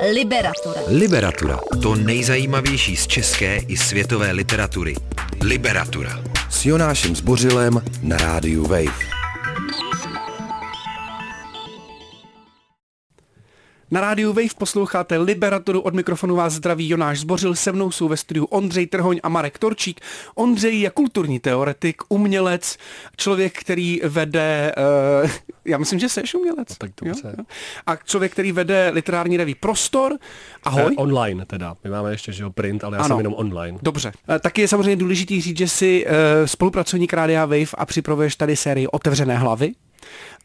Liberatura. 0.00 0.80
Liberatura. 0.88 1.60
To 1.82 1.94
nejzajímavější 1.94 2.96
z 2.96 3.06
české 3.06 3.56
i 3.56 3.76
světové 3.76 4.32
literatury. 4.32 4.94
Liberatura. 5.42 6.22
S 6.50 6.66
Jonášem 6.66 7.16
Zbořilem 7.16 7.82
na 8.02 8.16
rádiu 8.16 8.66
Wave. 8.66 9.15
Na 13.90 14.00
rádiu 14.00 14.32
Wave 14.32 14.54
posloucháte 14.58 15.18
Liberatoru, 15.18 15.80
od 15.80 15.94
mikrofonu 15.94 16.36
vás 16.36 16.52
zdraví 16.52 16.88
Jonáš 16.88 17.20
Zbořil, 17.20 17.54
se 17.54 17.72
mnou 17.72 17.90
jsou 17.90 18.08
ve 18.08 18.16
studiu 18.16 18.44
Ondřej 18.44 18.86
Trhoň 18.86 19.20
a 19.22 19.28
Marek 19.28 19.58
Torčík. 19.58 20.00
Ondřej 20.34 20.80
je 20.80 20.90
kulturní 20.90 21.40
teoretik, 21.40 22.02
umělec, 22.08 22.76
člověk, 23.16 23.58
který 23.58 24.00
vede, 24.04 24.72
uh, 25.22 25.30
já 25.64 25.78
myslím, 25.78 25.98
že 25.98 26.08
jsi 26.08 26.22
umělec. 26.36 26.68
No, 26.68 26.76
tak 26.78 26.90
dobře. 27.04 27.28
Jo, 27.28 27.34
jo. 27.38 27.44
A 27.86 27.96
člověk, 27.96 28.32
který 28.32 28.52
vede 28.52 28.90
literární 28.94 29.36
reví 29.36 29.54
Prostor. 29.54 30.18
Ahoj. 30.64 30.92
Eh, 30.92 30.96
online 30.96 31.46
teda, 31.46 31.74
my 31.84 31.90
máme 31.90 32.10
ještě, 32.10 32.32
že 32.32 32.42
jo, 32.42 32.50
print, 32.50 32.84
ale 32.84 32.96
já 32.96 33.00
ano. 33.00 33.08
jsem 33.08 33.18
jenom 33.18 33.34
online. 33.36 33.78
Dobře. 33.82 34.12
Uh, 34.28 34.38
taky 34.38 34.60
je 34.60 34.68
samozřejmě 34.68 34.96
důležitý 34.96 35.40
říct, 35.40 35.58
že 35.58 35.68
jsi 35.68 36.06
uh, 36.06 36.12
spolupracovník 36.46 37.12
Rádia 37.12 37.46
Wave 37.46 37.74
a 37.74 37.86
připravuješ 37.86 38.36
tady 38.36 38.56
sérii 38.56 38.86
Otevřené 38.86 39.36
hlavy. 39.36 39.72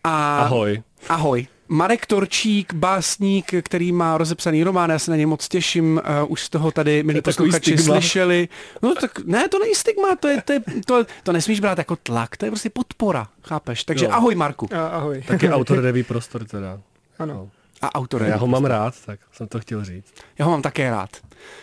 A... 0.04 0.40
Ahoj. 0.40 0.82
Ahoj. 1.10 1.48
Marek 1.72 2.06
Torčík, 2.06 2.74
básník, 2.74 3.52
který 3.62 3.92
má 3.92 4.18
rozepsaný 4.18 4.64
román, 4.64 4.90
já 4.90 5.00
se 5.00 5.12
na 5.12 5.18
něj 5.18 5.26
moc 5.26 5.48
těším, 5.48 6.02
uh, 6.24 6.32
už 6.32 6.42
z 6.42 6.50
toho 6.50 6.72
tady, 6.72 7.04
milí 7.04 7.22
posluchači, 7.22 7.78
slyšeli. 7.78 8.48
No 8.82 8.96
tak 8.96 9.20
ne, 9.26 9.50
to 9.50 9.60
není 9.60 9.76
stigma, 9.76 10.16
to, 10.16 10.28
je, 10.28 10.42
to, 10.42 10.54
je, 10.54 10.62
to, 10.86 11.06
to 11.24 11.32
nesmíš 11.32 11.60
brát 11.60 11.78
jako 11.78 11.96
tlak, 11.96 12.38
to 12.38 12.46
je 12.46 12.52
prostě 12.52 12.70
podpora, 12.70 13.28
chápeš? 13.44 13.84
Takže 13.84 14.06
jo. 14.06 14.12
ahoj 14.12 14.36
Marku. 14.36 14.70
A, 14.76 14.88
ahoj. 14.88 15.24
Taky 15.28 15.50
autor 15.50 15.80
Reví 15.84 16.04
prostor 16.04 16.44
teda. 16.46 16.80
Ano. 17.20 17.34
No. 17.34 17.50
A 17.82 17.96
autor 17.96 18.24
Já 18.24 18.38
ho 18.38 18.48
mám 18.48 18.66
rád, 18.66 18.96
tak 19.06 19.20
jsem 19.32 19.48
to 19.48 19.60
chtěl 19.60 19.86
říct. 19.86 20.14
Já 20.40 20.46
ho 20.46 20.52
mám 20.52 20.62
také 20.62 20.90
rád. 20.90 21.10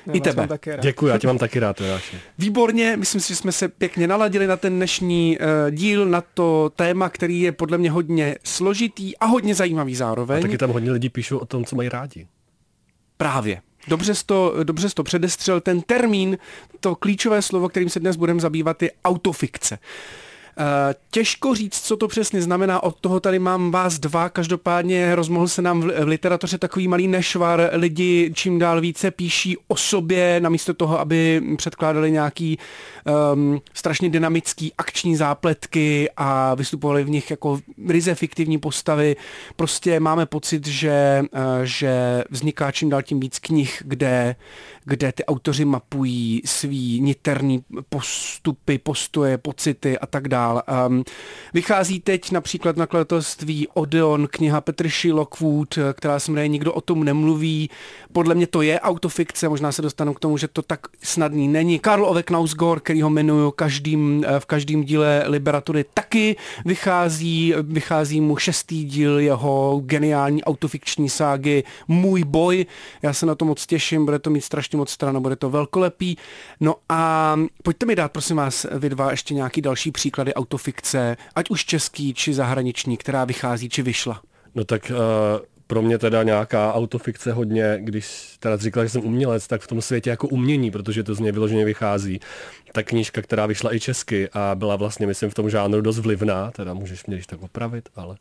Já 0.07 0.13
I 0.13 0.21
tebe. 0.21 0.49
Také 0.49 0.77
rád. 0.77 0.83
Děkuji, 0.83 1.07
já 1.07 1.19
tě 1.19 1.27
mám 1.27 1.39
taky 1.39 1.59
rád, 1.59 1.81
Jonáši. 1.81 2.17
Výborně, 2.39 2.97
myslím 2.97 3.21
si, 3.21 3.29
že 3.29 3.37
jsme 3.37 3.53
se 3.53 3.69
pěkně 3.69 4.07
naladili 4.07 4.47
na 4.47 4.57
ten 4.57 4.77
dnešní 4.77 5.39
uh, 5.39 5.71
díl, 5.71 6.07
na 6.07 6.21
to 6.21 6.73
téma, 6.77 7.09
který 7.09 7.41
je 7.41 7.53
podle 7.53 7.79
mě 7.79 7.91
hodně 7.91 8.37
složitý 8.45 9.17
a 9.17 9.27
hodně 9.27 9.55
zajímavý 9.55 9.95
zároveň. 9.95 10.39
A 10.39 10.43
taky 10.43 10.59
tam 10.59 10.71
hodně 10.71 10.93
lidí 10.93 11.09
píšou 11.09 11.39
o 11.39 11.47
tom, 11.47 11.65
co 11.65 11.77
mají 11.77 11.89
rádi. 11.89 12.27
Právě. 13.17 13.61
Dobře 13.89 14.15
jsi, 14.15 14.27
to, 14.27 14.55
dobře 14.63 14.89
jsi 14.89 14.95
to 14.95 15.03
předestřel. 15.03 15.61
Ten 15.61 15.81
termín, 15.81 16.39
to 16.81 16.95
klíčové 16.95 17.43
slovo, 17.43 17.69
kterým 17.69 17.89
se 17.89 18.01
dnes 18.01 18.17
budeme 18.17 18.41
zabývat, 18.41 18.83
je 18.83 18.91
autofikce. 19.05 19.79
Eh, 19.83 20.28
těžko 21.11 21.55
říct, 21.55 21.81
co 21.81 21.97
to 21.97 22.09
přesně 22.09 22.43
znamená, 22.43 22.83
od 22.83 22.97
toho 23.01 23.21
tady 23.21 23.39
mám 23.39 23.71
vás 23.71 23.99
dva, 23.99 24.29
každopádně 24.29 25.15
rozmohl 25.15 25.49
se 25.49 25.63
nám 25.63 25.81
v 25.81 26.05
literatuře 26.05 26.59
takový 26.59 26.89
malý 26.89 27.09
nešvar, 27.09 27.71
lidi 27.73 28.31
čím 28.35 28.59
dál 28.59 28.81
více 28.81 29.11
píší 29.11 29.57
o 29.69 29.77
sobě, 29.77 30.41
namísto 30.41 30.75
toho, 30.75 31.01
aby 31.01 31.43
předkládali 31.57 32.11
nějaký 32.11 32.59
um, 33.33 33.61
strašně 33.75 34.11
dynamický 34.11 34.73
akční 34.79 35.17
zápletky 35.17 36.11
a 36.17 36.55
vystupovali 36.55 37.05
v 37.05 37.11
nich 37.11 37.31
jako 37.31 37.61
ryze 37.89 38.15
fiktivní 38.15 38.59
postavy. 38.59 39.17
Prostě 39.57 40.01
máme 40.01 40.27
pocit, 40.27 40.67
že, 40.67 41.23
uh, 41.33 41.41
že 41.63 42.25
vzniká 42.31 42.73
čím 42.73 42.91
dál 42.91 43.03
tím 43.03 43.21
víc 43.21 43.39
knih, 43.39 43.83
kde, 43.87 44.37
kde 44.89 45.13
ty 45.13 45.25
autoři 45.25 45.65
mapují 45.65 46.43
svý 46.45 47.01
niterný 47.01 47.65
postupy, 47.89 48.79
postoje, 48.79 49.39
pocity 49.39 49.99
a 49.99 50.07
tak 50.07 50.29
dál. 50.29 50.63
Um, 50.89 51.05
vychází 51.55 52.01
teď 52.01 52.31
například 52.31 52.77
nakladatelství 52.77 53.69
Odeon, 53.75 54.29
kniha 54.31 54.61
Petrši 54.61 55.13
Lockwood, 55.13 55.79
která 55.93 56.21
se 56.21 56.31
jmenuje 56.31 56.49
Nikdo 56.49 56.73
o 56.73 56.81
tom 56.81 57.05
nemluví. 57.05 57.71
Podle 58.13 58.35
mě 58.35 58.47
to 58.47 58.63
je 58.63 58.81
autofikce, 58.81 59.49
možná 59.49 59.73
se 59.73 59.83
dostanu 59.83 60.15
k 60.15 60.21
tomu, 60.21 60.39
že 60.39 60.49
to 60.49 60.63
tak 60.63 60.81
snadný 61.03 61.49
není. 61.49 61.79
Karl 61.79 62.05
Ove 62.05 62.23
Knausgor, 62.23 62.81
který 62.81 63.03
ho 63.03 63.11
jmenuju 63.11 63.51
každým, 63.51 64.25
v 64.39 64.47
každém 64.47 64.85
díle 64.85 65.25
Liberatury, 65.27 65.85
taky 65.95 66.37
vychází, 66.65 67.55
vychází 67.63 68.21
mu 68.21 68.37
šestý 68.37 68.85
díl 68.85 69.19
jeho 69.19 69.83
geniální 69.85 70.45
autofikční 70.45 71.09
ságy 71.09 71.65
Můj 71.89 72.25
boj. 72.25 72.67
Já 73.03 73.13
se 73.13 73.27
na 73.27 73.35
to 73.35 73.45
moc 73.45 73.67
těším, 73.67 74.05
bude 74.05 74.19
to 74.19 74.31
mít 74.31 74.41
strašně 74.41 74.78
moc 74.79 74.91
stran 74.91 75.23
bude 75.23 75.37
to 75.37 75.51
velkolepý. 75.51 76.17
No 76.61 76.75
a 76.89 77.37
pojďte 77.63 77.87
mi 77.87 77.97
dát, 77.97 78.13
prosím 78.13 78.37
vás, 78.37 78.67
vy 78.79 78.89
dva 78.89 79.11
ještě 79.11 79.35
nějaký 79.35 79.63
další 79.63 79.91
příklady 79.91 80.35
autofikce, 80.35 81.17
ať 81.35 81.51
už 81.51 81.65
český 81.65 82.15
či 82.15 82.35
zahraniční, 82.35 82.97
která 82.97 83.25
vychází 83.25 83.69
či 83.69 83.83
vyšla. 83.83 84.23
No 84.55 84.65
tak 84.65 84.91
uh, 84.91 84.97
pro 85.69 85.83
mě 85.83 85.99
teda 85.99 86.23
nějaká 86.23 86.75
autofikce 86.75 87.33
hodně, 87.33 87.79
když 87.81 88.37
teda 88.39 88.57
říkala, 88.57 88.85
že 88.85 88.91
jsem 88.91 89.05
umělec, 89.05 89.47
tak 89.47 89.61
v 89.61 89.67
tom 89.67 89.83
světě 89.83 90.11
jako 90.11 90.29
umění, 90.29 90.71
protože 90.71 91.03
to 91.03 91.15
z 91.15 91.21
něj 91.21 91.33
vyloženě 91.33 91.65
vychází. 91.65 92.21
Ta 92.73 92.83
knížka, 92.83 93.23
která 93.23 93.47
vyšla 93.47 93.75
i 93.75 93.81
česky 93.81 94.29
a 94.33 94.55
byla 94.55 94.77
vlastně, 94.77 95.07
myslím, 95.07 95.31
v 95.31 95.35
tom 95.35 95.51
žánru 95.51 95.81
dost 95.81 95.99
vlivná, 95.99 96.51
teda 96.51 96.75
můžeš 96.75 97.07
mě 97.07 97.17
když 97.17 97.27
tak 97.27 97.43
opravit, 97.43 97.89
ale... 97.97 98.17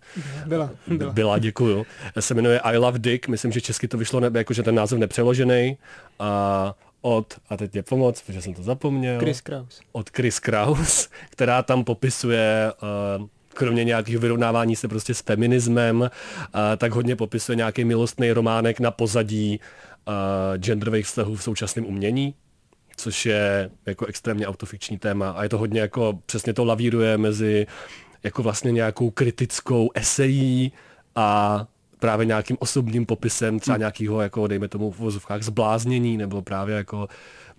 Byla. 0.46 0.72
Byla, 0.88 1.14
byla 1.14 1.40
děkuju. 1.40 1.86
Se 2.20 2.34
jmenuje 2.34 2.60
I 2.60 2.78
Love 2.78 3.00
Dick, 3.00 3.28
myslím, 3.28 3.52
že 3.52 3.62
česky 3.62 3.88
to 3.88 3.98
vyšlo, 3.98 4.20
nebe, 4.20 4.40
jakože 4.40 4.64
ten 4.64 4.76
název 4.76 5.00
nepřeložený. 5.00 5.78
A 6.20 6.76
od, 7.02 7.34
a 7.50 7.58
teď 7.58 7.76
je 7.76 7.84
pomoc, 7.84 8.22
protože 8.22 8.42
jsem 8.42 8.54
to 8.54 8.64
zapomněl. 8.64 9.20
Chris 9.20 9.42
Kraus. 9.42 9.82
Od 9.92 10.10
Chris 10.10 10.40
Kraus, 10.40 11.10
která 11.30 11.64
tam 11.64 11.84
popisuje 11.84 12.72
uh, 13.20 13.28
kromě 13.58 13.84
nějakých 13.84 14.18
vyrovnávání 14.18 14.76
se 14.76 14.88
prostě 14.88 15.14
s 15.14 15.22
feminismem, 15.22 16.10
tak 16.78 16.92
hodně 16.92 17.16
popisuje 17.16 17.56
nějaký 17.56 17.86
milostný 17.86 18.32
románek 18.32 18.80
na 18.80 18.92
pozadí 18.92 19.60
genderových 20.58 21.06
vztahů 21.06 21.36
v 21.36 21.44
současném 21.44 21.86
umění, 21.86 22.34
což 22.98 23.26
je 23.26 23.70
jako 23.86 24.06
extrémně 24.06 24.48
autofikční 24.48 24.98
téma 24.98 25.30
a 25.32 25.44
je 25.44 25.50
to 25.50 25.58
hodně 25.58 25.82
jako, 25.82 26.20
přesně 26.26 26.54
to 26.54 26.66
lavíruje 26.66 27.18
mezi 27.18 27.68
jako 28.24 28.44
vlastně 28.44 28.72
nějakou 28.72 29.10
kritickou 29.10 29.90
esejí 29.96 30.72
a 31.16 31.66
právě 32.00 32.26
nějakým 32.26 32.58
osobním 32.60 33.06
popisem 33.06 33.60
třeba 33.60 33.76
hmm. 33.76 33.80
nějakého, 33.80 34.22
jako 34.22 34.48
dejme 34.48 34.68
tomu 34.68 34.92
v 34.92 35.00
vozovkách 35.00 35.44
zbláznění 35.44 36.18
nebo 36.18 36.42
právě 36.42 36.76
jako 36.76 37.08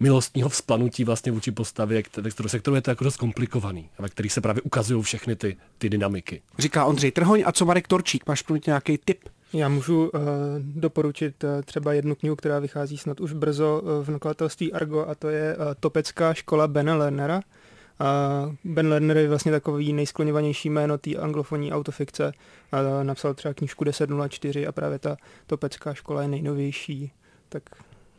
milostního 0.00 0.48
vzplanutí 0.48 1.04
vlastně 1.04 1.32
vůči 1.32 1.50
postavě, 1.50 2.03
které, 2.03 2.31
se 2.47 2.59
kterou 2.59 2.75
je 2.75 2.82
to 2.82 2.91
jako 2.91 3.04
dost 3.04 3.16
komplikovaný 3.16 3.88
a 3.98 4.03
ve 4.03 4.09
kterých 4.09 4.32
se 4.32 4.41
právě 4.41 4.62
ukazují 4.62 5.03
všechny 5.03 5.36
ty, 5.36 5.56
ty 5.78 5.88
dynamiky. 5.88 6.42
Říká 6.59 6.84
Ondřej 6.84 7.10
Trhoň 7.10 7.42
a 7.47 7.53
co 7.53 7.64
Marek 7.64 7.88
Torčík, 7.88 8.26
máš 8.26 8.42
pro 8.42 8.56
nějaký 8.66 8.98
tip? 8.98 9.28
Já 9.53 9.69
můžu 9.69 10.08
uh, 10.08 10.20
doporučit 10.60 11.44
uh, 11.44 11.50
třeba 11.64 11.92
jednu 11.92 12.14
knihu, 12.14 12.37
která 12.37 12.58
vychází 12.58 12.98
snad 12.98 13.20
už 13.20 13.32
brzo 13.32 13.82
uh, 13.82 14.04
v 14.04 14.08
nakladatelství 14.08 14.72
Argo 14.72 15.06
a 15.08 15.14
to 15.14 15.28
je 15.28 15.56
uh, 15.56 15.62
Topecká 15.81 16.34
škola 16.34 16.69
Bena 16.69 16.94
Lernera. 16.94 17.37
Uh, 17.37 18.54
ben 18.64 18.88
Lerner 18.88 19.16
je 19.16 19.28
vlastně 19.28 19.53
takový 19.53 19.92
nejskloněvanější 19.92 20.70
jméno 20.70 20.98
té 20.98 21.14
anglofonní 21.14 21.72
autofikce. 21.72 22.32
Uh, 22.72 23.04
napsal 23.04 23.34
třeba 23.34 23.54
knížku 23.54 23.84
1004 23.84 24.66
a 24.66 24.72
právě 24.72 24.98
ta 24.98 25.16
Topecká 25.47 25.94
škola 25.94 26.22
je 26.22 26.28
nejnovější. 26.28 27.12
Tak 27.48 27.62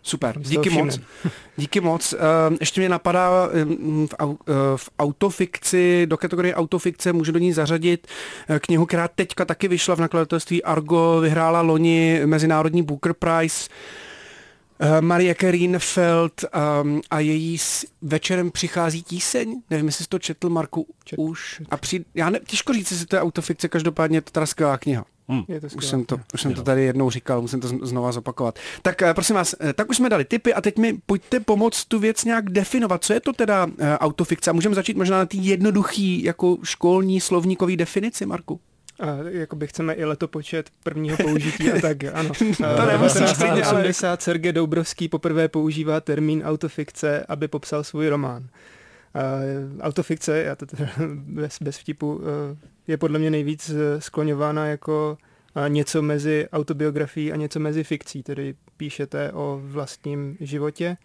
Super, 0.01 0.39
díky 0.39 0.69
moc. 0.69 0.99
Díky 1.57 1.81
moc. 1.81 2.15
Ještě 2.59 2.81
mě 2.81 2.89
napadá 2.89 3.49
v 4.75 4.89
autofikci, 4.99 6.05
do 6.05 6.17
kategorie 6.17 6.55
autofikce 6.55 7.13
můžu 7.13 7.31
do 7.31 7.39
ní 7.39 7.53
zařadit 7.53 8.07
eh, 8.49 8.59
knihu, 8.59 8.85
která 8.85 9.07
teďka 9.07 9.45
taky 9.45 9.67
vyšla 9.67 9.95
v 9.95 9.99
nakladatelství 9.99 10.63
Argo, 10.63 11.19
vyhrála 11.21 11.61
loni 11.61 12.21
Mezinárodní 12.25 12.83
Booker 12.83 13.13
Prize. 13.13 13.69
Eh, 14.81 15.01
Marie 15.01 15.35
Kerinfeld 15.35 16.45
um, 16.81 17.01
a 17.09 17.19
její 17.19 17.57
s 17.57 17.85
večerem 18.01 18.51
přichází 18.51 19.03
tíseň. 19.03 19.61
Nevím, 19.69 19.85
jestli 19.85 20.03
jsi 20.03 20.09
to 20.09 20.19
četl, 20.19 20.49
Marku, 20.49 20.87
Čet, 21.03 21.19
už. 21.19 21.61
A 21.69 21.77
při, 21.77 22.05
já 22.15 22.29
ne, 22.29 22.39
těžko 22.47 22.73
říct, 22.73 22.91
jestli 22.91 23.05
to 23.05 23.15
je 23.15 23.21
autofikce, 23.21 23.67
každopádně 23.67 24.17
je 24.17 24.21
to 24.21 24.31
teda 24.31 24.45
skvělá 24.45 24.77
kniha. 24.77 25.05
Hmm. 25.29 25.43
Je 25.47 25.61
to 25.61 25.67
už 25.77 25.85
jsem 25.85 26.05
to, 26.05 26.17
už 26.33 26.41
jsem 26.41 26.53
to 26.53 26.63
tady 26.63 26.83
jednou 26.83 27.09
říkal, 27.09 27.41
musím 27.41 27.59
to 27.59 27.67
znova 27.67 28.11
zopakovat. 28.11 28.59
Tak 28.81 29.01
eh, 29.01 29.13
prosím 29.13 29.35
vás, 29.35 29.55
eh, 29.59 29.73
tak 29.73 29.89
už 29.89 29.97
jsme 29.97 30.09
dali 30.09 30.25
tipy 30.25 30.53
a 30.53 30.61
teď 30.61 30.77
mi 30.77 30.97
pojďte 31.05 31.39
pomoct 31.39 31.85
tu 31.85 31.99
věc 31.99 32.25
nějak 32.25 32.49
definovat. 32.49 33.03
Co 33.03 33.13
je 33.13 33.19
to 33.19 33.33
teda 33.33 33.67
autofikce? 33.97 34.49
A 34.49 34.53
můžeme 34.53 34.75
začít 34.75 34.97
možná 34.97 35.17
na 35.17 35.25
té 35.25 35.37
jednoduchý 35.37 36.23
jako 36.23 36.57
školní 36.63 37.21
slovníkový 37.21 37.77
definici, 37.77 38.25
Marku? 38.25 38.59
A 38.99 39.05
jakoby 39.29 39.67
chceme 39.67 39.93
i 39.93 40.05
letopočet 40.05 40.69
prvního 40.83 41.17
použití 41.17 41.71
a 41.71 41.81
tak, 41.81 42.03
ano. 42.03 42.29
to 42.77 42.85
nemusíš 42.85 43.21
1980 43.21 44.21
Sergej 44.21 44.53
Doubrovský 44.53 45.07
poprvé 45.07 45.47
používá 45.47 46.01
termín 46.01 46.43
autofikce, 46.45 47.25
aby 47.27 47.47
popsal 47.47 47.83
svůj 47.83 48.07
román. 48.07 48.47
Uh, 49.15 49.81
autofikce, 49.81 50.43
já 50.43 50.55
to 50.55 50.65
teda 50.65 50.89
bez, 51.15 51.57
bez 51.61 51.77
vtipu, 51.77 52.15
uh, 52.15 52.23
je 52.89 52.97
podle 52.97 53.19
mě 53.19 53.31
nejvíc 53.31 53.69
eh, 53.69 54.01
skloňována 54.01 54.65
jako 54.65 55.17
něco 55.67 56.01
mezi 56.01 56.47
autobiografií 56.51 57.31
a 57.31 57.35
něco 57.35 57.59
mezi 57.59 57.83
fikcí, 57.83 58.23
tedy 58.23 58.55
píšete 58.77 59.31
o 59.31 59.59
vlastním 59.63 60.37
životě 60.39 60.97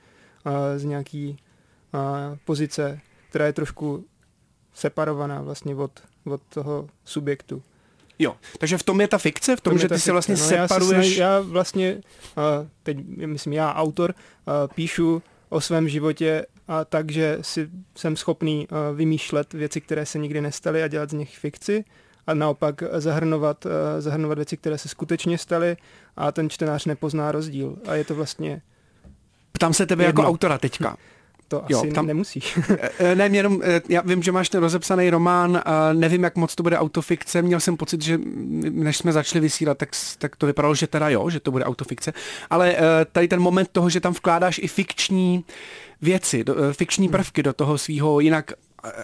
z 0.76 0.85
nějaký 0.85 1.37
pozice, 2.44 3.00
která 3.29 3.46
je 3.46 3.52
trošku 3.52 4.05
separovaná 4.75 5.43
vlastně 5.43 5.75
od, 5.75 6.00
od 6.25 6.41
toho 6.49 6.88
subjektu. 7.05 7.62
Jo, 8.19 8.37
takže 8.58 8.79
v 8.79 8.82
tom 8.82 9.00
je 9.00 9.08
ta 9.08 9.19
fikce, 9.19 9.56
v 9.56 9.61
tom, 9.61 9.73
To 9.73 9.79
že 9.79 9.85
je 9.85 9.88
ta 9.88 9.94
ty 9.94 9.99
fikce. 9.99 10.12
vlastně 10.12 10.35
no, 10.35 10.41
já, 10.41 10.46
se 10.46 10.75
separuješ... 10.75 11.06
snaž, 11.06 11.17
já 11.17 11.41
vlastně, 11.41 12.00
uh, 12.37 12.69
teď 12.82 12.99
myslím 13.06 13.52
já 13.52 13.75
autor, 13.75 14.14
uh, 14.14 14.75
píšu 14.75 15.23
o 15.49 15.61
svém 15.61 15.88
životě 15.88 16.46
a 16.69 16.85
takže 16.85 17.38
si 17.41 17.69
jsem 17.96 18.17
schopný 18.17 18.69
uh, 18.69 18.96
vymýšlet 18.96 19.52
věci, 19.52 19.81
které 19.81 20.06
se 20.06 20.19
nikdy 20.19 20.41
nestaly 20.41 20.82
a 20.82 20.88
dělat 20.88 21.11
z 21.11 21.12
nich 21.12 21.38
fikci 21.38 21.85
a 22.26 22.34
naopak 22.34 22.82
zahrnovat, 22.92 23.66
uh, 23.66 23.72
zahrnovat 23.98 24.38
věci, 24.38 24.56
které 24.56 24.78
se 24.78 24.88
skutečně 24.88 25.38
staly 25.38 25.76
a 26.16 26.32
ten 26.32 26.50
čtenář 26.50 26.84
nepozná 26.86 27.32
rozdíl. 27.32 27.76
A 27.88 27.94
je 27.94 28.04
to 28.04 28.14
vlastně, 28.14 28.62
Ptám 29.52 29.74
se 29.74 29.86
tebe 29.86 30.04
jako 30.04 30.20
Jedno. 30.20 30.28
autora 30.30 30.58
teďka. 30.58 30.96
to 31.48 31.64
Jo, 31.68 31.78
asi 31.78 31.90
tam- 31.90 32.06
nemusíš. 32.06 32.58
Eh, 32.98 33.14
Ne, 33.14 33.28
mě 33.28 33.38
jenom, 33.38 33.60
eh, 33.64 33.80
já 33.88 34.02
vím, 34.02 34.22
že 34.22 34.32
máš 34.32 34.48
ten 34.48 34.60
rozepsaný 34.60 35.10
román, 35.10 35.62
a 35.64 35.92
nevím, 35.92 36.22
jak 36.24 36.36
moc 36.36 36.54
to 36.54 36.62
bude 36.62 36.78
autofikce, 36.78 37.42
měl 37.42 37.60
jsem 37.60 37.76
pocit, 37.76 38.02
že 38.02 38.18
než 38.70 38.96
jsme 38.96 39.12
začali 39.12 39.40
vysílat, 39.40 39.78
tak, 39.78 39.88
tak 40.18 40.36
to 40.36 40.46
vypadalo, 40.46 40.74
že 40.74 40.86
teda 40.86 41.08
jo, 41.08 41.30
že 41.30 41.40
to 41.40 41.50
bude 41.50 41.64
autofikce, 41.64 42.12
ale 42.50 42.74
eh, 42.76 42.80
tady 43.12 43.28
ten 43.28 43.40
moment 43.40 43.68
toho, 43.72 43.90
že 43.90 44.00
tam 44.00 44.12
vkládáš 44.12 44.58
i 44.62 44.68
fikční 44.68 45.44
věci, 46.02 46.44
do, 46.44 46.56
eh, 46.64 46.72
fikční 46.72 47.08
prvky 47.08 47.42
do 47.42 47.52
toho 47.52 47.78
svého 47.78 48.20
jinak 48.20 48.52
eh, 48.52 48.56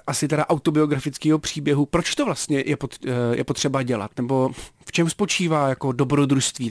asi 0.07 0.29
teda 0.29 0.49
autobiografického 0.49 1.39
příběhu, 1.39 1.87
proč 1.87 2.15
to 2.15 2.25
vlastně 2.25 2.63
je, 2.67 2.77
pot, 2.77 2.95
eh, 3.07 3.11
je 3.37 3.45
potřeba 3.45 3.83
dělat, 3.83 4.11
nebo 4.17 4.51
v 4.87 4.93
čem 4.93 5.11
spočívá 5.11 5.69
jako 5.69 5.93
dobrodružství 5.93 6.69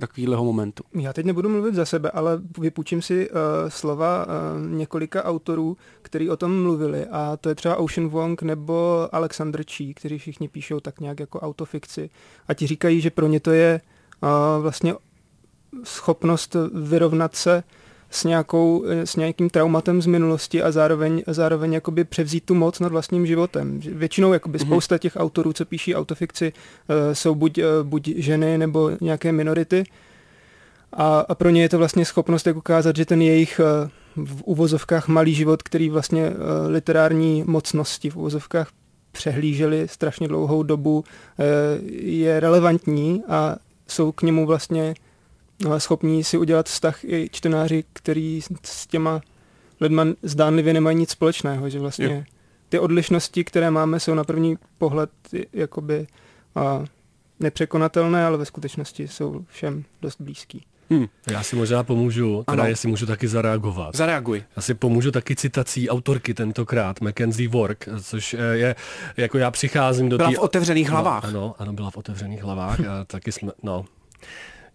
takovýhleho 0.00 0.44
momentu? 0.44 0.84
Já 0.94 1.12
teď 1.12 1.26
nebudu 1.26 1.48
mluvit 1.48 1.74
za 1.74 1.84
sebe, 1.84 2.10
ale 2.10 2.40
vypůjčím 2.58 3.02
si 3.02 3.30
uh, 3.30 3.36
slova 3.68 4.26
uh, 4.26 4.32
několika 4.66 5.24
autorů, 5.24 5.76
kteří 6.02 6.30
o 6.30 6.36
tom 6.36 6.62
mluvili. 6.62 7.06
A 7.06 7.36
to 7.40 7.48
je 7.48 7.54
třeba 7.54 7.76
Ocean 7.76 8.08
Wong 8.08 8.42
nebo 8.42 9.08
Alexander 9.12 9.64
Chi, 9.70 9.94
kteří 9.94 10.18
všichni 10.18 10.48
píšou 10.48 10.80
tak 10.80 11.00
nějak 11.00 11.20
jako 11.20 11.40
autofikci. 11.40 12.10
A 12.48 12.54
ti 12.54 12.66
říkají, 12.66 13.00
že 13.00 13.10
pro 13.10 13.26
ně 13.26 13.40
to 13.40 13.50
je 13.50 13.80
uh, 14.22 14.62
vlastně 14.62 14.94
schopnost 15.84 16.56
vyrovnat 16.72 17.36
se 17.36 17.62
s, 18.10 18.24
nějakou, 18.24 18.84
eh, 18.88 19.06
s 19.06 19.16
nějakým 19.16 19.50
traumatem 19.50 20.02
z 20.02 20.06
minulosti 20.06 20.62
a 20.62 20.72
zároveň, 20.72 21.22
zároveň 21.26 21.72
jakoby 21.72 22.04
převzít 22.04 22.44
tu 22.44 22.54
moc 22.54 22.80
nad 22.80 22.92
vlastním 22.92 23.26
životem. 23.26 23.80
Většinou 23.80 24.32
jakoby 24.32 24.58
spousta 24.58 24.98
těch 24.98 25.12
autorů, 25.16 25.52
co 25.52 25.64
píší 25.64 25.94
autofikci, 25.94 26.52
eh, 26.88 27.14
jsou 27.14 27.34
buď, 27.34 27.58
eh, 27.58 27.64
buď 27.82 28.08
ženy 28.16 28.58
nebo 28.58 28.90
nějaké 29.00 29.32
minority 29.32 29.84
a, 30.92 31.20
a 31.28 31.34
pro 31.34 31.50
ně 31.50 31.62
je 31.62 31.68
to 31.68 31.78
vlastně 31.78 32.04
schopnost 32.04 32.46
jak 32.46 32.56
ukázat, 32.56 32.96
že 32.96 33.04
ten 33.04 33.22
jejich 33.22 33.60
v 34.16 34.42
uvozovkách 34.42 35.08
malý 35.08 35.34
život, 35.34 35.62
který 35.62 35.90
vlastně 35.90 36.32
literární 36.68 37.44
mocnosti 37.46 38.10
v 38.10 38.16
uvozovkách 38.16 38.68
přehlíželi 39.12 39.88
strašně 39.88 40.28
dlouhou 40.28 40.62
dobu, 40.62 41.04
je 42.02 42.40
relevantní 42.40 43.22
a 43.28 43.56
jsou 43.88 44.12
k 44.12 44.22
němu 44.22 44.46
vlastně 44.46 44.94
schopní 45.78 46.24
si 46.24 46.38
udělat 46.38 46.66
vztah 46.66 47.04
i 47.04 47.28
čtenáři, 47.32 47.84
který 47.92 48.40
s 48.64 48.86
těma 48.86 49.20
lidma 49.80 50.04
zdánlivě 50.22 50.72
nemají 50.74 50.96
nic 50.96 51.10
společného, 51.10 51.68
že 51.68 51.78
vlastně 51.80 52.06
Jo. 52.06 52.22
ty 52.68 52.78
odlišnosti, 52.78 53.44
které 53.44 53.70
máme, 53.70 54.00
jsou 54.00 54.14
na 54.14 54.24
první 54.24 54.56
pohled 54.78 55.10
jakoby 55.52 56.06
a, 56.54 56.84
nepřekonatelné, 57.40 58.24
ale 58.26 58.38
ve 58.38 58.44
skutečnosti 58.44 59.08
jsou 59.08 59.44
všem 59.48 59.84
dost 60.02 60.20
blízký. 60.20 60.64
Hm, 60.92 61.06
Já 61.30 61.42
si 61.42 61.56
možná 61.56 61.82
pomůžu, 61.82 62.44
teda 62.46 62.62
Ano. 62.62 62.70
jestli 62.70 62.88
můžu 62.88 63.06
taky 63.06 63.28
zareagovat. 63.28 63.96
zareaguj. 63.96 64.44
Já 64.56 64.62
si 64.62 64.74
pomůžu 64.74 65.10
taky 65.10 65.36
citací 65.36 65.90
autorky 65.90 66.34
tentokrát, 66.34 67.00
Mackenzie 67.00 67.48
Work, 67.48 67.88
což 68.02 68.34
eh, 68.34 68.38
je, 68.56 68.76
jako 69.16 69.38
já 69.38 69.50
přicházím 69.50 70.08
do 70.08 70.16
Byla 70.16 70.30
té... 70.30 70.36
v 70.36 70.38
otevřených 70.38 70.88
hlavách. 70.90 71.24
No, 71.24 71.28
ano, 71.30 71.54
ano, 71.58 71.72
byla 71.72 71.90
v 71.90 71.96
otevřených 71.96 72.42
hlavách 72.42 72.80
a 72.80 73.04
taky 73.04 73.32
jsme, 73.32 73.52
no. 73.62 73.84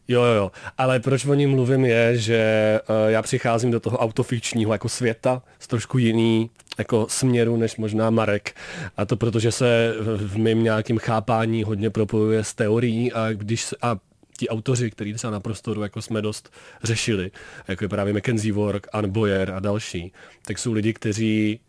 Jo, 0.08 0.24
jo, 0.24 0.34
jo. 0.34 0.52
Ale 0.78 1.00
proč 1.00 1.26
o 1.26 1.34
ní 1.34 1.48
mluvím 1.48 1.86
je, 1.86 2.18
že 2.18 2.80
uh, 2.90 3.12
já 3.12 3.22
přicházím 3.22 3.72
do 3.72 3.80
toho 3.80 3.98
autofikčního 3.98 4.72
jako 4.74 4.90
světa 4.90 5.42
z 5.60 5.68
trošku 5.68 5.98
jiný 5.98 6.50
jako 6.78 7.08
směru 7.10 7.58
než 7.58 7.78
možná 7.78 8.10
Marek. 8.10 8.56
A 8.98 9.06
to 9.06 9.16
protože 9.16 9.52
se 9.52 9.96
v, 10.02 10.38
mém 10.38 10.64
nějakém 10.64 10.98
chápání 10.98 11.64
hodně 11.64 11.90
propojuje 11.90 12.44
s 12.44 12.54
teorií 12.54 13.14
a 13.14 13.34
když 13.34 13.74
a 13.82 13.98
ti 14.38 14.50
autoři, 14.50 14.92
který 14.92 15.14
třeba 15.14 15.32
na 15.32 15.40
prostoru 15.40 15.84
jako 15.84 16.02
jsme 16.02 16.22
dost 16.22 16.54
řešili, 16.84 17.32
jako 17.68 17.84
je 17.84 17.90
právě 17.90 18.14
Mackenzie 18.14 18.54
Work, 18.54 18.88
Anne 18.94 19.08
Boyer 19.08 19.52
a 19.52 19.60
další, 19.60 20.14
tak 20.46 20.60
jsou 20.60 20.74
lidi, 20.74 20.94
kteří 20.94 21.60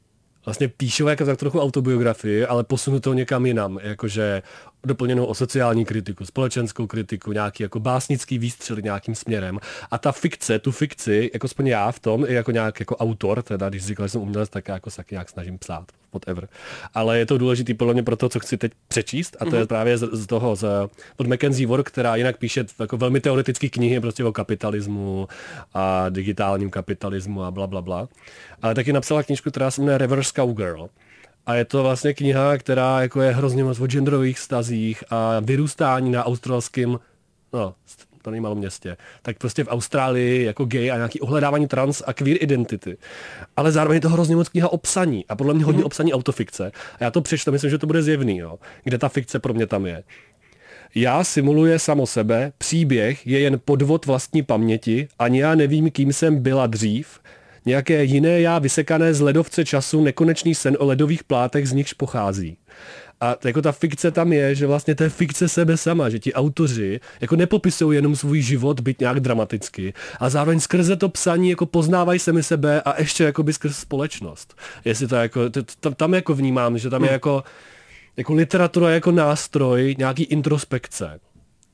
vlastně 0.44 0.68
píšou 0.68 1.06
jako 1.06 1.24
tak 1.24 1.38
trochu 1.38 1.60
autobiografii, 1.60 2.46
ale 2.46 2.64
posunu 2.64 3.00
to 3.00 3.14
někam 3.14 3.46
jinam, 3.46 3.78
jakože 3.82 4.42
doplněnou 4.86 5.24
o 5.24 5.34
sociální 5.34 5.84
kritiku, 5.84 6.24
společenskou 6.24 6.86
kritiku, 6.86 7.32
nějaký 7.32 7.62
jako 7.62 7.80
básnický 7.80 8.38
výstřel 8.38 8.76
nějakým 8.80 9.14
směrem. 9.14 9.58
A 9.90 9.98
ta 9.98 10.12
fikce, 10.12 10.58
tu 10.58 10.72
fikci, 10.72 11.30
jako 11.32 11.44
aspoň 11.44 11.66
já 11.66 11.92
v 11.92 11.98
tom, 12.00 12.24
i 12.28 12.34
jako 12.34 12.50
nějak 12.50 12.80
jako 12.80 12.96
autor, 12.96 13.42
teda 13.42 13.68
když 13.68 13.86
říkal, 13.86 14.06
že 14.06 14.10
jsem 14.10 14.20
umělec, 14.20 14.50
tak 14.50 14.68
já 14.68 14.74
jako 14.74 14.90
se 14.90 15.04
nějak 15.10 15.28
snažím 15.28 15.58
psát, 15.58 15.84
whatever. 16.12 16.48
Ale 16.94 17.18
je 17.18 17.26
to 17.26 17.38
důležitý 17.38 17.74
podle 17.74 17.94
mě 17.94 18.02
pro 18.02 18.16
to, 18.16 18.28
co 18.28 18.40
chci 18.40 18.56
teď 18.56 18.72
přečíst, 18.88 19.36
a 19.40 19.44
to 19.44 19.56
je 19.56 19.66
právě 19.66 19.98
z, 19.98 20.08
z 20.12 20.26
toho, 20.26 20.56
z, 20.56 20.64
od 21.16 21.26
Mackenzie 21.26 21.66
Work, 21.66 21.86
která 21.86 22.16
jinak 22.16 22.38
píše 22.38 22.64
jako 22.80 22.96
velmi 22.96 23.20
teoretické 23.20 23.68
knihy 23.68 24.00
prostě 24.00 24.24
o 24.24 24.32
kapitalismu 24.32 25.28
a 25.74 26.08
digitálním 26.08 26.70
kapitalismu 26.70 27.44
a 27.44 27.50
bla, 27.50 27.66
bla, 27.66 27.82
bla. 27.82 28.08
Ale 28.62 28.74
taky 28.74 28.92
napsala 28.92 29.22
knižku, 29.22 29.50
která 29.50 29.70
se 29.70 29.80
jmenuje 29.80 29.98
Reverse 29.98 30.32
Cowgirl. 30.32 30.88
A 31.46 31.54
je 31.54 31.64
to 31.64 31.82
vlastně 31.82 32.14
kniha, 32.14 32.58
která 32.58 33.02
jako 33.02 33.22
je 33.22 33.32
hrozně 33.32 33.64
moc 33.64 33.80
o 33.80 33.86
genderových 33.86 34.38
stazích 34.38 35.04
a 35.10 35.40
vyrůstání 35.40 36.10
na 36.10 36.24
australském, 36.24 36.98
no, 37.52 37.74
to 38.22 38.30
není 38.30 38.40
malom 38.40 38.58
městě, 38.58 38.96
tak 39.22 39.38
prostě 39.38 39.64
v 39.64 39.68
Austrálii 39.68 40.44
jako 40.44 40.64
gay 40.64 40.90
a 40.90 40.96
nějaký 40.96 41.20
ohledávání 41.20 41.68
trans 41.68 42.02
a 42.06 42.12
queer 42.12 42.36
identity. 42.40 42.96
Ale 43.56 43.72
zároveň 43.72 43.94
je 43.94 44.00
to 44.00 44.08
hrozně 44.08 44.36
moc 44.36 44.48
kniha 44.48 44.68
o 44.68 44.76
psaní 44.76 45.24
a 45.28 45.36
podle 45.36 45.54
mě 45.54 45.64
hodně 45.64 45.84
o 45.84 45.88
psaní 45.88 46.12
autofikce. 46.14 46.72
A 47.00 47.04
já 47.04 47.10
to 47.10 47.20
přečtu, 47.20 47.52
myslím, 47.52 47.70
že 47.70 47.78
to 47.78 47.86
bude 47.86 48.02
zjevný, 48.02 48.38
jo, 48.38 48.58
kde 48.84 48.98
ta 48.98 49.08
fikce 49.08 49.38
pro 49.38 49.54
mě 49.54 49.66
tam 49.66 49.86
je. 49.86 50.02
Já 50.94 51.24
simuluje 51.24 51.78
samo 51.78 52.06
sebe, 52.06 52.52
příběh 52.58 53.26
je 53.26 53.38
jen 53.38 53.60
podvod 53.64 54.06
vlastní 54.06 54.42
paměti, 54.42 55.08
ani 55.18 55.40
já 55.40 55.54
nevím, 55.54 55.90
kým 55.90 56.12
jsem 56.12 56.42
byla 56.42 56.66
dřív, 56.66 57.20
nějaké 57.66 58.04
jiné 58.04 58.40
já 58.40 58.58
vysekané 58.58 59.14
z 59.14 59.20
ledovce 59.20 59.64
času, 59.64 60.04
nekonečný 60.04 60.54
sen 60.54 60.76
o 60.80 60.86
ledových 60.86 61.24
plátech 61.24 61.68
z 61.68 61.72
nichž 61.72 61.92
pochází. 61.92 62.56
A 63.20 63.36
jako 63.44 63.62
ta 63.62 63.72
fikce 63.72 64.10
tam 64.10 64.32
je, 64.32 64.54
že 64.54 64.66
vlastně 64.66 64.94
to 64.94 65.02
je 65.02 65.08
fikce 65.08 65.48
sebe 65.48 65.76
sama, 65.76 66.08
že 66.08 66.18
ti 66.18 66.34
autoři 66.34 67.00
jako 67.20 67.36
nepopisují 67.36 67.96
jenom 67.96 68.16
svůj 68.16 68.42
život, 68.42 68.80
byť 68.80 69.00
nějak 69.00 69.20
dramaticky, 69.20 69.94
a 70.20 70.30
zároveň 70.30 70.60
skrze 70.60 70.96
to 70.96 71.08
psaní 71.08 71.50
jako 71.50 71.66
poznávají 71.66 72.18
sami 72.18 72.42
sebe 72.42 72.82
a 72.82 73.00
ještě 73.00 73.24
jako 73.24 73.42
by 73.42 73.52
skrz 73.52 73.78
společnost. 73.78 74.54
Jestli 74.84 75.06
to 75.06 75.16
jako, 75.16 75.50
to, 75.50 75.62
tam, 75.80 75.94
tam 75.94 76.14
jako 76.14 76.34
vnímám, 76.34 76.78
že 76.78 76.90
tam 76.90 77.04
je 77.04 77.12
jako, 77.12 77.44
jako 78.16 78.34
literatura 78.34 78.90
jako 78.90 79.12
nástroj 79.12 79.94
nějaký 79.98 80.22
introspekce. 80.22 81.20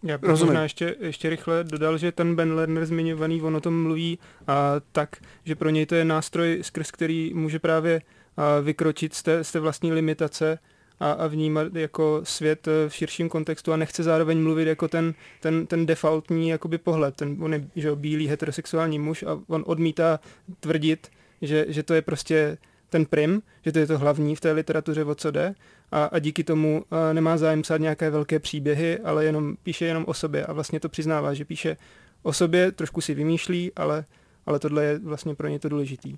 Já 0.02 0.19
bych 0.19 0.30
Rozumím. 0.30 0.52
možná 0.52 0.62
ještě, 0.62 0.97
ještě 1.00 1.30
rychle 1.30 1.64
dodal, 1.64 1.99
že 1.99 2.12
ten 2.12 2.37
Ben 2.37 2.52
Lerner 2.52 2.87
zmiňovaný, 2.87 3.42
on 3.42 3.57
o 3.57 3.61
tom 3.61 3.83
mluví 3.83 4.19
a 4.47 4.75
tak, 4.92 5.16
že 5.45 5.54
pro 5.54 5.71
něj 5.71 5.87
to 5.87 5.95
je 5.95 6.04
nástroj, 6.04 6.59
skrz 6.62 6.90
který 6.90 7.35
může 7.35 7.59
právě 7.59 8.02
a, 8.37 8.61
vykročit 8.61 9.14
z 9.14 9.23
té, 9.23 9.45
z 9.45 9.52
té 9.52 9.61
vlastní 9.61 9.92
limitace 9.92 10.59
a, 11.00 11.12
a 11.12 11.26
vnímat 11.26 11.75
jako 11.75 12.21
svět 12.25 12.69
eh, 12.69 12.88
v 12.88 12.95
širším 12.95 13.28
kontextu 13.28 13.73
a 13.73 13.76
nechce 13.76 14.02
zároveň 14.02 14.42
mluvit 14.42 14.69
jako 14.69 14.88
ten, 14.88 15.14
ten, 15.40 15.66
ten 15.66 15.87
defaultní 15.87 16.49
jakoby 16.49 16.78
pohled. 16.78 17.14
Ten, 17.16 17.37
on 17.40 17.52
je 17.52 17.69
že 17.76 17.95
bílý 17.95 18.28
heterosexuální 18.28 18.99
muž 18.99 19.23
a 19.23 19.40
on 19.49 19.64
odmítá 19.66 20.21
tvrdit, 20.61 21.11
že, 21.42 21.66
že 21.69 21.83
to 21.83 21.95
je 21.95 22.02
prostě 22.02 22.59
ten 22.90 23.06
prim, 23.06 23.42
že 23.64 23.73
to 23.73 23.78
je 23.78 23.87
to 23.87 23.99
hlavní 23.99 24.37
v 24.37 24.40
té 24.40 24.52
literatuře, 24.52 25.04
o 25.04 25.14
co 25.14 25.30
jde 25.30 25.54
a, 25.92 26.04
a 26.04 26.18
díky 26.18 26.44
tomu 26.44 26.85
a, 26.90 27.12
nemá 27.12 27.37
zájem 27.37 27.62
psát 27.62 27.76
nějaké 27.80 28.11
velké 28.11 28.38
příběhy, 28.38 28.99
ale 28.99 29.25
jenom 29.25 29.56
píše 29.62 29.85
jenom 29.85 30.04
o 30.06 30.14
sobě 30.14 30.47
a 30.47 30.52
vlastně 30.52 30.80
to 30.80 30.88
přiznává, 30.88 31.35
že 31.35 31.44
píše 31.44 31.76
o 32.23 32.32
sobě, 32.32 32.73
trošku 32.73 33.00
si 33.00 33.14
vymýšlí, 33.14 33.73
ale, 33.76 34.04
ale 34.47 34.59
tohle 34.59 34.85
je 34.85 34.99
vlastně 34.99 35.35
pro 35.35 35.49
ně 35.49 35.59
to 35.59 35.68
důležitý. 35.68 36.16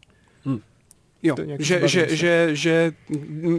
Jo, 1.22 1.36
To 1.36 1.44
nějak 1.44 1.60
že, 1.60 1.88
že, 1.88 2.06
se. 2.08 2.16
že, 2.16 2.48
že 2.52 2.92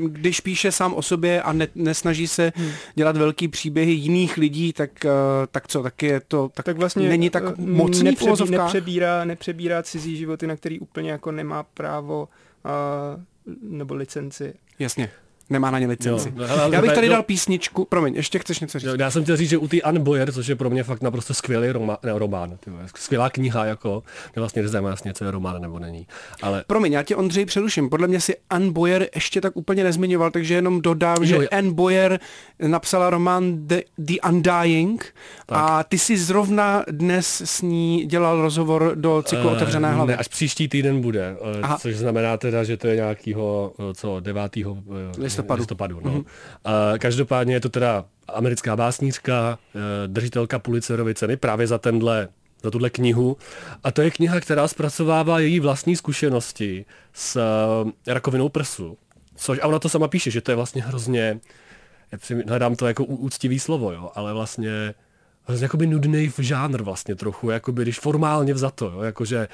když 0.08 0.39
píše 0.41 0.72
sám 0.72 0.93
o 0.93 1.01
sobě 1.01 1.41
a 1.41 1.53
ne, 1.53 1.67
nesnaží 1.75 2.27
se 2.27 2.51
Hmm. 2.55 2.72
dělat 2.96 3.17
velký 3.17 3.48
příběhy 3.48 3.91
jiných 3.91 4.38
lidí, 4.38 4.74
tak, 4.74 5.05
eh, 5.05 5.10
tak 5.51 5.67
co, 5.67 5.84
tak 5.84 6.03
je 6.03 6.22
to, 6.27 6.50
tak, 6.53 6.65
Tak 6.65 6.77
vlastně 6.77 7.10
není 7.10 7.29
tak 7.29 7.43
eh, 7.48 7.53
mocný 7.58 8.03
nepřebí, 8.03 8.51
nepřebírá, 8.51 9.25
nepřebírá 9.25 9.84
cizí 9.84 10.17
životy, 10.17 10.48
na 10.48 10.55
který 10.55 10.79
úplně 10.79 11.12
jako 11.12 11.32
nemá 11.32 11.63
právo 11.63 12.24
a, 12.24 12.27
nebo 13.62 13.96
licenci. 13.96 14.53
Jasně. 14.79 15.12
Nemá 15.50 15.71
na 15.71 15.79
ně 15.79 15.88
licenci. 15.88 16.29
Jo, 16.29 16.47
no, 16.47 16.51
ale- 16.63 16.75
Já 16.75 16.81
bych 16.81 16.93
tady 16.93 17.07
no- 17.07 17.13
dal 17.13 17.23
písničku, 17.23 17.85
promiň, 17.85 18.15
ještě 18.15 18.39
chceš 18.39 18.59
něco 18.59 18.79
říct? 18.79 18.88
Jo, 18.88 18.95
Já 19.00 19.12
jsem 19.12 19.23
chtěl 19.23 19.38
říct, 19.38 19.50
že 19.50 19.57
u 19.57 19.67
té 19.67 19.81
Anne 19.81 20.00
Boyer, 20.00 20.31
což 20.31 20.47
je 20.47 20.55
pro 20.55 20.69
mě 20.69 20.83
fakt 20.83 21.01
naprosto 21.01 21.33
skvělý 21.33 21.71
román, 21.71 21.97
ne, 22.03 22.12
román 22.19 22.57
ty 22.57 22.71
skvělá 22.95 23.29
kniha, 23.29 23.65
jako, 23.65 24.03
mě 24.35 24.39
vlastně 24.39 24.62
neznám 24.62 24.85
jasně, 24.85 25.13
co 25.13 25.25
je 25.25 25.31
román 25.31 25.62
nebo 25.62 25.79
není. 25.79 26.07
Ale 26.41 26.63
Promiň, 26.67 26.93
já 26.93 27.03
tě 27.03 27.15
Ondřej 27.15 27.45
přeruším. 27.45 27.89
Podle 27.89 28.07
mě 28.07 28.21
si 28.21 28.35
Anne 28.50 28.71
Boyer 28.71 29.07
ještě 29.15 29.41
tak 29.41 29.57
úplně 29.57 29.83
nezmiňoval, 29.83 30.31
takže 30.31 30.53
jenom 30.53 30.81
dodám, 30.81 31.25
že 31.25 31.35
Jo, 31.35 31.41
jo. 31.41 31.47
Anne 31.51 31.71
Boyer 31.71 32.19
napsala 32.67 33.09
román 33.09 33.67
The, 33.67 33.77
The 33.97 34.13
Undying 34.29 35.13
a 35.50 35.83
ty 35.83 35.97
si 35.97 36.17
zrovna 36.17 36.83
dnes 36.91 37.41
s 37.45 37.62
ní 37.62 38.05
dělal 38.05 38.41
rozhovor 38.41 38.91
do 38.95 39.23
cyklu 39.25 39.50
eh, 39.50 39.51
Otevřené 39.51 39.91
hlavy. 39.93 40.12
Ne, 40.12 40.17
až 40.17 40.27
příští 40.27 40.67
týden 40.67 41.01
bude, 41.01 41.35
eh, 41.57 41.62
Aha. 41.62 41.77
což 41.81 41.95
znamená 41.95 42.38
teda, 42.38 42.63
že 42.63 42.77
to 42.77 42.88
je 42.88 42.95
nějakýho, 42.95 43.73
eh, 43.79 43.93
co, 43.93 44.19
9. 44.19 44.51
Listopadu. 45.34 45.60
listopadu 45.60 46.00
no. 46.04 46.24
Eh, 46.66 47.00
Každopádně 47.00 47.54
je 47.56 47.60
to 47.60 47.70
teda 47.70 48.06
americká 48.28 48.75
básnířka, 48.75 49.60
eh, 49.75 49.80
držitelka 50.08 50.60
Pulitzerovy 50.60 51.16
ceny 51.16 51.38
právě 51.38 51.68
za 51.68 51.78
tenhle 51.78 52.28
za 52.63 52.72
tuhle 52.72 52.90
knihu. 52.90 53.38
A 53.84 53.92
to 53.92 54.02
je 54.02 54.12
kniha, 54.12 54.40
která 54.40 54.68
zpracovává 54.68 55.40
její 55.40 55.60
vlastní 55.60 55.96
zkušenosti 55.96 56.86
s 57.13 57.36
eh, 57.36 58.13
rakovinou 58.13 58.50
prsu. 58.50 58.98
Což, 59.36 59.60
a 59.62 59.68
ona 59.68 59.80
to 59.80 59.90
sama 59.90 60.08
píše, 60.08 60.32
že 60.32 60.42
to 60.42 60.52
je 60.52 60.56
vlastně 60.56 60.84
hrozně, 60.84 61.40
já 62.12 62.18
hledám 62.48 62.75
to 62.75 62.88
jako 62.88 63.06
úctivý 63.06 63.60
slovo, 63.60 63.92
jo, 63.92 64.12
ale 64.16 64.34
vlastně 64.34 64.94
hrozně 65.44 65.66
jakoby 65.66 65.88
nudný 65.88 66.30
v 66.30 66.40
žánr 66.40 66.84
vlastně 66.84 67.16
trochu, 67.16 67.50
jakoby 67.50 67.82
když 67.82 68.00
formálně 68.00 68.54
vzato, 68.54 68.86
jo, 68.86 69.02
jakože 69.02 69.48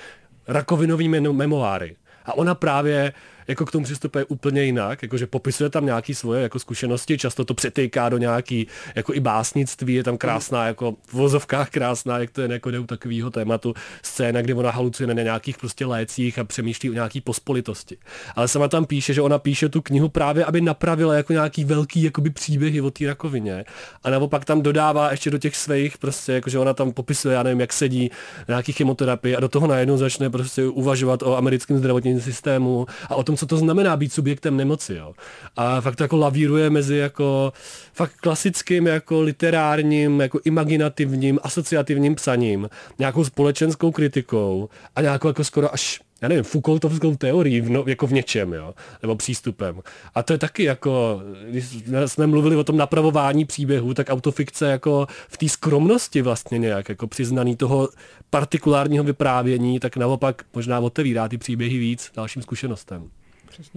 rakovinový 0.47 1.09
memoáry. 1.09 1.95
A 2.25 2.33
ona 2.33 2.55
právě 2.55 3.13
jako 3.49 3.65
k 3.65 3.71
tomu 3.71 3.83
přistupuje 3.83 4.25
úplně 4.25 4.63
jinak, 4.63 5.01
jakože 5.01 5.27
popisuje 5.27 5.69
tam 5.69 5.85
nějaké 5.85 6.15
svoje 6.15 6.41
jako 6.41 6.59
zkušenosti, 6.59 7.17
často 7.17 7.45
to 7.45 7.53
přetýká 7.53 8.09
do 8.09 8.17
nějaký 8.17 8.67
jako 8.95 9.13
i 9.13 9.19
básnictví, 9.19 9.93
je 9.93 10.03
tam 10.03 10.17
krásná 10.17 10.67
jako 10.67 10.95
v 11.07 11.13
vozovkách 11.13 11.69
krásná, 11.69 12.17
jak 12.17 12.31
to 12.31 12.41
je 12.41 12.51
jako 12.51 12.71
jde 12.71 12.79
u 12.79 12.85
takového 12.85 13.29
tématu 13.29 13.73
scéna, 14.03 14.41
kdy 14.41 14.53
ona 14.53 14.71
halucuje 14.71 15.07
na 15.07 15.13
nějakých 15.13 15.57
prostě 15.57 15.85
lécích 15.85 16.39
a 16.39 16.43
přemýšlí 16.43 16.89
o 16.89 16.93
nějaký 16.93 17.21
pospolitosti. 17.21 17.97
Ale 18.35 18.47
sama 18.47 18.67
tam 18.67 18.85
píše, 18.85 19.13
že 19.13 19.21
ona 19.21 19.39
píše 19.39 19.69
tu 19.69 19.81
knihu 19.81 20.09
právě, 20.09 20.45
aby 20.45 20.61
napravila 20.61 21.13
jako 21.13 21.33
nějaký 21.33 21.65
velký 21.65 22.03
jakoby 22.03 22.29
příběhy 22.29 22.81
o 22.81 22.91
té 22.91 23.05
rakovině. 23.05 23.65
A 24.03 24.09
naopak 24.09 24.45
tam 24.45 24.61
dodává 24.61 25.11
ještě 25.11 25.29
do 25.29 25.37
těch 25.37 25.55
svých 25.55 25.97
prostě, 25.97 26.31
jakože 26.33 26.59
ona 26.59 26.73
tam 26.73 26.91
popisuje, 26.91 27.35
já 27.35 27.43
nevím, 27.43 27.59
jak 27.59 27.73
sedí 27.73 28.11
na 28.39 28.53
nějaký 28.53 28.71
chemoterapii 28.71 29.35
a 29.35 29.39
do 29.39 29.49
toho 29.49 29.67
najednou 29.67 29.97
začne 29.97 30.29
prostě 30.29 30.63
uvažovat 30.63 31.23
o 31.23 31.37
americkém 31.37 31.77
zdravotním 31.77 32.21
systému 32.21 32.85
a 33.09 33.15
o 33.15 33.23
tom, 33.23 33.37
co 33.39 33.45
to 33.45 33.57
znamená 33.57 33.97
být 33.97 34.13
subjektem 34.13 34.57
nemoci. 34.57 34.93
Jo. 34.93 35.13
A 35.55 35.81
fakt 35.81 35.95
to 35.95 36.03
jako 36.03 36.17
lavíruje 36.17 36.69
mezi 36.69 36.97
jako 36.97 37.53
fakt 37.93 38.13
klasickým 38.15 38.87
jako 38.87 39.21
literárním, 39.21 40.21
jako 40.21 40.39
imaginativním, 40.45 41.39
asociativním 41.43 42.15
psaním, 42.15 42.69
nějakou 42.99 43.25
společenskou 43.25 43.91
kritikou 43.91 44.69
a 44.95 45.01
nějakou 45.01 45.27
jako 45.27 45.43
skoro 45.43 45.73
až 45.73 45.99
já 46.21 46.27
nevím, 46.27 46.43
Foucaultovskou 46.43 47.15
teorií 47.15 47.61
v 47.61 47.69
no, 47.69 47.83
jako 47.87 48.07
v 48.07 48.13
něčem, 48.13 48.53
jo, 48.53 48.73
nebo 49.01 49.15
přístupem. 49.15 49.81
A 50.15 50.23
to 50.23 50.33
je 50.33 50.39
taky 50.39 50.63
jako, 50.63 51.21
když 51.49 51.65
jsme 52.05 52.27
mluvili 52.27 52.55
o 52.55 52.63
tom 52.63 52.77
napravování 52.77 53.45
příběhu, 53.45 53.93
tak 53.93 54.09
autofikce 54.09 54.67
jako 54.71 55.07
v 55.27 55.37
té 55.37 55.49
skromnosti 55.49 56.21
vlastně 56.21 56.57
nějak, 56.57 56.89
jako 56.89 57.07
přiznaný 57.07 57.55
toho 57.55 57.89
partikulárního 58.29 59.03
vyprávění, 59.03 59.79
tak 59.79 59.97
naopak 59.97 60.43
možná 60.53 60.79
otevírá 60.79 61.27
ty 61.27 61.37
příběhy 61.37 61.77
víc 61.77 62.11
dalším 62.15 62.41
zkušenostem. 62.41 63.09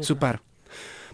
Super. 0.00 0.38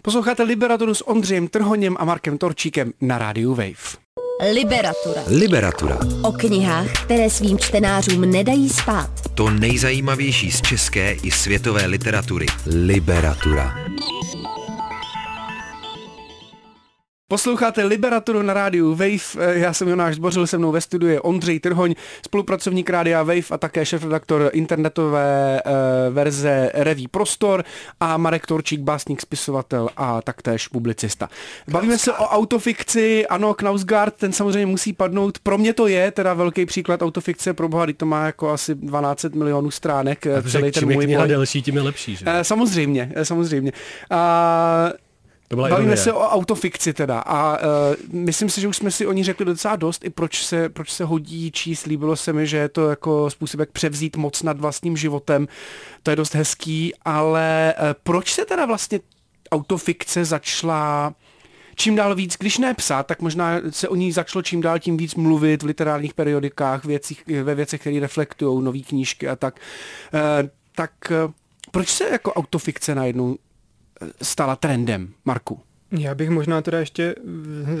Posloucháte 0.01 0.43
Liberaturu 0.43 0.93
s 0.93 1.07
Ondřejem 1.07 1.47
Trhoněm 1.47 1.95
a 1.99 2.05
Markem 2.05 2.37
Torčíkem 2.37 2.93
na 3.01 3.17
rádiu 3.17 3.49
Wave. 3.49 4.09
Liberatura. 4.53 5.21
Liberatura. 5.27 5.97
O 6.23 6.31
knihách, 6.31 7.03
které 7.05 7.29
svým 7.29 7.59
čtenářům 7.59 8.21
nedají 8.21 8.69
spát. 8.69 9.11
To 9.35 9.49
nejzajímavější 9.49 10.51
z 10.51 10.61
české 10.61 11.11
i 11.11 11.31
světové 11.31 11.85
literatury. 11.85 12.45
Liberatura. 12.65 13.75
Posloucháte 17.31 17.83
Liberaturu 17.83 18.41
na 18.41 18.53
rádiu 18.53 18.95
Wave, 18.95 19.09
Eh, 19.39 19.59
já 19.59 19.73
jsem 19.73 19.87
Jonáš 19.87 20.15
Zbořil, 20.15 20.47
se 20.47 20.57
mnou 20.57 20.71
ve 20.71 20.81
studiu 20.81 21.11
je 21.11 21.21
Ondřej 21.21 21.59
Trhoň, 21.59 21.95
spolupracovník 22.25 22.89
rádia 22.89 23.23
Wave 23.23 23.51
a 23.51 23.57
také 23.57 23.85
šefredaktor 23.85 24.49
internetové 24.53 25.61
e, 25.65 26.09
verze 26.09 26.71
Reví 26.73 27.07
Prostor 27.07 27.63
a 27.99 28.17
Marek 28.17 28.47
Torčík, 28.47 28.81
básník, 28.81 29.21
spisovatel 29.21 29.89
a 29.97 30.21
taktéž 30.21 30.67
publicista. 30.67 31.29
Bavíme 31.71 31.97
se 31.97 32.13
o 32.13 32.25
autofikci, 32.25 33.27
ano, 33.27 33.53
Knausgaard, 33.53 34.13
ten 34.15 34.33
samozřejmě 34.33 34.65
musí 34.65 34.93
padnout, 34.93 35.39
pro 35.39 35.57
mě 35.57 35.73
to 35.73 35.87
je 35.87 36.11
teda 36.11 36.33
velký 36.33 36.65
příklad 36.65 37.01
autofikce, 37.01 37.53
pro 37.53 37.69
boha, 37.69 37.85
to 37.97 38.05
má 38.05 38.25
jako 38.25 38.49
asi 38.49 38.75
12 38.75 39.23
milionů 39.23 39.71
stránek, 39.71 40.25
eh, 40.25 40.43
celý 40.43 40.71
ten 40.71 40.73
čím 40.73 40.91
je 40.91 41.17
můj 41.17 41.27
delší, 41.27 41.61
tím 41.61 41.75
je 41.75 41.81
lepší. 41.81 42.15
Že? 42.15 42.25
Eh, 42.27 42.43
Samozřejmě, 42.43 43.11
eh, 43.15 43.25
samozřejmě. 43.25 43.71
A 44.09 44.89
To 45.49 45.55
byla 45.55 45.69
Bavíme 45.69 45.85
ironie. 45.85 46.03
se 46.03 46.13
o 46.13 46.19
autofikci 46.19 46.93
teda 46.93 47.19
a 47.19 47.57
uh, 47.57 47.65
myslím 48.11 48.49
si, 48.49 48.61
že 48.61 48.67
už 48.67 48.77
jsme 48.77 48.91
si 48.91 49.07
o 49.07 49.11
ní 49.11 49.23
řekli 49.23 49.45
docela 49.45 49.75
dost, 49.75 50.05
i 50.05 50.09
proč 50.09 50.45
se, 50.45 50.69
proč 50.69 50.91
se 50.91 51.05
hodí 51.05 51.51
číst. 51.51 51.85
Líbilo 51.85 52.15
se 52.15 52.33
mi, 52.33 52.47
že 52.47 52.57
je 52.57 52.69
to 52.69 52.89
jako 52.89 53.29
způsob, 53.29 53.59
jak 53.59 53.71
převzít 53.71 54.15
moc 54.15 54.43
nad 54.43 54.59
vlastním 54.59 54.97
životem. 54.97 55.47
To 56.03 56.09
je 56.09 56.15
dost 56.15 56.35
hezký, 56.35 56.93
ale 57.05 57.73
uh, 57.77 57.85
proč 58.03 58.33
se 58.33 58.45
teda 58.45 58.65
vlastně 58.65 58.99
autofikce 59.51 60.25
začala 60.25 61.13
čím 61.75 61.95
dál 61.95 62.15
víc, 62.15 62.35
když 62.39 62.57
ne 62.57 62.73
psát, 62.73 63.07
tak 63.07 63.21
možná 63.21 63.61
se 63.69 63.87
o 63.87 63.95
ní 63.95 64.11
začalo 64.11 64.43
čím 64.43 64.61
dál 64.61 64.79
tím 64.79 64.97
víc 64.97 65.15
mluvit 65.15 65.63
v 65.63 65.65
literárních 65.65 66.13
periodikách, 66.13 66.85
věcích, 66.85 67.23
ve 67.43 67.55
věcech, 67.55 67.81
které 67.81 67.99
reflektují 67.99 68.63
nové 68.63 68.79
knížky 68.79 69.27
a 69.27 69.35
tak. 69.35 69.59
Uh, 70.13 70.49
tak 70.75 70.91
proč 71.71 71.87
se 71.87 72.09
jako 72.09 72.33
autofikce 72.33 72.95
najednou 72.95 73.37
stala 74.21 74.55
trendem, 74.55 75.13
Marku? 75.25 75.59
Já 75.91 76.15
bych 76.15 76.29
možná 76.29 76.61
teda 76.61 76.79
ještě 76.79 77.15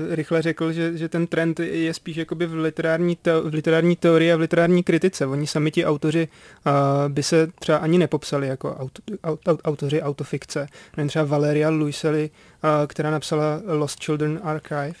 rychle 0.09 0.41
řekl, 0.41 0.71
že, 0.73 0.97
že 0.97 1.09
ten 1.09 1.27
trend 1.27 1.59
je 1.59 1.93
spíš 1.93 2.17
jakoby 2.17 2.45
v 2.45 2.53
literární, 2.53 3.15
teo, 3.15 3.49
v 3.49 3.53
literární 3.53 3.95
teorii 3.95 4.33
a 4.33 4.35
v 4.35 4.39
literární 4.39 4.83
kritice. 4.83 5.25
Oni 5.25 5.47
sami 5.47 5.71
ti 5.71 5.85
autoři 5.85 6.27
uh, 6.27 6.73
by 7.13 7.23
se 7.23 7.47
třeba 7.59 7.77
ani 7.77 7.97
nepopsali 7.97 8.47
jako 8.47 8.75
auto, 8.75 9.01
aut, 9.23 9.39
aut, 9.47 9.61
autoři 9.63 10.01
autofikce. 10.01 10.67
Nevím, 10.97 11.09
třeba 11.09 11.25
Valeria 11.25 11.69
Luiselli, 11.69 12.29
uh, 12.63 12.69
která 12.87 13.11
napsala 13.11 13.61
Lost 13.67 14.03
Children 14.03 14.39
Archive, 14.43 14.93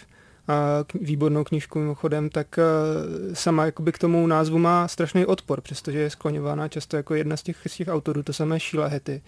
k- 0.87 0.93
výbornou 1.01 1.43
knížku 1.43 1.79
mimochodem, 1.79 2.29
tak 2.29 2.47
uh, 2.57 3.33
sama 3.33 3.65
jakoby 3.65 3.91
k 3.91 3.97
tomu 3.97 4.27
názvu 4.27 4.59
má 4.59 4.87
strašný 4.87 5.25
odpor, 5.25 5.61
přestože 5.61 5.99
je 5.99 6.09
skloňována 6.09 6.67
často 6.67 6.97
jako 6.97 7.15
jedna 7.15 7.37
z 7.37 7.43
těch, 7.43 7.57
z 7.67 7.75
těch 7.75 7.87
autorů, 7.87 8.23
to 8.23 8.33
samé 8.33 8.59
Sheila 8.59 8.87
Hetty. 8.87 9.21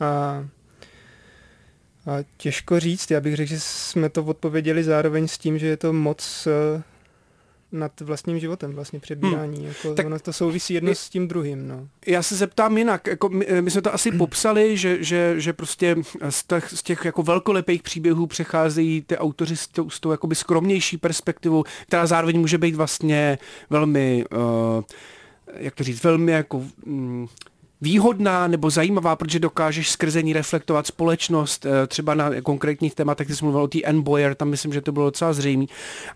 A 0.00 0.44
a 2.06 2.24
těžko 2.36 2.80
říct, 2.80 3.10
já 3.10 3.20
bych 3.20 3.36
řekl, 3.36 3.48
že 3.48 3.60
jsme 3.60 4.08
to 4.08 4.24
odpověděli 4.24 4.84
zároveň 4.84 5.28
s 5.28 5.38
tím, 5.38 5.58
že 5.58 5.66
je 5.66 5.76
to 5.76 5.92
moc 5.92 6.48
eh, 6.50 6.82
nad 7.74 8.00
vlastním 8.00 8.38
životem 8.38 8.72
vlastně 8.72 9.00
přebírání. 9.00 9.58
Hmm. 9.58 9.66
Jako, 9.66 9.94
Tak- 9.94 10.06
ono 10.06 10.18
to 10.18 10.32
souvisí 10.32 10.74
jedno 10.74 10.94
s 10.94 11.08
tím 11.08 11.28
druhým. 11.28 11.68
No. 11.68 11.88
Já 12.06 12.22
se 12.22 12.36
zeptám 12.36 12.78
jinak, 12.78 13.06
jako 13.06 13.28
my, 13.28 13.46
my 13.60 13.70
jsme 13.70 13.82
to 13.82 13.94
asi 13.94 14.12
popsali, 14.12 14.76
že, 14.76 15.04
že, 15.04 15.34
že 15.40 15.52
prostě 15.52 15.96
z 16.28 16.44
těch, 16.44 16.70
z 16.70 16.82
těch 16.82 17.04
jako 17.04 17.22
velkolepých 17.22 17.82
příběhů 17.82 18.26
přecházejí 18.26 19.02
ty 19.02 19.18
autoři 19.18 19.56
s 19.56 19.66
tou, 19.68 19.90
s 19.90 20.00
tou 20.00 20.10
jakoby 20.10 20.34
skromnější 20.34 20.96
perspektivou, 20.96 21.64
která 21.86 22.06
zároveň 22.06 22.40
může 22.40 22.58
být 22.58 22.74
vlastně 22.74 23.38
velmi, 23.70 24.24
uh, 24.32 24.82
jak 25.56 25.74
to 25.74 25.84
říct, 25.84 26.04
velmi 26.04 26.32
jako 26.32 26.64
mm, 26.86 27.26
výhodná 27.84 28.46
nebo 28.46 28.70
zajímavá, 28.70 29.16
protože 29.16 29.38
dokážeš 29.38 29.90
skrze 29.90 30.22
ní 30.22 30.32
reflektovat 30.32 30.86
společnost, 30.86 31.66
eh, 31.66 31.86
třeba 31.86 32.14
na 32.14 32.30
konkrétních 32.42 32.94
tématech, 32.94 33.26
ty 33.26 33.36
jsi 33.36 33.44
mluvil 33.44 33.62
o 33.62 33.68
té 33.68 33.82
Anne 33.82 34.02
Boyer, 34.02 34.34
tam 34.34 34.48
myslím, 34.48 34.72
že 34.72 34.80
to 34.80 34.92
bylo 34.92 35.06
docela 35.06 35.32
zřejmé. 35.32 35.64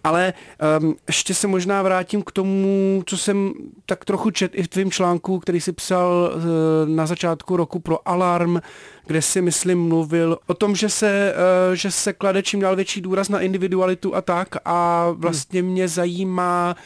Ale 0.05 0.33
um, 0.81 0.97
ještě 1.07 1.35
se 1.35 1.47
možná 1.47 1.83
vrátím 1.83 2.23
k 2.23 2.33
tomu, 2.33 3.03
co 3.07 3.17
jsem 3.17 3.53
tak 3.87 4.05
trochu 4.05 4.31
čet 4.31 4.53
i 4.55 4.63
v 4.63 4.69
tvém 4.69 4.91
článku, 4.91 5.39
který 5.39 5.61
si 5.61 5.73
psal 5.73 6.33
uh, 6.35 6.43
na 6.89 7.07
začátku 7.07 7.57
roku 7.57 7.81
pro 7.81 8.09
Alarm, 8.09 8.59
kde 9.07 9.23
si, 9.23 9.43
myslím, 9.43 9.89
mluvil 9.89 10.39
o 10.47 10.55
tom, 10.55 10.77
že 10.77 10.89
se, 10.89 11.35
uh, 11.69 11.75
že 11.75 11.91
se 11.91 12.13
klade 12.13 12.43
čím 12.43 12.61
dál 12.61 12.77
větší 12.77 13.01
důraz 13.01 13.29
na 13.29 13.41
individualitu 13.41 14.15
a 14.15 14.21
tak 14.21 14.49
a 14.65 15.11
vlastně 15.11 15.63
mě 15.63 15.89
zajímá 15.89 16.77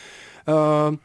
uh, 0.91 0.97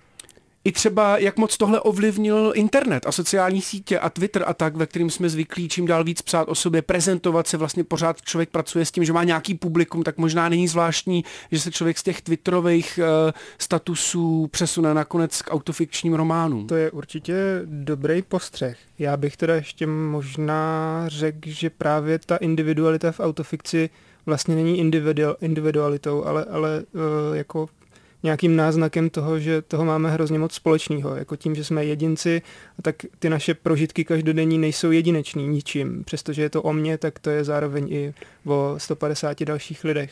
i 0.68 0.72
třeba, 0.72 1.18
jak 1.18 1.38
moc 1.38 1.58
tohle 1.58 1.82
ovlivnil 1.82 2.52
internet 2.56 3.06
a 3.08 3.12
sociální 3.12 3.62
sítě 3.62 4.00
a 4.00 4.10
Twitter 4.10 4.44
a 4.48 4.54
tak, 4.54 4.76
ve 4.76 4.86
kterým 4.86 5.10
jsme 5.10 5.30
zvyklí 5.30 5.70
čím 5.70 5.86
dál 5.86 6.04
víc 6.04 6.22
psát 6.22 6.50
o 6.50 6.56
sobě, 6.56 6.82
prezentovat 6.82 7.48
se, 7.48 7.58
vlastně 7.58 7.84
pořád 7.84 8.22
člověk 8.22 8.50
pracuje 8.50 8.86
s 8.86 8.92
tím, 8.92 9.06
že 9.06 9.14
má 9.14 9.24
nějaký 9.24 9.54
publikum, 9.54 10.04
tak 10.04 10.18
možná 10.18 10.50
není 10.50 10.68
zvláštní, 10.68 11.24
že 11.52 11.60
se 11.60 11.72
člověk 11.72 11.98
z 11.98 12.04
těch 12.04 12.22
twitterových 12.22 13.00
uh, 13.00 13.32
statusů 13.58 14.48
přesune 14.52 14.94
nakonec 14.94 15.42
k 15.42 15.54
autofikčním 15.54 16.14
románům. 16.14 16.68
To 16.68 16.76
je 16.76 16.92
určitě 16.92 17.36
dobrý 17.66 18.22
postřeh. 18.22 18.78
Já 19.00 19.18
bych 19.18 19.38
teda 19.38 19.56
ještě 19.56 19.88
možná 19.88 21.04
řekl, 21.08 21.40
že 21.44 21.70
právě 21.70 22.20
ta 22.20 22.38
individualita 22.38 23.12
v 23.12 23.20
autofikci 23.20 23.90
vlastně 24.26 24.56
není 24.56 24.80
individual, 24.80 25.36
individualitou, 25.42 26.24
ale, 26.24 26.46
ale 26.46 26.84
uh, 26.94 27.02
jako 27.38 27.68
nějakým 28.28 28.56
náznakem 28.56 29.10
toho, 29.10 29.40
že 29.40 29.62
toho 29.62 29.86
máme 29.86 30.12
hrozně 30.12 30.40
moc 30.40 30.54
společného. 30.54 31.16
Jako 31.16 31.36
tím, 31.36 31.56
že 31.56 31.64
jsme 31.64 31.86
jedinci, 31.86 32.42
tak 32.82 32.96
ty 33.20 33.30
naše 33.30 33.54
prožitky 33.54 34.06
každodenní 34.06 34.58
nejsou 34.58 34.92
jedineční 34.92 35.48
ničím. 35.48 36.04
Přestože 36.04 36.42
je 36.42 36.50
to 36.50 36.62
o 36.62 36.74
mně, 36.74 36.98
tak 36.98 37.20
to 37.20 37.30
je 37.30 37.44
zároveň 37.44 37.88
i 37.94 38.14
o 38.46 38.76
150 38.78 39.44
dalších 39.44 39.84
lidech. 39.84 40.12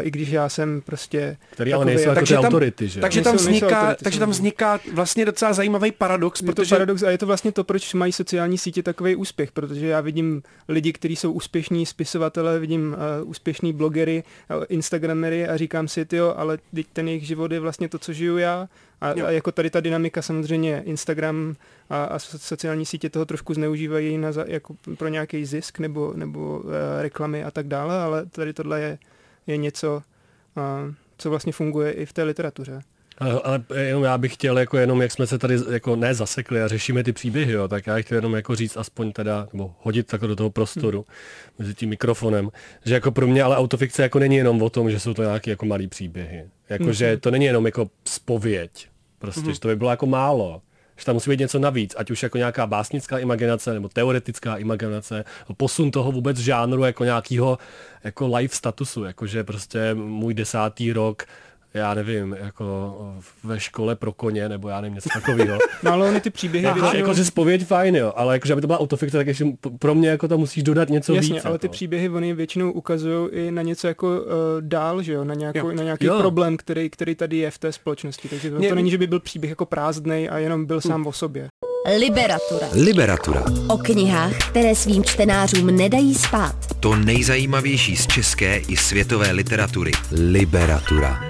I 0.00 0.10
když 0.10 0.28
já 0.28 0.48
jsem 0.48 0.80
prostě... 0.80 1.36
Který 1.50 1.72
ale 1.72 1.84
nejsou 1.84 2.08
jako 2.08 2.20
ty 2.20 2.34
tam, 2.34 2.44
autority, 2.44 2.88
že? 2.88 3.00
Takže 3.00 3.22
tam, 3.22 3.32
nejsou 3.34 3.44
vzniká, 3.48 3.80
autority, 3.80 4.04
takže 4.04 4.18
tam 4.18 4.30
vzniká 4.30 4.80
vlastně 4.92 5.24
docela 5.24 5.52
zajímavý 5.52 5.92
paradox, 5.92 6.40
Je 6.40 6.46
to 6.46 6.52
protože 6.52 6.74
paradox 6.74 7.02
a 7.02 7.10
je 7.10 7.18
to 7.18 7.26
vlastně 7.26 7.52
to, 7.52 7.64
proč 7.64 7.94
mají 7.94 8.12
sociální 8.12 8.58
sítě 8.58 8.82
takový 8.82 9.16
úspěch, 9.16 9.52
protože 9.52 9.86
já 9.86 10.00
vidím 10.00 10.42
lidi, 10.68 10.92
kteří 10.92 11.16
jsou 11.16 11.32
úspěšní 11.32 11.86
spisovatelé, 11.86 12.58
vidím 12.58 12.96
uh, 13.22 13.30
úspěšní 13.30 13.72
blogery, 13.72 14.22
uh, 14.56 14.64
instagramery 14.68 15.48
a 15.48 15.56
říkám 15.56 15.88
si, 15.88 16.06
jo, 16.12 16.34
ale 16.36 16.58
teď 16.74 16.86
ten 16.92 17.08
jejich 17.08 17.26
život 17.26 17.52
je 17.52 17.60
vlastně 17.60 17.88
to, 17.88 17.98
co 17.98 18.12
žiju 18.12 18.38
já 18.38 18.68
a, 19.00 19.10
Jo. 19.18 19.26
a 19.26 19.30
jako 19.30 19.52
tady 19.52 19.70
ta 19.70 19.80
dynamika 19.80 20.22
samozřejmě 20.22 20.82
Instagram 20.86 21.54
a, 21.90 22.04
a 22.04 22.18
so- 22.18 22.38
sociální 22.38 22.86
sítě 22.86 23.10
toho 23.10 23.24
trošku 23.26 23.54
zneužívají 23.54 24.18
na, 24.18 24.32
za- 24.32 24.44
jako 24.48 24.74
pro 24.98 25.08
nějaký 25.08 25.44
zisk 25.44 25.78
nebo, 25.78 26.12
nebo 26.16 26.58
uh, 26.58 26.70
reklamy 27.00 27.44
a 27.44 27.50
tak 27.50 27.66
dále, 27.68 28.00
ale 28.00 28.26
tady 28.26 28.52
tohle 28.52 28.80
je, 28.80 28.98
je 29.46 29.56
něco, 29.56 30.02
co 31.18 31.30
vlastně 31.30 31.52
funguje 31.52 31.92
i 31.92 32.06
v 32.06 32.12
té 32.12 32.22
literatuře. 32.22 32.80
Ale, 33.18 33.40
ale 33.44 33.64
jenom 33.80 34.04
já 34.04 34.18
bych 34.18 34.34
chtěl, 34.34 34.58
jako 34.58 34.76
jenom 34.76 35.02
jak 35.02 35.12
jsme 35.12 35.26
se 35.26 35.38
tady 35.38 35.56
jako 35.70 35.96
ne 35.96 36.14
zasekli 36.14 36.62
a 36.62 36.68
řešíme 36.68 37.04
ty 37.04 37.12
příběhy, 37.12 37.52
jo, 37.52 37.68
tak 37.68 37.86
já 37.86 37.94
bych 37.94 38.06
chtěl 38.06 38.18
jenom 38.18 38.34
jako 38.34 38.56
říct 38.56 38.76
aspoň 38.76 39.12
teda, 39.12 39.48
nebo 39.52 39.74
hodit 39.80 40.06
tak 40.06 40.20
do 40.20 40.36
toho 40.36 40.50
prostoru 40.50 41.04
mezi 41.58 41.74
tím 41.74 41.88
mikrofonem, 41.88 42.50
že 42.84 42.94
jako 42.94 43.12
pro 43.12 43.26
mě 43.26 43.42
ale 43.42 43.56
autofikce 43.56 44.02
jako 44.02 44.18
není 44.18 44.36
jenom 44.36 44.62
o 44.62 44.70
tom, 44.70 44.90
že 44.90 45.00
jsou 45.00 45.14
to 45.14 45.22
nějaké 45.22 45.50
jako 45.50 45.66
malý 45.66 45.88
příběhy. 45.88 46.44
Jako, 46.68 46.92
že 46.92 47.16
to 47.16 47.30
není 47.30 47.44
jenom 47.44 47.66
jako 47.66 47.90
spověď, 48.04 48.88
prostě, 49.18 49.52
že 49.52 49.60
to 49.60 49.68
by 49.68 49.76
bylo 49.76 49.90
jako 49.90 50.06
málo. 50.06 50.62
Že 50.96 51.04
tam 51.04 51.14
musí 51.14 51.30
být 51.30 51.40
něco 51.40 51.58
navíc, 51.58 51.94
ať 51.98 52.10
už 52.10 52.22
jako 52.22 52.38
nějaká 52.38 52.66
básnická 52.66 53.18
imaginace 53.18 53.74
nebo 53.74 53.88
teoretická 53.88 54.56
imaginace, 54.56 55.24
posun 55.56 55.90
toho 55.90 56.12
vůbec 56.12 56.36
žánru 56.38 56.84
jako 56.84 57.04
nějakého 57.04 57.58
jako 58.04 58.36
life 58.36 58.56
statusu, 58.56 59.04
jakože 59.04 59.44
prostě 59.44 59.94
můj 59.94 60.34
desátý 60.34 60.92
rok 60.92 61.22
já 61.76 61.94
nevím, 61.94 62.36
jako 62.40 62.94
ve 63.44 63.60
škole 63.60 63.96
pro 63.96 64.12
koně, 64.12 64.48
nebo 64.48 64.68
já 64.68 64.80
nevím, 64.80 64.94
něco 64.94 65.08
takového. 65.14 65.58
No 65.82 65.92
ale 65.92 66.08
ony 66.08 66.20
ty 66.20 66.30
příběhy 66.30 66.66
Aha, 66.66 66.74
většinou... 66.74 67.00
jakože 67.00 67.24
spověď 67.24 67.64
fajn, 67.66 67.96
jo, 67.96 68.12
ale 68.16 68.34
jakože 68.34 68.52
aby 68.52 68.60
to 68.62 68.66
byla 68.66 68.80
autofikce, 68.80 69.16
tak 69.16 69.26
ještě 69.26 69.44
pro 69.78 69.94
mě 69.94 70.08
jako 70.08 70.28
tam 70.28 70.38
musíš 70.38 70.62
dodat 70.62 70.88
něco 70.88 71.14
Jasně, 71.14 71.34
víc. 71.34 71.44
ale 71.44 71.58
ty 71.58 71.66
jako. 71.66 71.72
příběhy 71.72 72.08
oni 72.08 72.34
většinou 72.34 72.70
ukazují 72.72 73.28
i 73.32 73.50
na 73.50 73.62
něco 73.62 73.86
jako 73.86 74.06
uh, 74.08 74.22
dál, 74.60 75.02
že 75.02 75.12
jo, 75.12 75.24
na, 75.24 75.34
nějakou, 75.34 75.58
Jo. 75.70 75.72
na 75.72 75.82
nějaký 75.82 76.04
Jo. 76.06 76.18
problém, 76.18 76.56
který, 76.56 76.90
který 76.90 77.14
tady 77.14 77.36
je 77.36 77.50
v 77.50 77.58
té 77.58 77.72
společnosti. 77.72 78.28
Takže 78.28 78.50
to, 78.50 78.58
Mě- 78.58 78.68
to 78.68 78.74
není, 78.74 78.90
že 78.90 78.98
by 78.98 79.06
byl 79.06 79.20
příběh 79.20 79.50
jako 79.50 79.66
prázdnej 79.66 80.28
a 80.32 80.38
jenom 80.38 80.66
byl 80.66 80.80
sám 80.80 81.06
o 81.06 81.12
sobě. 81.12 81.48
Liberatura. 81.84 82.68
Liberatura. 82.72 83.44
O 83.68 83.78
knihách, 83.78 84.50
které 84.50 84.74
svým 84.74 85.04
čtenářům 85.04 85.66
nedají 85.66 86.14
spát. 86.14 86.56
To 86.80 86.96
nejzajímavější 86.96 87.96
z 87.96 88.06
české 88.06 88.56
i 88.56 88.76
světové 88.76 89.32
literatury. 89.32 89.90
Liberatura. 90.30 91.20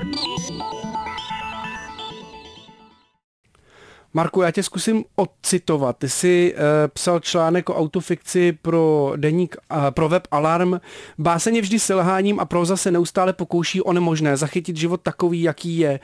Marku, 4.15 4.43
já 4.43 4.50
tě 4.50 4.62
zkusím 4.62 5.05
odcitovat. 5.17 5.97
Ty 5.99 6.09
jsi 6.09 6.55
uh, 6.55 6.61
psal 6.88 7.21
článek 7.21 7.69
o 7.69 7.75
autofikci 7.75 8.53
pro 8.62 9.12
deník, 9.17 9.57
uh, 9.73 9.91
pro 9.91 10.09
web 10.09 10.29
Alarm. 10.31 10.81
Báseň 11.19 11.57
je 11.57 11.62
vždy 11.62 11.79
selháním 11.79 12.41
a 12.41 12.45
proza 12.45 12.76
se 12.76 12.91
neustále 12.91 13.33
pokouší 13.33 13.83
o 13.83 13.93
nemožné 13.93 14.37
zachytit 14.37 14.76
život 14.76 15.00
takový, 15.03 15.43
jaký 15.43 15.79
je. 15.79 16.00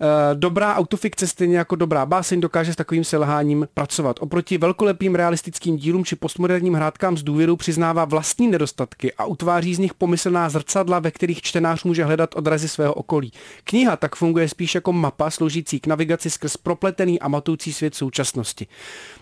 Eh, 0.00 0.34
Dobrá 0.34 0.74
autofikce 0.74 1.26
stejně 1.26 1.58
jako 1.58 1.76
dobrá 1.76 2.06
báseň 2.06 2.40
dokáže 2.40 2.72
s 2.72 2.76
takovým 2.76 3.04
selháním 3.04 3.68
pracovat. 3.74 4.16
Oproti 4.20 4.58
velkolepým 4.58 5.14
realistickým 5.14 5.76
dílům 5.76 6.04
či 6.04 6.16
postmoderním 6.16 6.74
hrádkám 6.74 7.16
z 7.16 7.22
důvěru 7.22 7.56
přiznává 7.56 8.04
vlastní 8.04 8.48
nedostatky 8.48 9.12
a 9.12 9.24
utváří 9.24 9.74
z 9.74 9.78
nich 9.78 9.94
pomyslná 9.94 10.48
zrcadla, 10.48 10.98
ve 10.98 11.10
kterých 11.10 11.42
čtenář 11.42 11.84
může 11.84 12.04
hledat 12.04 12.30
odrazy 12.36 12.68
svého 12.68 12.94
okolí. 12.94 13.32
Kniha 13.64 13.96
tak 13.96 14.16
funguje 14.16 14.48
spíš 14.48 14.74
jako 14.74 14.92
mapa 14.92 15.30
sloužící 15.30 15.80
k 15.80 15.86
navigaci 15.86 16.30
skrz 16.30 16.56
propletený 16.56 17.20
a 17.20 17.28
matoucí 17.28 17.72
svět 17.72 17.94
současnosti. 17.94 18.66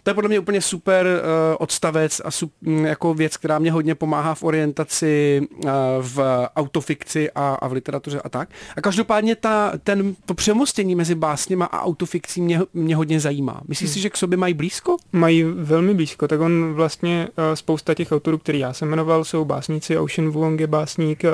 To 0.02 0.10
je 0.10 0.14
podle 0.14 0.28
mě 0.28 0.38
úplně 0.38 0.60
super 0.60 1.06
uh, 1.06 1.56
odstavec 1.58 2.20
a 2.24 2.30
sup, 2.30 2.52
m, 2.66 2.86
jako 2.86 3.14
věc, 3.14 3.36
která 3.36 3.58
mě 3.58 3.72
hodně 3.72 3.94
pomáhá 3.94 4.34
v 4.34 4.42
orientaci 4.42 5.40
uh, 5.64 5.70
v 6.00 6.48
autofikci 6.56 7.30
a, 7.30 7.54
a 7.54 7.68
v 7.68 7.72
literatuře 7.72 8.20
a 8.20 8.28
tak. 8.28 8.48
A 8.76 8.80
každopádně 8.80 9.36
ta, 9.36 9.72
ten, 9.82 10.14
to 10.24 10.34
přemostění 10.64 10.94
mezi 10.94 11.14
básněma 11.14 11.64
a 11.64 11.82
autofikcí 11.82 12.42
mě, 12.42 12.60
mě 12.74 12.96
hodně 12.96 13.20
zajímá. 13.20 13.60
Myslíš 13.68 13.90
si, 13.90 14.00
že 14.00 14.10
k 14.10 14.16
sobě 14.16 14.38
mají 14.38 14.54
blízko? 14.54 14.96
Mají 15.12 15.42
velmi 15.42 15.94
blízko, 15.94 16.28
tak 16.28 16.40
on 16.40 16.74
vlastně 16.74 17.28
uh, 17.28 17.54
spousta 17.54 17.94
těch 17.94 18.12
autorů, 18.12 18.38
který 18.38 18.58
já 18.58 18.72
jsem 18.72 18.88
jmenoval, 18.88 19.24
jsou 19.24 19.44
básníci, 19.44 19.98
Ocean 19.98 20.30
Vuong 20.30 20.60
je 20.60 20.66
básník, 20.66 21.24
uh, 21.24 21.30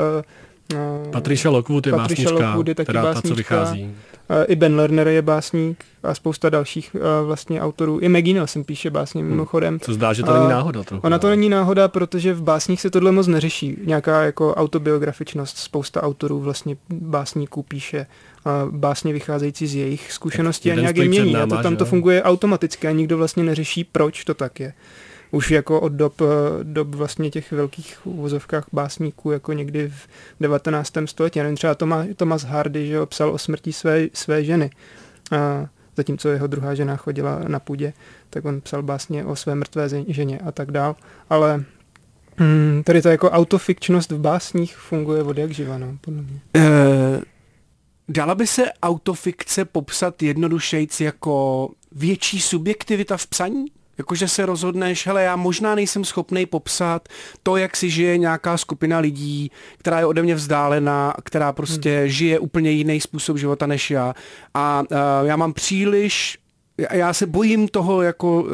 uh, 1.05 1.11
Patricia 1.11 1.51
Lockwood 1.51 1.87
je 1.87 1.93
Patricia 1.93 2.25
básnička, 2.25 2.47
Lockwood 2.47 2.69
je 2.69 2.75
taky 2.75 2.85
která 2.85 3.03
ta, 3.03 3.09
co 3.09 3.15
básnička. 3.15 3.35
vychází. 3.35 3.85
Uh, 3.85 4.37
I 4.49 4.57
Ben 4.57 4.77
Lerner 4.77 5.09
je 5.09 5.23
básník 5.23 5.85
a 6.03 6.15
spousta 6.15 6.51
dalších 6.51 6.95
uh, 6.95 7.27
vlastně 7.27 7.63
autorů. 7.63 7.99
I 7.99 8.09
Maggie 8.09 8.35
Nelson 8.35 8.65
píše 8.65 8.91
básně 8.91 9.23
mimochodem. 9.23 9.81
Co 9.81 9.95
zdá, 9.95 10.13
že 10.13 10.23
to 10.23 10.31
A 10.31 10.39
není 10.39 10.51
náhoda 10.51 10.83
trochu. 10.83 11.07
Ona 11.07 11.19
to 11.19 11.29
není 11.29 11.49
náhoda, 11.49 11.89
protože 11.89 12.35
v 12.35 12.43
básních 12.43 12.81
se 12.81 12.91
tohle 12.91 13.13
moc 13.13 13.27
neřeší. 13.27 13.77
Nějaká 13.85 14.23
jako 14.23 14.55
autobiografičnost. 14.55 15.59
Spousta 15.59 16.03
autorů 16.03 16.41
vlastně 16.41 16.77
básníků 16.91 17.63
píše 17.63 18.01
a 18.01 18.30
básně 18.71 19.13
vycházející 19.13 19.67
z 19.67 19.75
jejich 19.75 20.13
zkušeností 20.13 20.73
a 20.73 20.75
nějak 20.75 20.97
je 20.97 21.09
mění. 21.09 21.37
A 21.37 21.39
náma, 21.39 21.57
to 21.57 21.63
tam 21.63 21.77
to 21.77 21.85
funguje 21.85 22.23
automaticky 22.23 22.89
a 22.89 22.91
nikdo 22.91 23.17
vlastně 23.17 23.45
neřeší, 23.45 23.85
proč 23.85 24.25
to 24.25 24.35
tak 24.35 24.61
je. 24.61 24.73
Už 25.31 25.51
jako 25.51 25.81
od 25.81 25.93
dob, 25.93 26.21
eh, 26.21 26.25
dob 26.63 26.95
vlastně 26.95 27.31
těch 27.31 27.53
velkých 27.53 27.99
uvozovkách 28.05 28.65
básníků, 28.73 29.31
jako 29.31 29.53
někdy 29.53 29.89
v 29.89 30.09
19. 30.41 31.07
století. 31.07 31.39
Já 31.39 31.43
nevím, 31.43 31.57
třeba 31.57 31.75
Thomas, 31.75 32.07
Thomas 32.17 32.45
Hardy, 32.45 32.87
že 32.87 33.07
psal 33.07 33.31
o 33.31 33.39
smrti 33.39 33.73
své, 33.73 34.07
své 34.13 34.45
ženy. 34.45 34.71
A 35.31 35.69
zatímco 35.97 36.29
jeho 36.29 36.47
druhá 36.47 36.75
žena 36.75 36.97
chodila 36.97 37.41
na 37.49 37.61
půdě, 37.61 37.93
tak 38.31 38.45
on 38.45 38.61
psal 38.61 38.83
básně 38.83 39.25
o 39.25 39.37
své 39.37 39.55
mrtvé 39.55 39.89
ženě 40.09 40.39
a 40.39 40.53
tak 40.53 40.71
dál. 40.71 40.97
Ale 41.31 41.65
mm, 42.39 42.83
tady 42.85 43.03
ta 43.03 43.11
jako 43.11 43.31
autofikčnost 43.31 44.11
v 44.11 44.19
básních 44.19 44.77
funguje 44.77 45.23
od 45.23 45.39
jak 45.39 45.51
živa, 45.51 45.79
no, 45.79 45.99
podle 46.01 46.23
mě. 46.23 46.41
Uh, 46.57 47.23
dala 48.11 48.35
by 48.35 48.47
se 48.47 48.73
autofikce 48.83 49.65
popsat 49.65 50.23
jednodušejc 50.23 51.01
jako 51.01 51.69
větší 51.93 52.41
subjektivita 52.41 53.17
v 53.17 53.27
psaní? 53.27 53.67
Jakože 53.99 54.29
se 54.29 54.47
rozhodneš, 54.47 55.07
hele, 55.07 55.23
já 55.23 55.37
možná 55.37 55.75
nejsem 55.75 56.05
schopný 56.05 56.47
popsat 56.47 57.09
to, 57.43 57.57
jak 57.57 57.77
si 57.77 57.91
žije 57.91 58.19
nějaká 58.19 58.57
skupina 58.57 58.99
lidí, 58.99 59.51
která 59.79 59.99
je 59.99 60.07
ode 60.07 60.23
mě 60.23 60.35
vzdálená, 60.35 61.15
která 61.25 61.53
prostě 61.53 61.99
hmm. 61.99 62.09
žije 62.09 62.39
úplně 62.39 62.71
jiný 62.71 63.01
způsob 63.01 63.37
života 63.37 63.67
než 63.67 63.91
já. 63.91 64.15
A 64.55 64.83
uh, 64.91 64.97
já 65.27 65.37
mám 65.37 65.53
příliš, 65.53 66.39
já, 66.91 67.13
se 67.13 67.27
bojím 67.27 67.69
toho 67.69 68.03
jako 68.03 68.43
uh, 68.43 68.49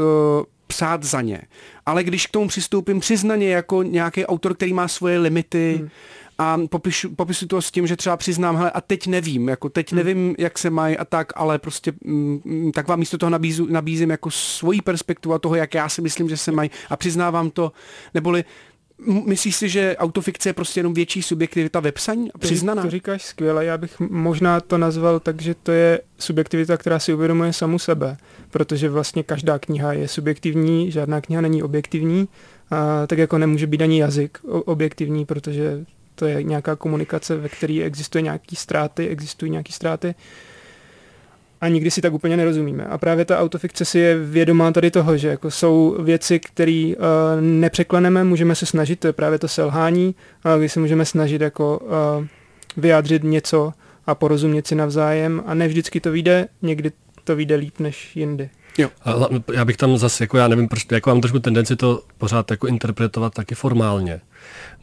psát 0.67 1.03
za 1.03 1.21
ně. 1.21 1.43
Ale 1.87 2.05
když 2.05 2.27
k 2.27 2.31
tomu 2.31 2.49
přistoupím 2.49 3.01
přiznaně 3.01 3.51
jako 3.51 3.83
nějaký 3.83 4.27
autor, 4.27 4.55
který 4.55 4.73
má 4.73 4.89
svoje 4.89 5.19
limity, 5.19 5.77
hmm 5.79 5.89
a 6.39 6.59
popišu, 6.71 7.15
popisu 7.15 7.47
to 7.47 7.63
s 7.63 7.71
tím, 7.71 7.87
že 7.87 7.97
třeba 7.97 8.17
přiznám, 8.17 8.57
hele, 8.57 8.71
a 8.71 8.81
teď 8.81 9.07
nevím, 9.07 9.49
jako 9.49 9.69
teď 9.69 9.93
nevím, 9.93 10.35
jak 10.39 10.59
se 10.59 10.71
mají 10.71 10.97
a 10.99 11.05
tak, 11.05 11.33
ale 11.37 11.59
prostě 11.59 11.93
mm, 12.05 12.73
tak 12.75 12.89
vám 12.89 12.99
místo 12.99 13.19
toho 13.19 13.31
nabízu, 13.31 13.67
nabízím 13.71 14.11
jako 14.11 14.31
svoji 14.31 14.81
perspektivu 14.83 15.35
a 15.35 15.39
toho, 15.39 15.55
jak 15.55 15.75
já 15.75 15.89
si 15.89 16.03
myslím, 16.03 16.29
že 16.29 16.37
se 16.37 16.53
mají 16.53 16.71
a 16.91 16.97
přiznávám 16.97 17.51
to, 17.51 17.73
neboli 18.15 18.45
m- 19.09 19.23
myslíš 19.27 19.57
si, 19.57 19.69
že 19.69 19.97
autofikce 19.99 20.49
je 20.49 20.53
prostě 20.53 20.81
jenom 20.81 20.95
větší 20.95 21.23
subjektivita 21.23 21.81
ve 21.81 21.93
psaní 21.93 22.33
a 22.33 22.39
přiznaná? 22.39 22.83
To 22.83 22.91
říkáš 22.91 23.25
skvěle, 23.25 23.65
já 23.65 23.79
bych 23.79 24.01
možná 24.01 24.61
to 24.61 24.79
nazval 24.79 25.21
tak, 25.21 25.43
že 25.43 25.55
to 25.55 25.73
je 25.73 26.01
subjektivita, 26.19 26.77
která 26.77 26.99
si 26.99 27.15
uvědomuje 27.15 27.53
samu 27.53 27.79
sebe, 27.79 28.17
protože 28.51 28.89
vlastně 28.89 29.23
každá 29.23 29.59
kniha 29.59 29.93
je 29.93 30.09
subjektivní, 30.09 30.91
žádná 30.91 31.21
kniha 31.21 31.41
není 31.43 31.63
objektivní, 31.63 32.29
a 32.71 33.07
tak 33.07 33.19
jako 33.19 33.39
nemůže 33.39 33.67
být 33.67 33.83
ani 33.83 34.01
jazyk 34.01 34.39
objektivní, 34.45 35.25
protože 35.25 35.85
to 36.17 36.27
je 36.27 36.43
nějaká 36.43 36.77
komunikace, 36.77 37.37
ve 37.37 37.49
které 37.49 37.83
existuje 37.85 38.23
nějaký 38.23 38.57
ztráty, 38.57 39.09
existují 39.09 39.51
nějaký 39.51 39.73
ztráty 39.73 40.15
a 41.61 41.69
nikdy 41.69 41.91
si 41.91 42.01
tak 42.01 42.13
úplně 42.13 42.37
nerozumíme. 42.37 42.85
A 42.85 42.99
právě 42.99 43.25
ta 43.25 43.39
autofikce 43.39 43.85
si 43.85 43.99
je 43.99 44.19
vědomá 44.19 44.73
tady 44.73 44.91
toho, 44.91 45.17
že 45.17 45.29
jako 45.29 45.51
jsou 45.51 45.97
věci, 46.03 46.39
které 46.41 46.93
uh, 46.97 47.03
nepřekleneme, 47.41 48.25
můžeme 48.25 48.55
se 48.55 48.67
snažit, 48.67 49.01
to 49.01 49.07
je 49.07 49.13
právě 49.13 49.39
to 49.39 49.49
selhání, 49.49 50.15
uh, 50.45 50.59
kdy 50.59 50.69
se 50.69 50.81
můžeme 50.81 51.05
snažit 51.05 51.41
jako 51.41 51.79
uh, 51.79 52.27
vyjádřit 52.77 53.25
něco 53.25 53.73
a 54.07 54.15
porozumět 54.15 54.67
si 54.67 54.75
navzájem 54.75 55.43
a 55.47 55.55
ne 55.55 55.69
vždycky 55.69 56.01
to 56.01 56.11
vyjde, 56.11 56.49
někdy 56.63 56.93
to 57.25 57.37
vyjde 57.37 57.55
líp 57.55 57.81
než 57.81 58.17
jindy. 58.17 58.51
Jo. 58.79 58.89
Já 59.55 59.65
bych 59.65 59.77
tam 59.77 59.97
zase, 59.99 60.25
jako 60.25 60.39
já 60.39 60.49
nevím, 60.49 60.69
proč, 60.69 60.87
jako 60.93 61.11
mám 61.11 61.21
trošku 61.21 61.39
tendenci 61.39 61.77
to 61.77 62.03
pořád 62.19 62.51
jako 62.51 62.67
interpretovat 62.67 63.35
taky 63.35 63.55
formálně. 63.55 64.21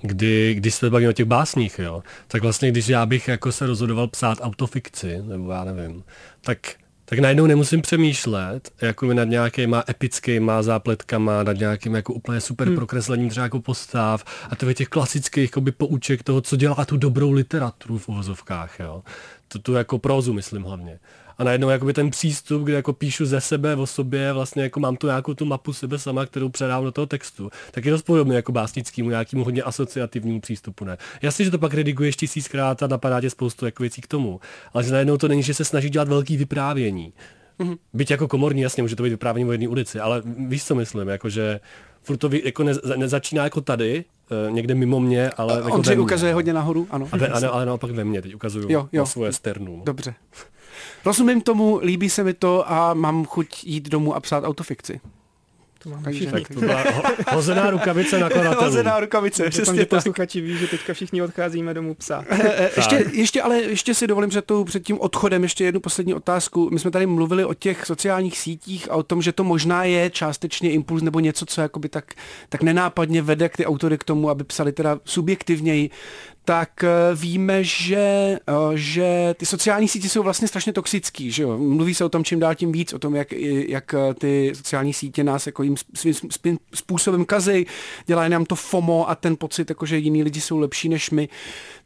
Kdy, 0.06 0.54
když 0.54 0.76
se 0.76 0.90
bavíme 0.90 1.10
o 1.10 1.14
těch 1.14 1.26
básních, 1.26 1.80
jo, 1.80 2.04
tak 2.28 2.42
vlastně 2.42 2.72
když 2.72 2.88
já 2.88 3.06
bych 3.06 3.28
jako 3.28 3.52
se 3.52 3.66
rozhodoval 3.66 4.08
psát 4.08 4.38
autofikci, 4.42 5.22
nebo 5.22 5.52
já 5.52 5.64
nevím, 5.64 6.04
tak 6.42 6.58
tak 7.06 7.20
najednou 7.20 7.46
nemusím 7.46 7.82
přemýšlet 7.82 8.72
jako 8.82 9.14
nad 9.14 9.24
nějakýma 9.24 9.84
epickýma 9.90 10.64
zápletkama, 10.64 11.44
nad 11.44 11.58
nějakým 11.58 11.96
jako 11.96 12.14
úplně 12.14 12.42
super 12.42 12.68
hmm. 12.68 12.76
prokreslením 12.76 13.30
třeba 13.30 13.44
jako 13.44 13.62
postav 13.62 14.24
a 14.50 14.56
to 14.56 14.74
těch 14.74 14.88
klasických 14.88 15.44
jakoby, 15.44 15.72
pouček 15.72 16.24
toho, 16.24 16.42
co 16.42 16.56
dělá 16.56 16.86
tu 16.86 16.98
dobrou 16.98 17.32
literaturu 17.32 17.98
v 17.98 18.10
uvozovkách. 18.10 18.80
Jo. 18.80 19.04
Tu, 19.48 19.60
tu 19.60 19.74
jako 19.74 20.00
prózu 20.00 20.34
myslím 20.34 20.64
hlavně. 20.64 21.00
A 21.38 21.44
najednou 21.44 21.70
jakoby 21.70 21.94
ten 21.94 22.10
přístup, 22.10 22.64
kde 22.64 22.74
jako 22.74 22.94
píšu 22.94 23.26
ze 23.26 23.42
sebe 23.42 23.76
o 23.76 23.88
sobě, 23.88 24.34
vlastně 24.34 24.64
jako 24.64 24.80
mám 24.80 24.96
tu 24.96 25.08
nějakou 25.08 25.34
tu 25.34 25.46
mapu 25.46 25.74
sebe 25.74 26.00
sama, 26.00 26.26
kterou 26.26 26.50
předávám 26.50 26.84
do 26.84 26.92
toho 26.92 27.06
textu, 27.06 27.50
tak 27.72 27.86
je 27.86 27.92
dost 27.92 28.02
podobný 28.02 28.36
jako 28.36 28.52
básnickému, 28.52 29.10
nějakému 29.10 29.44
hodně 29.44 29.64
asociativnímu 29.64 30.42
přístupu. 30.42 30.86
Ne? 30.86 30.98
Jasně, 31.22 31.46
že 31.46 31.52
to 31.52 31.60
pak 31.60 31.74
rediguješ 31.74 32.16
tisíckrát 32.16 32.84
a 32.84 32.88
napadá 32.88 33.22
tě 33.22 33.30
spoustu 33.30 33.66
jako 33.66 33.84
věcí 33.84 34.02
k 34.02 34.08
tomu, 34.08 34.40
ale 34.74 34.84
že 34.84 34.92
najednou 34.92 35.18
to 35.18 35.28
není, 35.28 35.44
že 35.44 35.54
se 35.54 35.66
snaží 35.66 35.90
dělat 35.90 36.08
velký 36.08 36.38
vyprávění. 36.38 37.14
Mm-hmm. 37.60 37.78
Byť 37.94 38.12
jako 38.12 38.28
komorní, 38.28 38.62
jasně, 38.62 38.84
může 38.84 38.96
to 38.96 39.04
být 39.04 39.10
vyprávění 39.10 39.50
o 39.50 39.52
jedné 39.52 39.68
ulici, 39.68 40.00
ale 40.00 40.22
víš, 40.26 40.66
co 40.66 40.76
myslím, 40.76 41.08
jako 41.08 41.30
že 41.30 41.60
furt 42.04 42.18
to 42.18 42.30
jako 42.44 42.64
ne, 42.64 42.74
nezačíná 42.96 43.44
jako 43.44 43.62
tady, 43.62 44.06
eh, 44.48 44.52
někde 44.52 44.76
mimo 44.76 45.00
mě, 45.00 45.30
ale 45.30 45.56
jako 45.56 45.72
Ondřej 45.72 46.00
ukazuje 46.00 46.34
hodně 46.34 46.54
nahoru, 46.54 46.88
ano. 46.92 47.08
A 47.12 47.18
ve, 47.18 47.28
ale, 47.28 47.48
ale 47.48 47.66
naopak 47.66 47.92
ve 47.92 48.04
mně, 48.04 48.22
teď 48.22 48.36
ukazuju 48.36 48.68
Jo, 48.70 48.90
jo. 48.92 49.02
na 49.02 49.06
svoje 49.06 49.34
sternum. 49.34 49.82
Dobře. 49.86 50.14
Rozumím 51.06 51.42
tomu, 51.42 51.80
líbí 51.84 52.10
se 52.10 52.24
mi 52.24 52.34
to 52.34 52.72
a 52.72 52.94
mám 52.94 53.26
chuť 53.26 53.64
jít 53.64 53.90
domů 53.90 54.16
a 54.16 54.20
psát 54.20 54.44
autofikci. 54.44 55.02
To 55.84 55.90
máme 55.90 56.04
Takže- 56.04 56.20
všichni. 56.20 56.42
Tak 56.42 56.54
to 56.54 56.60
byla 56.60 56.84
ho, 56.92 57.04
hozená 57.32 57.70
rukavice 57.70 58.20
nakladatelů. 58.20 58.64
Hozená 58.66 59.00
rukavice, 59.00 59.44
Doufám, 59.44 59.52
přesně 59.52 59.76
že 59.80 59.86
tak. 59.86 59.98
posluchači 60.00 60.42
ví, 60.42 60.58
že 60.58 60.68
teďka 60.68 60.94
všichni 60.94 61.22
odcházíme 61.22 61.74
domů 61.74 61.94
psa. 61.96 62.24
Eh, 62.30 62.38
eh, 62.58 62.70
Ještě, 62.78 63.06
ještě, 63.14 63.42
ale 63.42 63.62
ještě 63.62 63.94
si 63.94 64.08
dovolím 64.08 64.30
před, 64.30 64.46
tou, 64.46 64.64
před 64.64 64.84
tím 64.84 65.00
odchodem 65.00 65.44
ještě 65.44 65.64
jednu 65.64 65.80
poslední 65.80 66.14
otázku. 66.14 66.70
My 66.72 66.80
jsme 66.80 66.92
tady 66.92 67.06
mluvili 67.06 67.46
o 67.46 67.54
těch 67.54 67.86
sociálních 67.86 68.38
sítích 68.40 68.92
a 68.92 68.96
o 68.96 69.04
tom, 69.04 69.22
že 69.22 69.32
to 69.32 69.44
možná 69.44 69.84
je 69.84 70.10
částečně 70.10 70.72
impuls 70.72 71.02
nebo 71.02 71.20
něco, 71.20 71.46
co 71.46 71.62
jakoby 71.62 71.90
tak, 71.90 72.06
tak 72.50 72.62
nenápadně 72.64 73.22
vede 73.22 73.50
k 73.50 73.58
ty 73.58 73.66
autory 73.66 73.98
k 73.98 74.04
tomu, 74.04 74.30
aby 74.30 74.44
psali 74.44 74.72
teda 74.72 75.00
subjektivněji. 75.06 75.90
Tak 76.46 76.84
eh, 76.84 76.90
víme, 77.16 77.64
že, 77.64 78.38
že 78.76 79.36
ty 79.38 79.46
sociální 79.46 79.88
sítě 79.88 80.10
jsou 80.10 80.24
vlastně 80.24 80.48
strašně 80.48 80.74
toxický, 80.74 81.32
že 81.32 81.44
jo? 81.44 81.58
Mluví 81.58 81.94
se 81.94 82.06
o 82.06 82.10
tom 82.10 82.24
čím 82.24 82.40
dál 82.40 82.56
tím 82.56 82.72
víc, 82.72 82.94
o 82.94 83.00
tom, 83.00 83.16
jak, 83.16 83.32
jak 83.68 83.96
ty 84.20 84.52
sociální 84.56 84.94
sítě 84.94 85.24
nás 85.24 85.46
jako 85.46 85.64
jim 85.74 86.14
svým 86.14 86.32
svým 86.32 86.60
způsobem 86.74 87.26
kazej, 87.26 87.66
dělají 88.06 88.30
nám 88.30 88.46
to 88.46 88.56
FOMO 88.56 89.10
a 89.10 89.16
ten 89.16 89.36
pocit, 89.36 89.70
jako 89.70 89.86
že 89.86 89.98
jiní 89.98 90.24
lidi 90.24 90.42
jsou 90.42 90.58
lepší 90.58 90.90
než 90.90 91.10
my 91.10 91.30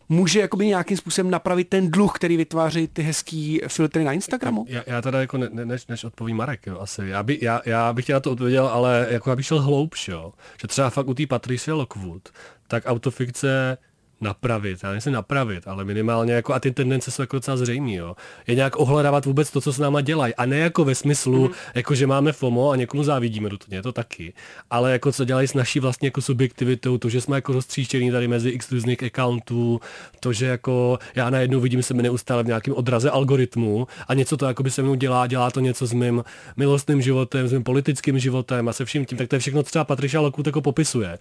může 0.10 0.39
jakoby 0.39 0.67
nějakým 0.67 0.97
způsobem 0.97 1.32
napravit 1.32 1.69
ten 1.69 1.91
dluh, 1.91 2.12
který 2.15 2.38
vytváří 2.38 2.88
ty 2.88 3.02
hezký 3.02 3.62
filtry 3.67 4.04
na 4.04 4.13
Instagramu? 4.13 4.65
Já, 4.67 4.84
já 4.88 5.02
teda 5.02 5.21
jako 5.21 5.38
ne, 5.38 5.50
ne- 5.52 5.65
než, 5.65 5.88
než 5.88 6.04
odpoví 6.04 6.34
Marek, 6.34 6.67
jo, 6.67 6.80
asi. 6.80 7.02
Já, 7.06 7.23
by, 7.23 7.39
já, 7.41 7.62
já 7.65 7.93
bych 7.93 8.06
tě 8.06 8.13
na 8.13 8.19
to 8.19 8.32
odpověděl, 8.32 8.67
ale 8.67 9.08
jako 9.10 9.30
já 9.30 9.36
bych 9.36 9.45
šel 9.45 9.62
hloubš, 9.62 10.08
jo. 10.08 10.34
Že 10.62 10.67
třeba 10.67 10.89
fakt 10.89 11.08
u 11.08 11.13
té 11.13 11.28
Patricia 11.28 11.76
Lockwood, 11.76 12.30
tak 12.67 12.84
autofikce 12.86 13.78
napravit, 14.21 14.80
já 14.84 14.91
nechci 14.91 15.12
napravit, 15.12 15.67
ale 15.67 15.84
minimálně 15.86 16.34
jako 16.34 16.53
a 16.53 16.60
ty 16.60 16.71
tendence 16.71 17.12
jsou 17.12 17.21
jako 17.21 17.36
docela 17.36 17.58
zřejmý, 17.58 17.95
jo. 17.95 18.15
Je 18.47 18.56
nějak 18.56 18.80
ohledávat 18.80 19.25
vůbec 19.25 19.51
to, 19.51 19.62
co 19.62 19.73
s 19.73 19.80
náma 19.80 20.01
dělají. 20.01 20.36
A 20.36 20.45
ne 20.45 20.58
jako 20.58 20.86
ve 20.86 20.95
smyslu, 20.95 21.47
mm. 21.47 21.53
jako 21.75 21.95
že 21.95 22.08
máme 22.08 22.32
FOMO 22.32 22.71
a 22.71 22.75
někomu 22.75 23.03
závidíme 23.03 23.49
nutně, 23.49 23.82
to 23.82 23.91
taky. 23.91 24.34
Ale 24.69 24.91
jako 24.91 25.12
co 25.12 25.25
dělají 25.25 25.47
s 25.47 25.53
naší 25.53 25.80
vlastně 25.80 26.08
jako 26.08 26.21
subjektivitou, 26.21 26.97
to, 26.97 27.10
že 27.10 27.21
jsme 27.21 27.38
jako 27.38 27.53
roztříštění 27.53 28.12
tady 28.12 28.27
mezi 28.27 28.49
x 28.49 28.71
různých 28.71 29.03
accountů, 29.03 29.82
to, 30.19 30.34
že 30.34 30.45
jako 30.45 30.99
já 31.15 31.30
najednou 31.30 31.60
vidím 31.60 31.84
sebe 31.84 32.03
neustále 32.03 32.43
v 32.43 32.47
nějakém 32.47 32.73
odraze 32.73 33.10
algoritmu 33.10 33.88
a 34.08 34.13
něco 34.13 34.38
to 34.38 34.45
jako 34.45 34.63
by 34.63 34.71
se 34.71 34.82
mnou 34.82 34.95
dělá, 34.95 35.27
dělá 35.27 35.51
to 35.51 35.60
něco 35.60 35.86
s 35.86 35.93
mým 35.93 36.23
milostným 36.58 37.01
životem, 37.01 37.47
s 37.47 37.53
mým 37.53 37.63
politickým 37.63 38.19
životem 38.19 38.69
a 38.69 38.73
se 38.73 38.86
vším 38.86 39.06
tím, 39.06 39.17
tak 39.17 39.27
to 39.27 39.36
je 39.36 39.39
všechno 39.39 39.63
třeba 39.63 39.84
Patricia 39.84 40.21
Lockwood 40.21 40.45
jako 40.45 40.62
popisuje. 40.62 41.17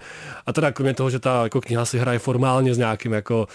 A 0.46 0.52
teda 0.52 0.72
kromě 0.72 0.94
toho, 0.94 1.10
že 1.10 1.18
ta 1.18 1.42
jako 1.42 1.60
kniha 1.60 1.84
si 1.84 1.98
hraje 1.98 2.18
formálně 2.18 2.74
s 2.74 2.78
nějakým 2.86 3.12
jako 3.12 3.46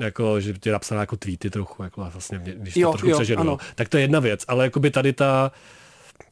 jako, 0.00 0.40
že 0.40 0.54
je 0.64 0.72
napsaná 0.72 1.00
jako 1.00 1.16
tweety 1.16 1.50
trochu, 1.50 1.82
jako 1.82 2.10
vlastně, 2.12 2.40
když 2.44 2.74
to 2.74 2.80
Jo, 2.80 2.90
trochu 2.92 3.08
jo, 3.08 3.16
přeženu, 3.18 3.40
ano. 3.40 3.50
no. 3.50 3.58
tak 3.74 3.88
to 3.88 3.96
je 3.96 4.02
jedna 4.02 4.20
věc, 4.20 4.44
ale 4.48 4.64
jako 4.64 4.80
by 4.80 4.90
tady 4.90 5.12
ta, 5.12 5.52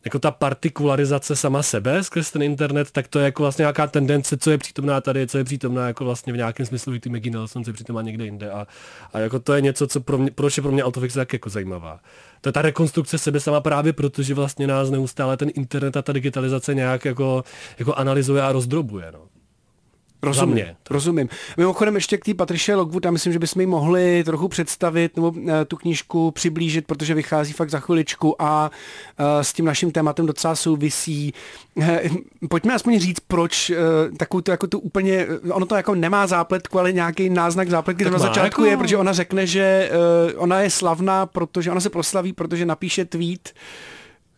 jako 0.04 0.18
ta 0.18 0.30
partikularizace 0.30 1.36
sama 1.36 1.62
sebe 1.62 2.04
skrz 2.04 2.30
ten 2.30 2.42
internet, 2.42 2.90
tak 2.90 3.08
to 3.08 3.18
je 3.18 3.24
jako 3.24 3.42
vlastně 3.42 3.62
nějaká 3.62 3.86
tendence, 3.86 4.36
co 4.36 4.50
je 4.50 4.58
přítomná 4.58 5.00
tady, 5.00 5.26
co 5.26 5.38
je 5.38 5.44
přítomná 5.44 5.86
jako 5.86 6.04
vlastně 6.04 6.32
v 6.32 6.36
nějakém 6.36 6.66
smyslu 6.66 6.94
i 6.94 7.00
ty 7.00 7.08
Maggie 7.08 7.32
Nelson, 7.32 7.64
co 7.64 7.70
je 7.70 7.74
přítomná 7.74 8.02
někde 8.02 8.24
jinde. 8.24 8.50
A, 8.50 8.66
a 9.12 9.18
jako 9.18 9.38
to 9.38 9.54
je 9.54 9.60
něco, 9.60 9.86
co 9.86 10.00
pro 10.00 10.18
mě, 10.18 10.30
proč 10.30 10.56
je 10.56 10.62
pro 10.62 10.72
mě 10.72 10.84
autofikce 10.84 11.18
tak 11.18 11.32
jako 11.32 11.50
zajímavá. 11.50 12.00
To 12.40 12.48
je 12.48 12.52
ta 12.52 12.62
rekonstrukce 12.62 13.18
sebe 13.18 13.40
sama 13.40 13.60
právě 13.60 13.92
proto, 13.92 14.22
že 14.22 14.34
vlastně 14.34 14.66
nás 14.66 14.90
neustále 14.90 15.36
ten 15.36 15.50
internet 15.54 15.96
a 15.96 16.02
ta 16.02 16.12
digitalizace 16.12 16.74
nějak 16.74 17.04
jako, 17.04 17.44
jako 17.78 17.94
analyzuje 17.94 18.42
a 18.42 18.52
rozdrobuje. 18.52 19.12
No. 19.12 19.20
Rozumím, 20.22 20.54
mě. 20.54 20.76
rozumím. 20.90 21.28
Mimochodem 21.56 21.94
ještě 21.94 22.18
k 22.18 22.24
té 22.24 22.34
Patricia 22.34 22.76
Lockwood, 22.78 23.04
já 23.04 23.10
myslím, 23.10 23.32
že 23.32 23.38
bychom 23.38 23.60
ji 23.60 23.66
mohli 23.66 24.24
trochu 24.24 24.48
představit 24.48 25.16
nebo 25.16 25.32
eh, 25.48 25.64
tu 25.64 25.76
knížku 25.76 26.30
přiblížit, 26.30 26.86
protože 26.86 27.14
vychází 27.14 27.52
fakt 27.52 27.70
za 27.70 27.80
chviličku 27.80 28.42
a 28.42 28.70
eh, 29.18 29.44
s 29.44 29.52
tím 29.52 29.64
naším 29.64 29.92
tématem 29.92 30.26
docela 30.26 30.54
souvisí. 30.56 31.34
Eh, 31.82 32.02
Pojďme 32.48 32.74
aspoň 32.74 32.98
říct, 33.00 33.20
proč 33.20 33.72
takovou 34.16 34.40
to 34.40 34.50
jako 34.50 34.66
tu 34.66 34.78
úplně, 34.78 35.26
ono 35.52 35.66
to 35.66 35.74
jako 35.74 35.94
nemá 35.94 36.26
zápletku, 36.26 36.78
ale 36.78 36.92
nějaký 36.92 37.30
náznak 37.30 37.68
zápletky 37.70 38.04
Tak 38.04 38.12
na 38.12 38.18
začátku 38.18 38.44
jako- 38.44 38.64
je, 38.64 38.76
protože 38.76 38.96
ona 38.96 39.12
řekne, 39.12 39.46
že 39.46 39.90
ona 40.36 40.60
je 40.60 40.70
slavná, 40.70 41.26
protože 41.26 41.70
ona 41.70 41.80
se 41.80 41.90
proslaví, 41.90 42.32
protože 42.32 42.66
napíše 42.66 43.04
tweet, 43.04 43.52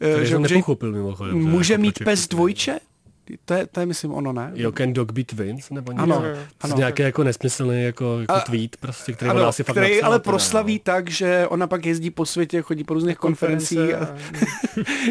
že, 0.01 0.29
jsem 0.29 0.49
že 0.49 0.55
nepochopil 0.55 0.93
mimochodem. 0.93 1.43
že 1.43 1.49
může 1.49 1.73
jako 1.73 1.83
mít 1.83 1.99
pes 2.05 2.29
dvojče? 2.29 2.79
To 3.45 3.55
je, 3.55 3.67
to 3.67 3.81
je 3.81 3.87
myslím 3.87 4.13
ono, 4.13 4.33
ne? 4.33 4.53
Jo, 4.55 4.73
can 4.73 4.93
dog 4.93 5.13
be 5.13 5.25
twins? 5.25 5.71
Nebo 5.71 5.93
něco? 5.93 6.03
Ano, 6.03 6.17
ano. 6.17 6.29
ano. 6.61 6.75
Nějaký 6.77 7.03
jako 7.03 7.25
nesmyslný 7.25 7.83
jako, 7.83 8.21
jako 8.21 8.33
A- 8.33 8.41
tweet, 8.41 8.77
prostě, 8.77 9.13
který 9.13 9.31
Ano, 9.31 9.41
ona 9.41 9.49
asi 9.49 9.65
fakt 9.65 9.77
který 9.77 9.89
napsala 9.89 10.07
ale 10.07 10.19
teda, 10.19 10.31
proslaví 10.31 10.75
no. 10.75 10.81
tak, 10.83 11.11
že 11.11 11.47
ona 11.49 11.67
pak 11.67 11.87
jezdí 11.87 12.11
po 12.11 12.27
světě, 12.27 12.63
chodí 12.63 12.85
po 12.85 12.95
různých 12.95 13.19
konferencích. 13.19 13.95
A... 13.95 14.15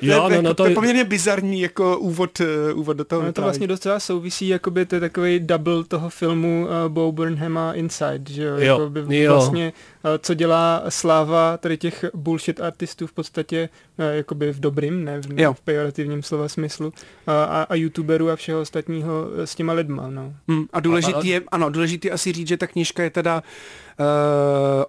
Jo, 0.02 0.22
to, 0.28 0.30
je, 0.30 0.36
no, 0.36 0.42
no, 0.42 0.50
to, 0.50 0.64
to, 0.64 0.70
je 0.70 0.76
poměrně 0.76 1.04
bizarní 1.04 1.62
jako 1.62 1.98
úvod, 1.98 2.42
eh, 2.42 2.74
úvod 2.74 2.98
do 2.98 3.06
toho. 3.06 3.22
Ono 3.22 3.34
to 3.34 3.42
vlastně 3.42 3.68
docela 3.68 4.00
souvisí, 4.00 4.48
jakoby 4.48 4.86
to 4.86 4.96
je 4.96 5.02
takový 5.02 5.40
double 5.40 5.84
toho 5.84 6.10
filmu 6.10 6.68
uh, 6.68 6.92
Bo 6.92 7.12
Burnhama 7.12 7.74
Inside, 7.74 8.24
že 8.30 8.44
jo? 8.44 8.56
Jo, 8.58 8.80
Jakoby 8.80 9.20
jo. 9.22 9.34
Vlastně, 9.34 9.74
uh, 9.74 9.74
co 10.20 10.34
dělá 10.34 10.84
sláva 10.90 11.58
tady 11.58 11.78
těch 11.78 12.06
bullshit 12.14 12.62
artistů 12.62 13.08
v 13.08 13.14
podstatě 13.14 13.70
uh, 13.98 14.06
jakoby 14.06 14.54
v 14.54 14.60
dobrým, 14.60 15.04
ne 15.06 15.22
v, 15.22 15.40
Jo. 15.40 15.54
v 15.54 15.62
pejorativním 15.62 16.24
slova 16.24 16.48
smyslu, 16.48 16.88
uh, 16.88 16.94
a, 17.34 17.64
a 17.64 17.76
youtuberů 17.76 18.30
a 18.30 18.36
všeho 18.36 18.62
ostatního 18.62 19.26
s 19.36 19.56
těma 19.56 19.74
lidma, 19.74 20.10
no. 20.10 20.34
Hmm, 20.48 20.66
a 20.74 20.80
důležitý 20.80 21.28
je, 21.28 21.42
ano, 21.52 21.70
důležitý 21.70 22.12
asi 22.12 22.32
říct, 22.32 22.48
že 22.48 22.58
ta 22.58 22.68
knížka 22.68 23.04
je 23.04 23.10
teda 23.10 23.36
uh, 23.36 23.42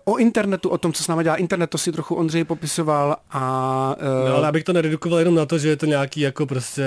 o 0.05 0.17
internetu, 0.17 0.69
o 0.69 0.79
tom, 0.79 0.93
co 0.93 1.05
s 1.05 1.09
náma 1.09 1.23
dělá 1.23 1.37
internet, 1.37 1.71
to 1.71 1.79
si 1.79 1.93
trochu 1.93 2.15
Ondřej 2.15 2.45
popisoval 2.45 3.17
a 3.31 3.97
uh, 3.99 4.29
No, 4.29 4.37
ale 4.37 4.49
abych 4.49 4.65
to 4.65 4.73
neredukoval 4.73 5.19
jenom 5.19 5.35
na 5.35 5.47
to, 5.47 5.59
že 5.59 5.69
je 5.69 5.77
to 5.77 5.87
nějaký 5.87 6.21
jako 6.21 6.47
prostě 6.47 6.85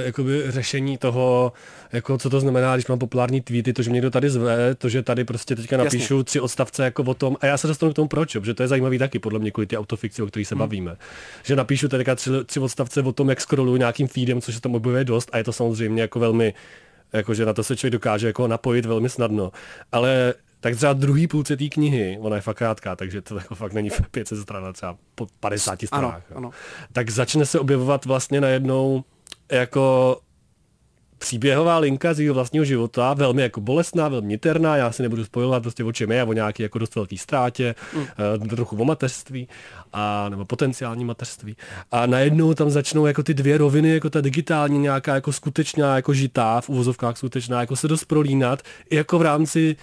uh, 0.00 0.06
jakoby 0.06 0.44
řešení 0.48 0.98
toho, 0.98 1.52
jako 1.92 2.18
co 2.18 2.30
to 2.30 2.40
znamená, 2.40 2.76
když 2.76 2.86
mám 2.86 2.98
populární 2.98 3.40
tweety, 3.40 3.72
to, 3.72 3.82
že 3.82 3.90
mě 3.90 3.96
někdo 3.96 4.10
tady 4.10 4.30
zve, 4.30 4.74
to, 4.74 4.88
že 4.88 5.02
tady 5.02 5.24
prostě 5.24 5.56
teďka 5.56 5.76
Jasně. 5.76 5.84
napíšu 5.84 6.22
tři 6.22 6.40
odstavce 6.40 6.84
jako 6.84 7.02
o 7.02 7.14
tom, 7.14 7.36
a 7.40 7.46
já 7.46 7.56
se 7.56 7.66
dostanu 7.66 7.92
k 7.92 7.94
tomu 7.94 8.08
proč, 8.08 8.36
protože 8.36 8.54
to 8.54 8.62
je 8.62 8.68
zajímavý 8.68 8.98
taky, 8.98 9.18
podle 9.18 9.38
mě 9.38 9.50
kvůli 9.50 9.66
ty 9.66 9.76
autofikci, 9.76 10.22
o 10.22 10.26
kterých 10.26 10.48
se 10.48 10.54
bavíme. 10.54 10.96
Že 11.42 11.56
napíšu 11.56 11.88
teďka 11.88 12.14
tři, 12.14 12.30
tři 12.46 12.60
odstavce 12.60 13.02
o 13.02 13.12
tom, 13.12 13.28
jak 13.28 13.40
scrolluju 13.40 13.76
nějakým 13.76 14.08
feedem, 14.08 14.40
což 14.40 14.54
se 14.54 14.60
tam 14.60 14.74
objevuje 14.74 15.04
dost 15.04 15.28
a 15.32 15.38
je 15.38 15.44
to 15.44 15.52
samozřejmě 15.52 16.02
jako 16.02 16.20
velmi, 16.20 16.54
jakože 17.12 17.46
na 17.46 17.52
to 17.52 17.64
se 17.64 17.76
člověk 17.76 17.92
dokáže 17.92 18.26
jako 18.26 18.48
napojit 18.48 18.86
velmi 18.86 19.08
snadno. 19.08 19.52
Ale 19.92 20.34
tak 20.60 20.76
třeba 20.76 20.92
druhý 20.92 21.26
půlce 21.26 21.56
té 21.56 21.68
knihy, 21.68 22.18
ona 22.20 22.36
je 22.36 22.42
fakt 22.42 22.56
krátká, 22.56 22.96
takže 22.96 23.22
to 23.22 23.36
jako 23.36 23.54
fakt 23.54 23.72
není 23.72 23.90
500 24.10 24.38
stran, 24.38 24.64
ale 24.64 24.72
třeba 24.72 24.96
po 25.14 25.26
50 25.40 25.70
ano, 25.70 25.86
stranách. 25.86 26.22
jo 26.30 26.36
ano. 26.36 26.50
tak 26.92 27.10
začne 27.10 27.46
se 27.46 27.60
objevovat 27.60 28.04
vlastně 28.04 28.40
najednou 28.40 29.04
jako 29.52 30.16
příběhová 31.20 31.78
linka 31.78 32.14
z 32.14 32.20
jeho 32.20 32.34
vlastního 32.34 32.64
života, 32.64 33.14
velmi 33.14 33.42
jako 33.42 33.60
bolestná, 33.60 34.08
velmi 34.08 34.28
niterná, 34.28 34.76
já 34.76 34.92
si 34.92 35.02
nebudu 35.02 35.24
spojovat 35.24 35.62
prostě 35.62 35.84
o 35.84 35.92
čem 35.92 36.12
je, 36.12 36.24
o 36.24 36.32
nějaký 36.32 36.62
jako 36.62 36.78
dost 36.78 36.94
velký 36.94 37.18
ztrátě, 37.18 37.74
mm. 38.38 38.48
trochu 38.48 38.76
o 38.76 38.84
mateřství, 38.84 39.48
a, 39.92 40.28
nebo 40.28 40.44
potenciální 40.44 41.04
mateřství. 41.04 41.56
A 41.90 42.06
najednou 42.06 42.54
tam 42.54 42.70
začnou 42.70 43.06
jako 43.06 43.22
ty 43.22 43.34
dvě 43.34 43.58
roviny, 43.58 43.94
jako 43.94 44.10
ta 44.10 44.20
digitální 44.20 44.78
nějaká 44.78 45.14
jako 45.14 45.32
skutečná, 45.32 45.96
jako 45.96 46.14
žitá, 46.14 46.60
v 46.60 46.68
uvozovkách 46.68 47.16
skutečná, 47.16 47.60
jako 47.60 47.76
se 47.76 47.88
dost 47.88 48.04
prolínat, 48.04 48.62
i 48.90 48.96
jako 48.96 49.18
v 49.18 49.22
rámci 49.22 49.76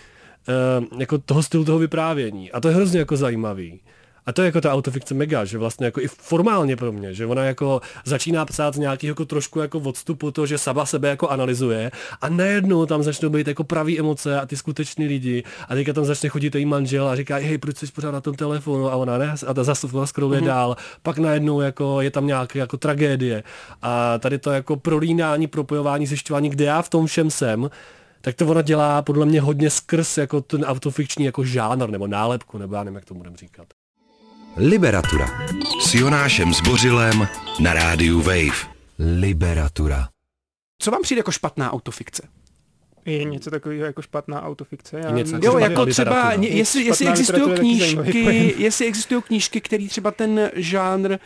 eh, 0.50 0.86
jako 0.98 1.18
toho 1.18 1.44
stylu 1.44 1.66
toho 1.66 1.80
vyprávění. 1.80 2.52
A 2.52 2.60
to 2.60 2.68
je 2.68 2.76
hrozně 2.76 3.00
jako 3.00 3.18
zajímavý. 3.18 3.80
A 4.28 4.34
to 4.34 4.42
je 4.42 4.46
jako 4.46 4.62
ta 4.62 4.74
autofikce 4.74 5.14
mega, 5.14 5.46
že 5.46 5.58
vlastně 5.58 5.86
jako 5.86 6.02
i 6.02 6.08
formálně 6.08 6.76
pro 6.76 6.92
mě, 6.92 7.14
že 7.14 7.26
ona 7.26 7.44
jako 7.44 7.82
začíná 8.06 8.46
psát 8.46 8.76
z 8.76 8.78
nějakého 8.78 9.12
jako 9.12 9.26
trošku 9.26 9.60
jako 9.60 9.80
odstupu 9.80 10.32
to, 10.32 10.46
že 10.46 10.58
sama 10.58 10.86
sebe 10.86 11.10
jako 11.10 11.28
analyzuje 11.28 11.92
a 12.22 12.30
najednou 12.30 12.86
tam 12.86 13.04
začnou 13.04 13.30
být 13.30 13.48
jako 13.48 13.64
pravý 13.64 14.00
emoce 14.00 14.40
a 14.40 14.46
ty 14.46 14.58
skuteční 14.58 15.08
lidi 15.08 15.44
a 15.70 15.76
teďka 15.76 15.94
tam 15.94 16.06
začne 16.06 16.30
chodit 16.30 16.56
její 16.56 16.66
manžel 16.66 17.08
a 17.08 17.16
říká, 17.16 17.36
hej, 17.36 17.58
proč 17.58 17.78
jsi 17.78 17.88
pořád 17.88 18.12
na 18.12 18.22
tom 18.22 18.36
telefonu 18.36 18.92
a 18.92 18.96
ona 18.96 19.18
ne, 19.18 19.36
a 19.48 19.54
ta 19.54 19.64
zase 19.64 19.88
scrolluje 20.06 20.42
mm-hmm. 20.42 20.46
dál, 20.46 20.76
pak 21.04 21.18
najednou 21.18 21.62
jako 21.62 22.02
je 22.02 22.12
tam 22.12 22.28
nějaká 22.28 22.60
jako 22.60 22.78
tragédie 22.78 23.44
a 23.82 24.18
tady 24.18 24.38
to 24.38 24.52
jako 24.52 24.76
prolínání, 24.76 25.48
propojování, 25.48 26.08
zjišťování, 26.08 26.50
kde 26.50 26.66
já 26.66 26.82
v 26.82 26.90
tom 26.90 27.06
všem 27.06 27.32
jsem, 27.32 27.70
tak 28.28 28.36
to 28.36 28.48
ona 28.48 28.62
dělá 28.62 29.02
podle 29.02 29.26
mě 29.26 29.42
hodně 29.42 29.70
skrz 29.70 30.18
jako 30.18 30.42
ten 30.42 30.64
autofikční 30.64 31.26
jako 31.26 31.44
žánr 31.44 31.90
nebo 31.90 32.08
nálepku, 32.08 32.58
nebo 32.58 32.76
já 32.76 32.84
nevím, 32.84 32.96
jak 32.96 33.06
to 33.06 33.14
budeme 33.14 33.38
říkat. 33.38 33.68
Liberatura. 34.58 35.28
S 35.82 35.96
Jonášem 35.96 36.54
Zbořilem 36.54 37.28
na 37.60 37.74
rádiu 37.74 38.22
Wave. 38.22 38.74
Liberatura. 39.20 40.10
Co 40.82 40.92
vám 40.92 41.02
přijde 41.02 41.20
jako 41.20 41.32
špatná 41.32 41.72
autofikce? 41.72 42.28
Je 43.06 43.24
něco 43.24 43.52
takového 43.52 43.86
jako 43.86 44.02
špatná 44.02 44.44
autofikce. 44.44 45.00
Já 45.00 45.12
něco 45.12 45.40
Jo, 45.42 45.58
jako 45.58 45.86
třeba, 45.86 46.34
jestli, 46.34 46.84
jestli 46.84 47.08
existují 47.08 47.56
knížky, 47.60 48.54
jestli 48.58 48.86
existují 48.86 49.22
knížky, 49.22 49.62
které 49.62 49.88
třeba 49.88 50.12
ten 50.12 50.52
žánr 50.56 51.12
uh, 51.12 51.18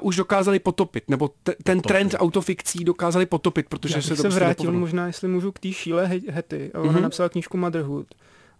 už 0.00 0.16
dokázali 0.16 0.58
potopit, 0.58 1.04
nebo 1.10 1.28
te, 1.42 1.54
ten 1.64 1.78
Potopit. 1.78 1.88
trend 1.88 2.14
autofikcí 2.18 2.84
dokázali 2.84 3.26
potopit, 3.26 3.66
protože 3.68 3.94
Já 3.98 4.02
se 4.02 4.08
to 4.16 4.22
se 4.22 4.28
vrátil 4.28 4.48
nepovedlo. 4.64 4.80
možná, 4.80 5.06
jestli 5.06 5.28
můžu 5.28 5.52
k 5.52 5.58
té 5.58 5.72
šíle 5.72 6.06
He- 6.06 6.30
Hety. 6.32 6.70
Ona 6.74 6.84
Mhm. 6.84 6.94
mm-hmm. 6.96 7.02
napsala 7.02 7.28
knížku 7.28 7.56
Motherhood. 7.56 8.06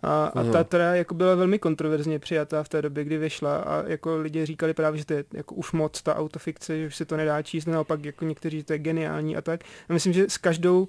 A, 0.06 0.24
a 0.26 0.44
ta 0.44 0.64
teda 0.64 0.94
jako 0.94 1.14
byla 1.14 1.34
velmi 1.34 1.58
kontroverzně 1.58 2.18
přijatá 2.18 2.62
v 2.62 2.68
té 2.68 2.82
době, 2.82 3.04
kdy 3.04 3.18
vyšla 3.18 3.56
a 3.56 3.82
jako 3.86 4.16
lidi 4.16 4.46
říkali 4.46 4.74
právě, 4.74 4.98
že 4.98 5.04
to 5.06 5.12
je 5.12 5.24
jako 5.34 5.54
už 5.54 5.72
moc 5.72 6.02
ta 6.02 6.16
autofikce, 6.16 6.78
že 6.80 6.86
už 6.86 6.96
se 6.96 7.04
to 7.04 7.16
nedá 7.16 7.42
číst, 7.42 7.66
naopak 7.66 8.04
jako 8.04 8.24
někteří, 8.24 8.58
že 8.58 8.64
to 8.64 8.72
je 8.72 8.78
geniální 8.78 9.36
a 9.36 9.40
tak. 9.42 9.60
A 9.88 9.92
myslím, 9.92 10.12
že 10.12 10.24
s 10.28 10.36
každou 10.38 10.80
uh, 10.82 10.88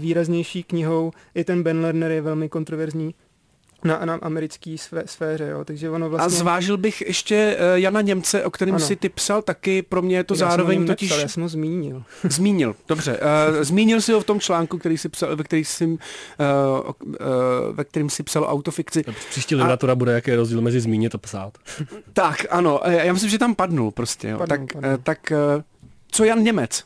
výraznější 0.00 0.62
knihou 0.62 1.10
i 1.34 1.44
ten 1.44 1.62
Ben 1.62 1.80
Lerner 1.80 2.10
je 2.10 2.20
velmi 2.20 2.48
kontroverzní 2.48 3.14
na, 3.84 4.04
na 4.04 4.14
americké 4.14 4.78
sfé, 4.78 5.02
sféře, 5.06 5.48
jo. 5.48 5.64
takže 5.64 5.90
ono 5.90 6.06
A 6.06 6.08
vlastně... 6.08 6.38
zvážil 6.38 6.76
bych 6.76 7.00
ještě 7.00 7.56
uh, 7.58 7.78
Jana 7.78 8.00
Němce, 8.00 8.44
o 8.44 8.50
kterém 8.50 8.74
Ano. 8.74 8.84
si 8.84 8.96
ty 8.96 9.08
psal 9.08 9.42
taky, 9.42 9.82
pro 9.82 10.02
mě 10.02 10.16
je 10.16 10.24
to 10.24 10.34
Já 10.34 10.38
jsem 10.38 10.48
zároveň 10.48 10.78
něm 10.78 10.86
totiž... 10.86 11.10
Nepsal, 11.10 11.22
já 11.22 11.28
jsem 11.28 11.42
ho 11.42 11.48
zmínil. 11.48 12.02
Zmínil, 12.28 12.76
dobře. 12.88 13.20
Uh, 13.20 13.62
zmínil 13.62 14.00
si 14.00 14.12
ho 14.12 14.20
v 14.20 14.24
tom 14.24 14.40
článku, 14.40 14.78
který 14.78 14.98
si 14.98 15.08
psal, 15.08 15.36
ve, 15.36 15.44
který 15.44 15.64
jsem, 15.64 15.90
uh, 15.92 15.98
uh, 17.00 17.16
ve 17.72 17.84
kterým 17.84 18.10
si 18.10 18.22
psal 18.22 18.44
autofikci. 18.48 19.04
Příští 19.30 19.54
literatura 19.54 19.94
bude, 19.94 20.12
jaký 20.12 20.30
je 20.30 20.36
rozdíl 20.36 20.60
mezi 20.60 20.80
zmínit 20.80 21.14
a 21.14 21.18
psát. 21.18 21.58
Tak, 22.12 22.46
ano, 22.50 22.80
eh, 22.88 23.06
já 23.06 23.12
myslím, 23.12 23.30
že 23.30 23.38
tam 23.38 23.54
padnul 23.54 23.90
prostě. 23.90 24.28
Jo. 24.28 24.38
Padnul, 24.38 24.58
tak, 24.66 24.72
padnul. 24.72 24.92
eh, 24.94 24.98
tak 25.02 25.32
eh, 25.32 25.36
co 26.10 26.24
Jan 26.24 26.42
Němec 26.42 26.84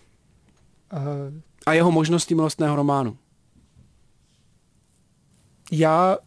Uh, 0.93 0.99
a 1.67 1.73
jeho 1.73 1.91
možnosti 1.91 2.35
milostného 2.35 2.77
románu? 2.77 3.17
Já 5.71 6.19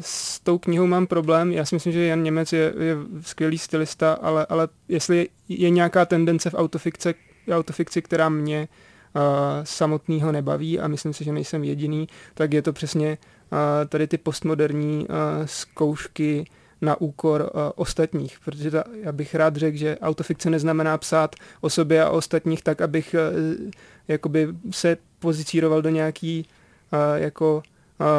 s 0.00 0.40
tou 0.40 0.58
knihou 0.58 0.86
mám 0.86 1.06
problém. 1.06 1.52
Já 1.52 1.64
si 1.64 1.74
myslím, 1.74 1.92
že 1.92 2.06
Jan 2.06 2.22
Němec 2.22 2.52
je, 2.52 2.74
je 2.78 2.96
skvělý 3.20 3.58
stylista, 3.58 4.12
ale, 4.12 4.46
ale 4.48 4.68
jestli 4.88 5.28
je 5.48 5.70
nějaká 5.70 6.04
tendence 6.04 6.50
v 6.50 6.54
autofikce, 6.54 7.14
autofikci, 7.50 8.02
která 8.02 8.28
mě 8.28 8.68
uh, 9.14 9.22
samotného 9.64 10.32
nebaví 10.32 10.80
a 10.80 10.88
myslím 10.88 11.12
si, 11.12 11.24
že 11.24 11.32
nejsem 11.32 11.64
jediný, 11.64 12.08
tak 12.34 12.52
je 12.52 12.62
to 12.62 12.72
přesně 12.72 13.18
uh, 13.52 13.58
tady 13.88 14.06
ty 14.06 14.18
postmoderní 14.18 15.06
uh, 15.08 15.16
zkoušky 15.44 16.44
na 16.80 17.00
úkor 17.00 17.50
uh, 17.54 17.60
ostatních, 17.74 18.38
protože 18.44 18.70
ta, 18.70 18.84
já 19.02 19.12
bych 19.12 19.34
rád 19.34 19.56
řekl, 19.56 19.76
že 19.76 19.98
autofikce 19.98 20.50
neznamená 20.50 20.98
psát 20.98 21.36
o 21.60 21.70
sobě 21.70 22.02
a 22.02 22.10
o 22.10 22.16
ostatních 22.16 22.62
tak, 22.62 22.80
abych 22.80 23.14
uh, 23.14 23.70
jakoby 24.08 24.48
se 24.70 24.96
pozicíroval 25.18 25.82
do 25.82 25.88
nějaký 25.90 26.46
uh, 26.92 26.98
jako 27.22 27.62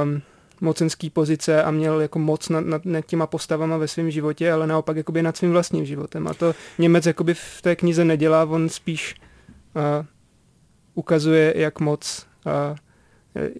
um, 0.04 0.22
mocenský 0.66 1.10
pozice 1.10 1.64
a 1.64 1.72
měl 1.72 2.02
jako 2.02 2.20
moc 2.20 2.50
nad, 2.50 2.66
nad, 2.66 2.86
nad 2.86 3.06
těma 3.06 3.28
postavama 3.28 3.78
ve 3.78 3.88
svém 3.88 4.12
životě, 4.12 4.52
ale 4.52 4.68
naopak 4.68 4.98
jakoby 4.98 5.22
nad 5.24 5.38
svým 5.38 5.52
vlastním 5.52 5.86
životem. 5.86 6.28
A 6.28 6.34
to 6.34 6.56
Němec 6.80 7.06
jakoby 7.06 7.34
v 7.34 7.62
té 7.62 7.76
knize 7.76 8.06
nedělá, 8.06 8.44
on 8.44 8.70
spíš 8.70 9.16
uh, 9.76 10.06
ukazuje, 10.94 11.54
jak 11.56 11.80
moc 11.80 12.26
uh, 12.46 12.78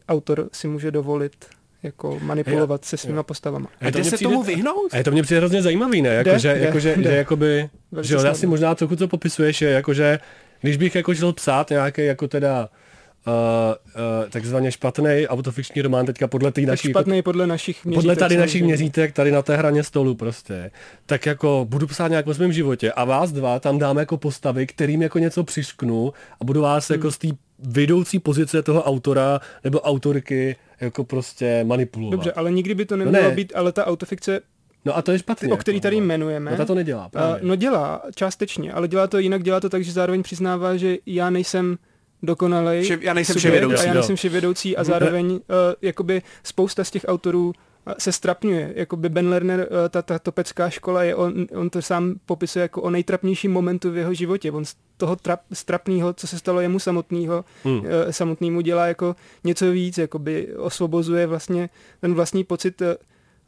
autor 0.10 0.50
si 0.54 0.68
může 0.68 0.92
dovolit 0.92 1.46
jako 1.84 2.20
manipulovat 2.22 2.86
se 2.86 2.98
svýma 2.98 3.24
postavama. 3.24 3.70
A 3.82 3.86
to 3.86 3.92
Jde 3.92 4.00
mně 4.00 4.10
se 4.10 4.16
přijde- 4.16 4.32
tomu 4.32 4.44
vyhnout? 4.44 4.94
A 4.94 4.98
je 4.98 5.04
to 5.04 5.12
mně 5.12 5.24
přijde 5.24 5.40
hrozně 5.40 5.62
zajímavý, 5.62 6.02
ne? 6.02 6.24
Jde, 6.24 6.30
Jakože, 6.32 6.54
jde, 6.54 6.66
jakože, 6.66 6.96
jde. 6.96 7.04
že 7.04 7.16
jakoby, 7.16 7.70
Velice 7.92 8.08
že 8.08 8.16
jo, 8.16 8.24
já 8.24 8.34
si 8.34 8.48
možná 8.48 8.76
trochu, 8.76 8.96
co 8.96 9.08
popisuješ, 9.08 9.62
je 9.62 9.70
jakože, 9.70 10.20
když 10.62 10.78
bych 10.78 10.96
jako 10.96 11.16
šel 11.16 11.34
psát 11.34 11.70
nějaký 11.70 12.06
jako 12.06 12.28
teda 12.28 12.62
uh, 12.62 12.85
uh, 13.28 14.30
takzvaně 14.30 14.72
špatný 14.72 15.28
autofikční 15.28 15.82
román 15.82 16.06
teďka 16.06 16.28
podle 16.28 16.52
té 16.52 16.62
naší 16.62 16.88
jako, 16.88 17.00
špatný 17.00 17.22
podle 17.22 17.48
našich 17.48 17.86
měřítek. 17.86 18.02
podle 18.04 18.16
tady 18.16 18.38
našich 18.38 18.64
měřítek, 18.64 19.14
tady 19.14 19.32
na 19.32 19.42
té 19.42 19.56
hraně 19.58 19.84
stolu 19.84 20.16
prostě, 20.16 20.72
tak 21.06 21.26
jako 21.26 21.66
budu 21.70 21.88
psát 21.88 22.08
nějak 22.08 22.28
o 22.28 22.34
svém 22.34 22.54
životě 22.54 22.92
a 22.92 23.06
vás 23.06 23.32
dva 23.32 23.60
tam 23.60 23.80
dáme 23.80 24.02
jako 24.02 24.18
postavy, 24.18 24.68
kterým 24.68 25.02
jako 25.02 25.20
něco 25.20 25.44
přišknu 25.44 26.14
a 26.42 26.46
budu 26.46 26.62
vás 26.62 26.90
Hmm. 26.90 26.96
jako 26.98 27.12
z 27.12 27.18
té 27.18 27.28
vedoucí 27.60 28.20
pozice 28.20 28.62
toho 28.64 28.84
autora 28.84 29.40
nebo 29.64 29.82
autorky 29.82 30.56
jako 30.82 31.04
prostě 31.04 31.64
manipulovat. 31.64 32.12
Dobře, 32.12 32.32
ale 32.32 32.52
nikdy 32.52 32.76
by 32.76 32.86
to 32.86 32.96
nemělo 32.98 33.24
ne. 33.24 33.30
no 33.30 33.36
být, 33.36 33.54
ale 33.56 33.72
ta 33.72 33.86
autofikce, 33.88 34.42
No 34.86 34.98
a 34.98 35.02
to 35.02 35.12
je 35.12 35.20
špatně. 35.20 35.54
o 35.54 35.58
který 35.58 35.76
jako, 35.78 35.84
tady 35.84 35.96
no. 36.00 36.06
jmenujeme, 36.06 36.52
No 36.52 36.58
ta 36.58 36.66
to 36.66 36.76
nedělá, 36.76 37.04
Uh, 37.06 37.10
právě. 37.12 37.40
no 37.44 37.56
dělá, 37.56 38.02
částečně, 38.16 38.74
ale 38.74 38.88
dělá 38.88 39.08
to 39.08 39.18
jinak, 39.18 39.44
dělá 39.44 39.60
to 39.60 39.70
tak, 39.70 39.84
že 39.84 39.92
zároveň 39.92 40.24
přiznává, 40.24 40.78
že 40.78 40.98
já 41.06 41.30
nejsem 41.30 41.78
dokonalej. 42.24 42.82
Vše- 42.84 42.98
já 43.02 43.14
nejsem 43.14 43.36
vševědoucí, 43.36 43.76
A 43.78 43.82
já 43.84 43.88
jo. 43.88 43.94
nejsem 43.94 44.16
vševědoucí 44.16 44.78
a 44.78 44.84
zároveň 44.84 45.32
uh, 45.32 45.40
jakoby 45.82 46.22
spousta 46.44 46.84
z 46.84 46.92
těch 46.92 47.06
autorů 47.08 47.46
uh, 47.88 47.94
se 47.98 48.12
strapňuje. 48.12 48.74
Jakoby 48.76 49.10
Ben 49.10 49.30
Lerner, 49.30 49.60
uh, 49.72 49.90
ta, 49.90 50.02
ta 50.02 50.20
topecká 50.20 50.70
škola, 50.70 51.04
je 51.04 51.16
on, 51.16 51.48
on 51.56 51.70
to 51.70 51.82
sám 51.82 52.16
popisuje 52.26 52.62
jako 52.64 52.82
o 52.82 52.90
nejtrapnějším 52.90 53.52
momentu 53.52 53.92
v 53.92 53.98
jeho 53.98 54.14
životě. 54.14 54.52
On 54.52 54.66
z 54.66 54.76
toho 54.98 55.16
trap, 55.16 55.40
strapného, 55.54 56.14
co 56.14 56.28
se 56.28 56.40
stalo 56.40 56.62
jemu 56.62 56.80
samotného, 56.80 57.46
Hmm. 57.64 57.84
samotnému 58.12 58.62
dělá 58.62 58.88
jako 58.88 59.16
něco 59.44 59.72
víc, 59.72 59.98
jakoby 59.98 60.56
osvobozuje 60.56 61.28
vlastně 61.28 61.70
ten 62.02 62.14
vlastní 62.14 62.44
pocit 62.44 62.82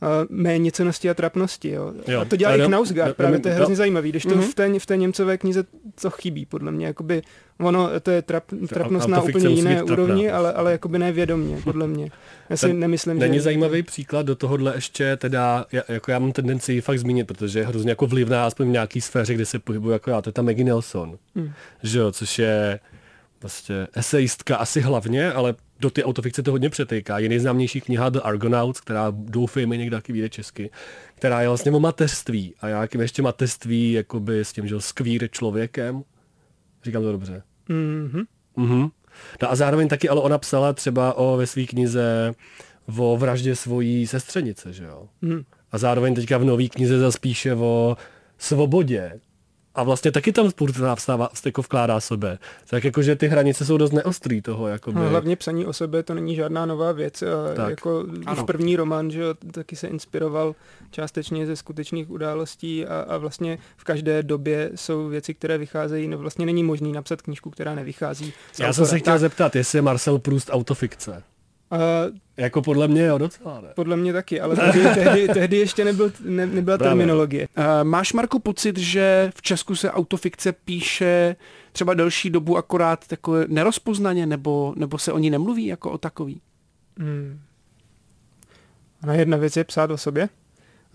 uh, 0.01 0.07
méněcenosti 0.29 1.09
a 1.09 1.13
trapnosti. 1.13 1.69
Jo. 1.69 1.93
Jo. 2.07 2.21
A 2.21 2.25
to 2.25 2.35
dělá 2.35 2.55
i 2.55 2.61
Knausgaard, 2.61 3.17
právě 3.17 3.39
to 3.39 3.47
je 3.47 3.53
hrozně 3.53 3.75
zajímavý, 3.75 4.09
když 4.09 4.23
to 4.23 4.29
Mhm. 4.35 4.41
v, 4.41 4.55
té, 4.55 4.79
v 4.79 4.85
té 4.85 4.97
Němcové 4.97 5.37
knize 5.37 5.63
to 6.01 6.09
chybí, 6.09 6.45
podle 6.45 6.71
mě, 6.71 6.85
jakoby 6.85 7.21
ono, 7.59 7.89
to 7.99 8.11
je 8.11 8.21
trap, 8.21 8.43
trapnost 8.69 9.07
na 9.07 9.21
úplně 9.21 9.49
jiné 9.49 9.75
trapná. 9.75 9.93
úrovni, 9.93 10.31
ale, 10.31 10.53
ale 10.53 10.71
jakoby 10.71 10.99
nevědomně, 10.99 11.57
podle 11.63 11.87
mě. 11.87 12.11
Já 12.49 12.57
si 12.57 12.67
Ten- 12.67 12.79
nemyslím, 12.79 13.19
Není 13.19 13.35
že... 13.35 13.41
zajímavý 13.41 13.83
příklad 13.83 14.25
do 14.25 14.35
tohohle 14.35 14.75
ještě 14.75 15.17
teda, 15.17 15.65
já- 15.71 15.81
jako 15.87 16.11
já 16.11 16.19
mám 16.19 16.31
tendenci 16.31 16.73
ji 16.73 16.81
fakt 16.81 16.99
zmínit, 16.99 17.27
protože 17.27 17.59
je 17.59 17.65
hrozně 17.65 17.91
jako 17.91 18.07
vlivná, 18.07 18.45
aspoň 18.45 18.67
v 18.67 18.71
nějaký 18.71 19.01
sféře, 19.01 19.33
kde 19.33 19.45
se 19.45 19.59
pohybuju 19.59 19.93
jako 19.93 20.09
já, 20.09 20.21
to 20.21 20.29
je 20.29 20.33
ta 20.33 20.41
Maggie 20.41 20.65
Nelson, 20.65 21.17
Hmm. 21.35 21.51
že 21.83 21.99
jo, 21.99 22.11
což 22.11 22.39
je 22.39 22.79
vlastně 23.41 23.87
esejistka 23.93 24.55
asi 24.57 24.81
hlavně, 24.81 25.31
ale 25.31 25.55
do 25.79 25.89
ty 25.89 26.03
autofikce 26.03 26.43
to 26.43 26.51
hodně 26.51 26.69
přetejká. 26.69 27.19
Je 27.19 27.29
nejznámější 27.29 27.81
kniha 27.81 28.09
The 28.09 28.19
Argonauts, 28.23 28.81
která 28.81 29.07
doufejme 29.11 29.77
někdy 29.77 29.95
taky 29.95 30.13
vyjde 30.13 30.29
česky, 30.29 30.69
která 31.15 31.41
je 31.41 31.47
vlastně 31.47 31.71
o 31.71 31.79
mateřství 31.79 32.55
a 32.61 32.67
nějakým 32.67 33.01
ještě 33.01 33.21
mateřství 33.21 33.91
jakoby 33.91 34.39
s 34.39 34.53
tím, 34.53 34.67
že 34.67 34.73
jo, 34.73 34.81
s 34.81 34.91
queer 34.91 35.27
člověkem. 35.31 36.03
Říkám 36.83 37.03
to 37.03 37.11
dobře. 37.11 37.43
Mhm. 37.69 38.23
Mhm. 38.55 38.89
No 39.41 39.51
a 39.51 39.55
zároveň 39.55 39.87
taky, 39.87 40.09
ale 40.09 40.21
ona 40.21 40.37
psala 40.37 40.73
třeba 40.73 41.13
o 41.13 41.37
ve 41.37 41.47
své 41.47 41.63
knize 41.63 42.33
o 42.97 43.17
vraždě 43.17 43.55
svojí 43.55 44.07
sestřenice, 44.07 44.73
že 44.73 44.83
jo. 44.83 45.07
Mhm. 45.21 45.43
A 45.71 45.77
zároveň 45.77 46.15
teďka 46.15 46.37
v 46.37 46.43
nové 46.43 46.67
knize 46.67 46.99
zaspíše 46.99 47.55
o 47.55 47.97
svobodě. 48.37 49.19
A 49.77 49.83
vlastně 49.83 50.11
taky 50.11 50.31
tam 50.33 50.49
spousta 50.49 50.95
vstává, 50.95 51.29
jako 51.45 51.61
vkládá 51.61 51.99
sebe. 51.99 52.37
Tak 52.69 52.83
jakože 52.83 53.15
ty 53.15 53.27
hranice 53.27 53.65
jsou 53.65 53.77
dost 53.77 53.91
neostrý 53.91 54.41
toho, 54.41 54.67
jakoby. 54.67 54.99
No, 54.99 55.09
hlavně 55.09 55.35
psaní 55.35 55.65
o 55.65 55.73
sobě 55.73 56.03
to 56.03 56.13
není 56.13 56.35
žádná 56.35 56.65
nová 56.65 56.91
věc. 56.91 57.21
a 57.21 57.53
Tak. 57.55 57.69
Jako 57.69 58.05
Ano. 58.25 58.43
v 58.43 58.45
první 58.45 58.75
román, 58.75 59.11
že 59.11 59.21
jo, 59.21 59.33
taky 59.51 59.75
se 59.75 59.87
inspiroval 59.87 60.55
částečně 60.91 61.45
ze 61.45 61.55
skutečných 61.55 62.09
událostí 62.09 62.85
a, 62.85 62.99
a 62.99 63.17
vlastně 63.17 63.57
v 63.77 63.83
každé 63.83 64.23
době 64.23 64.71
jsou 64.75 65.07
věci, 65.07 65.33
které 65.33 65.57
vycházejí, 65.57 66.07
no 66.07 66.17
vlastně 66.17 66.45
není 66.45 66.63
možný 66.63 66.91
napsat 66.91 67.21
knížku, 67.21 67.49
která 67.49 67.75
nevychází 67.75 68.33
Já 68.59 68.73
jsem 68.73 68.85
se 68.85 68.99
chtěl 68.99 69.19
zeptat, 69.19 69.55
jestli 69.55 69.77
je 69.77 69.81
Marcel 69.81 70.19
Proust 70.19 70.49
autofikce. 70.53 71.23
A 71.71 71.77
Jako 72.37 72.61
podle 72.61 72.87
mě 72.87 73.05
jo, 73.05 73.17
docela 73.17 73.61
ne. 73.61 73.67
podle 73.75 73.97
mě 73.97 74.13
taky, 74.13 74.41
ale 74.41 74.55
tehdy, 74.55 74.81
tehdy, 74.95 75.27
tehdy 75.27 75.57
ještě 75.57 75.85
nebyl, 75.85 76.11
ne, 76.23 76.45
nebyla 76.45 76.77
Právě. 76.77 76.89
terminologie. 76.91 77.47
Uh, 77.57 77.63
máš, 77.83 78.13
Marku, 78.13 78.39
pocit, 78.39 78.77
že 78.77 79.31
v 79.35 79.41
Česku 79.41 79.75
se 79.75 79.91
autofikce 79.91 80.51
píše 80.51 81.35
třeba 81.71 81.93
delší 81.93 82.29
dobu 82.29 82.57
akorát 82.57 83.07
takové 83.07 83.45
nerozpoznaně, 83.47 84.25
nebo, 84.25 84.73
nebo 84.77 84.97
se 84.97 85.11
o 85.11 85.17
ní 85.17 85.29
nemluví 85.29 85.65
jako 85.65 85.91
o 85.91 85.97
takový? 85.97 86.41
Hmm. 86.97 87.39
Ona 89.03 89.13
jedna 89.13 89.37
věc 89.37 89.57
je 89.57 89.63
psát 89.63 89.91
o 89.91 89.97
sobě 89.97 90.29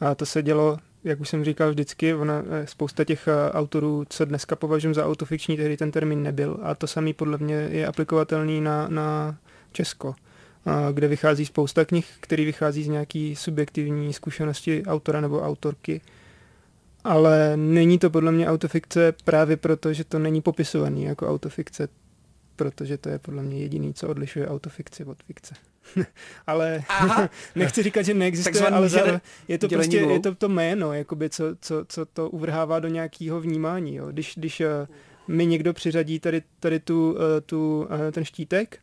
a 0.00 0.14
to 0.14 0.26
se 0.26 0.42
dělo 0.42 0.78
jak 1.04 1.20
už 1.20 1.28
jsem 1.28 1.44
říkal 1.44 1.70
vždycky, 1.70 2.14
ona, 2.14 2.42
eh, 2.50 2.66
spousta 2.66 3.04
těch 3.04 3.28
autorů, 3.52 4.04
co 4.08 4.24
dneska 4.24 4.56
považuji 4.56 4.94
za 4.94 5.06
autofikční, 5.06 5.56
tehdy 5.56 5.76
ten 5.76 5.90
termín 5.90 6.22
nebyl. 6.22 6.58
A 6.62 6.74
to 6.74 6.87
samý 6.87 7.12
podle 7.12 7.38
mě 7.38 7.54
je 7.54 7.87
aplikovatelný 7.87 8.61
na, 8.61 8.88
na 8.88 9.37
Česko, 9.72 10.14
kde 10.92 11.09
vychází 11.09 11.46
spousta 11.46 11.85
knih, 11.85 12.07
který 12.20 12.44
vychází 12.44 12.85
z 12.85 12.88
nějaký 12.88 13.37
subjektivní 13.37 14.12
zkušenosti 14.12 14.83
autora 14.87 15.20
nebo 15.20 15.40
autorky. 15.40 16.01
Ale 17.05 17.57
není 17.57 17.98
to 17.98 18.11
podle 18.11 18.33
mě 18.33 18.48
autofikce 18.48 19.14
právě 19.25 19.57
proto, 19.57 19.92
že 19.92 20.05
to 20.05 20.18
není 20.18 20.42
popisovaný 20.42 21.05
jako 21.05 21.29
autofikce, 21.29 21.88
protože 22.57 22.98
to 22.98 23.09
je 23.09 23.18
podle 23.18 23.42
mě 23.42 23.59
jediný, 23.59 23.94
co 23.94 24.09
odlišuje 24.09 24.48
autofikci 24.48 25.05
od 25.05 25.22
fikce. 25.22 25.55
ale 26.46 26.85
Aha. 26.88 27.31
nechci 27.55 27.83
říkat, 27.83 28.03
že 28.03 28.14
neexistuje, 28.14 28.68
ale 28.68 28.88
děle, 28.88 29.20
je 29.48 29.59
to 29.59 29.68
prostě 29.68 29.96
je 29.96 30.20
to, 30.20 30.35
to 30.35 30.48
jméno, 30.48 30.92
jakoby, 30.92 31.31
co, 31.31 31.44
co, 31.61 31.85
co 31.88 32.07
to 32.07 32.31
uvrhává 32.31 32.81
do 32.81 32.88
nějakého 32.88 33.40
vnímání. 33.40 33.94
Jo. 33.94 34.07
Když, 34.07 34.35
když 34.37 34.61
uh, 34.61 34.66
mi 35.29 35.46
někdo 35.46 35.72
přiřadí 35.72 36.20
tady, 36.20 36.42
tady 36.61 36.81
tu, 36.81 37.12
uh, 37.12 37.18
tu, 37.46 37.88
uh, 37.90 38.11
ten 38.12 38.25
štítek, 38.25 38.79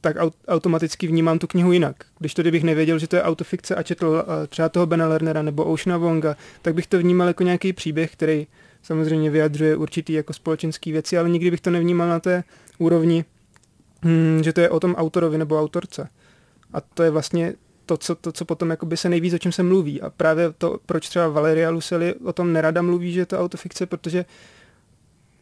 tak 0.00 0.16
aut, 0.18 0.34
automaticky 0.48 1.06
vnímám 1.06 1.38
tu 1.38 1.46
knihu 1.46 1.72
jinak. 1.72 1.96
Když 2.18 2.34
to 2.34 2.42
kdybych 2.42 2.62
nevěděl, 2.62 2.98
že 2.98 3.08
to 3.08 3.16
je 3.16 3.22
autofikce 3.22 3.74
a 3.74 3.82
četl 3.82 4.24
třeba 4.48 4.68
toho 4.68 4.86
Bena 4.86 5.08
Lernera 5.08 5.42
nebo 5.42 5.64
Oceana 5.64 5.98
Wonga, 5.98 6.36
tak 6.62 6.74
bych 6.74 6.86
to 6.86 6.98
vnímal 6.98 7.28
jako 7.28 7.42
nějaký 7.42 7.72
příběh, 7.72 8.12
který 8.12 8.46
samozřejmě 8.82 9.30
vyjadřuje 9.30 9.76
určitý 9.76 10.12
jako 10.12 10.32
společenský 10.32 10.92
věci, 10.92 11.18
ale 11.18 11.28
nikdy 11.28 11.50
bych 11.50 11.60
to 11.60 11.70
nevnímal 11.70 12.08
na 12.08 12.20
té 12.20 12.44
úrovni, 12.78 13.24
hmm, 14.02 14.40
že 14.44 14.52
to 14.52 14.60
je 14.60 14.70
o 14.70 14.80
tom 14.80 14.94
autorovi 14.94 15.38
nebo 15.38 15.60
autorce. 15.60 16.08
A 16.72 16.80
to 16.80 17.02
je 17.02 17.10
vlastně 17.10 17.54
to, 17.86 17.96
co, 17.96 18.14
to, 18.14 18.32
co 18.32 18.44
potom 18.44 18.70
jakoby 18.70 18.96
se 18.96 19.08
nejvíc 19.08 19.34
o 19.34 19.38
čem 19.38 19.52
se 19.52 19.62
mluví. 19.62 20.00
A 20.00 20.10
právě 20.10 20.52
to, 20.58 20.78
proč 20.86 21.08
třeba 21.08 21.28
Valeria 21.28 21.70
Lucelli 21.70 22.14
o 22.14 22.32
tom 22.32 22.52
nerada 22.52 22.82
mluví, 22.82 23.12
že 23.12 23.20
je 23.20 23.26
to 23.26 23.40
autofikce, 23.40 23.86
protože 23.86 24.24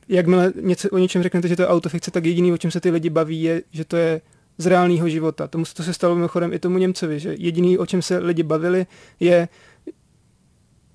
jakmile 0.08 0.52
něco, 0.60 0.88
o 0.90 0.98
něčem 0.98 1.22
řeknete, 1.22 1.48
že 1.48 1.56
to 1.56 1.62
je 1.62 1.68
autofikce, 1.68 2.10
tak 2.10 2.24
jediný, 2.24 2.52
o 2.52 2.58
čem 2.58 2.70
se 2.70 2.80
ty 2.80 2.90
lidi 2.90 3.10
baví, 3.10 3.42
je, 3.42 3.62
že 3.70 3.84
to 3.84 3.96
je 3.96 4.20
z 4.58 4.66
reálného 4.66 5.08
života. 5.08 5.48
Tomu 5.48 5.64
to 5.74 5.82
se 5.82 5.94
stalo 5.94 6.14
mimochodem 6.14 6.52
i 6.52 6.58
tomu 6.58 6.78
Němcovi, 6.78 7.20
že 7.20 7.34
jediný, 7.38 7.78
o 7.78 7.86
čem 7.86 8.02
se 8.02 8.18
lidi 8.18 8.42
bavili, 8.42 8.86
je 9.20 9.48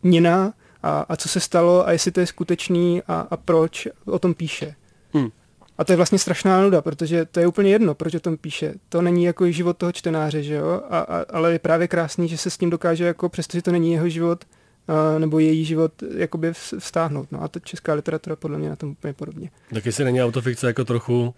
Nina 0.04 0.54
a, 0.84 1.06
a 1.10 1.15
co 1.15 1.30
se 1.30 1.39
stalo 1.39 1.88
a 1.88 1.91
jestli 1.91 2.12
to 2.12 2.19
je 2.19 2.28
skutečný 2.28 3.02
a, 3.08 3.28
a 3.32 3.38
proč 3.38 3.88
o 4.06 4.19
tom 4.19 4.34
píše. 4.34 4.76
Hmm. 5.13 5.30
A 5.78 5.84
to 5.84 5.91
je 5.91 5.97
vlastně 5.97 6.19
strašná 6.19 6.62
nuda, 6.62 6.82
protože 6.82 7.26
to 7.26 7.39
je 7.39 7.47
úplně 7.47 7.71
jedno, 7.71 7.95
proč 7.95 8.13
o 8.15 8.19
tom 8.19 8.38
píše. 8.38 8.73
To 8.89 9.02
není 9.02 9.23
jako 9.23 9.52
život 9.52 9.78
toho 9.78 9.91
čtenáře, 9.91 10.43
že 10.43 10.54
jo? 10.54 10.82
A, 10.89 10.99
a, 10.99 11.26
ale 11.30 11.52
je 11.52 11.60
právě 11.60 11.88
krásný, 11.88 12.28
že 12.28 12.38
se 12.38 12.49
s 12.49 12.58
tím 12.58 12.69
dokáže, 12.69 13.06
jako 13.06 13.30
přestože 13.30 13.62
to 13.62 13.71
není 13.71 13.91
jeho 13.91 14.10
život, 14.10 14.45
a, 14.88 15.19
nebo 15.19 15.39
její 15.39 15.65
život 15.65 15.91
jakoby 16.17 16.54
vztáhnout. 16.80 17.32
No 17.32 17.43
a 17.43 17.47
to 17.47 17.60
česká 17.60 17.93
literatura 17.93 18.36
podle 18.36 18.58
mě 18.58 18.69
na 18.69 18.76
tom 18.76 18.89
úplně 18.89 19.13
podobně. 19.13 19.49
Tak 19.73 19.86
jestli 19.86 20.04
není 20.04 20.23
autofikce 20.23 20.67
jako 20.67 20.86
trochu 20.86 21.34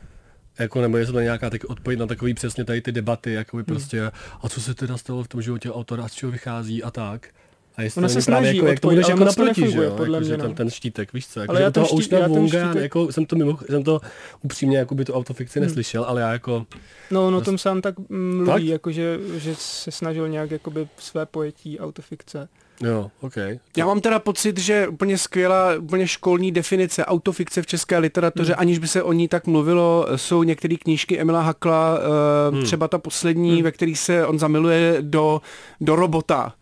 jako, 0.60 0.82
nebo 0.82 0.98
jestli 0.98 1.14
to 1.14 1.20
nějaká 1.20 1.50
tak 1.50 1.64
odpověď 1.64 2.00
na 2.00 2.08
takový 2.08 2.34
přesně 2.34 2.66
tady 2.66 2.82
ty 2.82 2.92
debaty, 2.92 3.34
jako 3.34 3.58
by 3.58 3.62
hmm. 3.62 3.66
prostě, 3.66 4.02
hmm. 4.02 4.10
a 4.42 4.50
co 4.50 4.62
se 4.62 4.74
teda 4.74 4.98
stalo 4.98 5.24
v 5.24 5.28
tom 5.28 5.42
životě 5.42 5.72
autora, 5.72 6.08
z 6.08 6.14
čeho 6.14 6.32
vychází 6.32 6.84
a 6.84 6.92
tak. 6.92 7.30
A 7.78 7.82
jestli 7.82 8.00
Ona 8.00 8.10
se 8.10 8.22
snaží 8.22 8.58
jako, 8.58 8.68
jak 8.68 8.80
to 8.80 8.88
budeš 8.88 9.08
jako 9.08 9.24
naproti, 9.24 9.72
že 9.72 9.84
jo? 9.84 9.92
Podle 9.98 10.18
jako, 10.18 10.28
mě, 10.28 10.38
že 10.38 10.38
no. 10.38 10.54
ten, 10.54 10.70
štítek, 10.70 11.14
víš 11.14 11.28
co? 11.28 11.40
Jako, 11.40 11.52
ale 11.52 11.62
já 11.62 11.72
toho 11.72 11.88
štít, 11.88 12.12
já 12.12 12.28
Vunga, 12.28 12.66
štítek... 12.66 12.84
jako, 12.84 13.12
jsem 13.12 13.26
to 13.26 13.36
mimo, 13.36 13.58
jsem 13.70 13.84
to 13.84 14.02
upřímně 14.42 14.78
jako 14.78 14.96
by 14.96 15.06
tu 15.06 15.14
autofikci 15.14 15.60
hmm. 15.60 15.68
neslyšel, 15.68 16.04
ale 16.04 16.22
já 16.22 16.32
jako... 16.32 16.66
No, 17.12 17.32
no 17.32 17.42
tom 17.42 17.58
sám 17.58 17.82
tak 17.82 17.96
mluví, 18.10 18.68
jako, 18.68 18.92
že, 18.92 19.20
že 19.38 19.56
se 19.56 19.92
snažil 19.92 20.30
nějak 20.30 20.52
jakoby 20.52 20.88
své 20.98 21.26
pojetí 21.26 21.80
autofikce. 21.80 22.48
Jo, 22.84 23.12
ok. 23.22 23.34
Já 23.78 23.86
mám 23.86 24.02
teda 24.02 24.20
pocit, 24.20 24.58
že 24.58 24.88
úplně 24.88 25.18
skvělá, 25.18 25.76
úplně 25.80 26.08
školní 26.08 26.52
definice 26.52 27.06
autofikce 27.06 27.62
v 27.62 27.68
české 27.68 27.98
literatuře, 27.98 28.54
hmm. 28.54 28.60
aniž 28.60 28.80
by 28.80 28.88
se 28.88 29.04
o 29.04 29.14
ní 29.14 29.28
tak 29.28 29.48
mluvilo, 29.48 30.08
jsou 30.16 30.44
některé 30.44 30.76
knížky 30.76 31.20
Emila 31.20 31.42
Hakla, 31.42 32.00
uh, 32.00 32.56
hmm. 32.56 32.64
třeba 32.64 32.88
ta 32.88 32.98
poslední, 32.98 33.54
hmm. 33.54 33.64
ve 33.64 33.72
který 33.72 33.96
se 33.96 34.26
on 34.26 34.40
zamiluje 34.40 34.98
do, 35.02 35.42
do 35.82 35.96
robota 35.96 36.54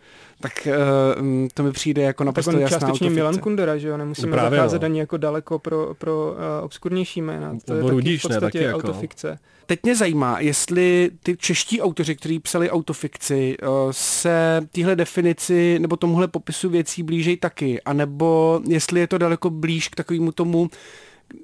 tak 0.44 0.68
uh, 0.68 1.24
to 1.54 1.64
mi 1.64 1.72
přijde 1.72 2.02
jako 2.02 2.24
naprosto 2.24 2.52
tak 2.52 2.56
on 2.56 2.62
jasná 2.62 2.80
částečně 2.80 2.92
autofikce. 2.92 3.16
Milan 3.16 3.38
Kundera, 3.38 3.78
že 3.78 3.88
jo, 3.88 3.98
nemusíme 3.98 4.28
no 4.28 4.34
právě 4.34 4.60
zacházet 4.60 4.82
no. 4.82 4.86
ani 4.86 5.00
jako 5.00 5.18
daleko 5.18 5.60
pro, 5.60 5.94
pro 5.94 6.32
uh, 6.32 6.66
obskurnější 6.66 7.22
jména. 7.22 7.58
To 7.66 7.74
je 7.74 7.84
taky 7.84 8.18
v 8.18 8.22
podstatě 8.22 8.46
ne, 8.46 8.52
taky 8.52 8.64
jako. 8.64 8.78
autofikce. 8.78 9.40
Teď 9.66 9.80
mě 9.84 9.96
zajímá, 9.96 10.40
jestli 10.40 11.12
ty 11.24 11.38
čeští 11.38 11.82
autoři, 11.82 12.16
kteří 12.16 12.40
psali 12.40 12.70
autofikci, 12.70 13.58
uh, 13.62 13.68
se 13.92 14.62
téhle 14.72 14.96
definici 14.96 15.80
nebo 15.80 15.96
tomuhle 15.96 16.28
popisu 16.28 16.70
věcí 16.70 17.04
blížej 17.04 17.38
taky, 17.38 17.82
anebo 17.82 18.62
jestli 18.68 19.00
je 19.00 19.08
to 19.08 19.18
daleko 19.18 19.50
blíž 19.50 19.90
k 19.90 19.96
takovému 19.96 20.32
tomu 20.32 20.70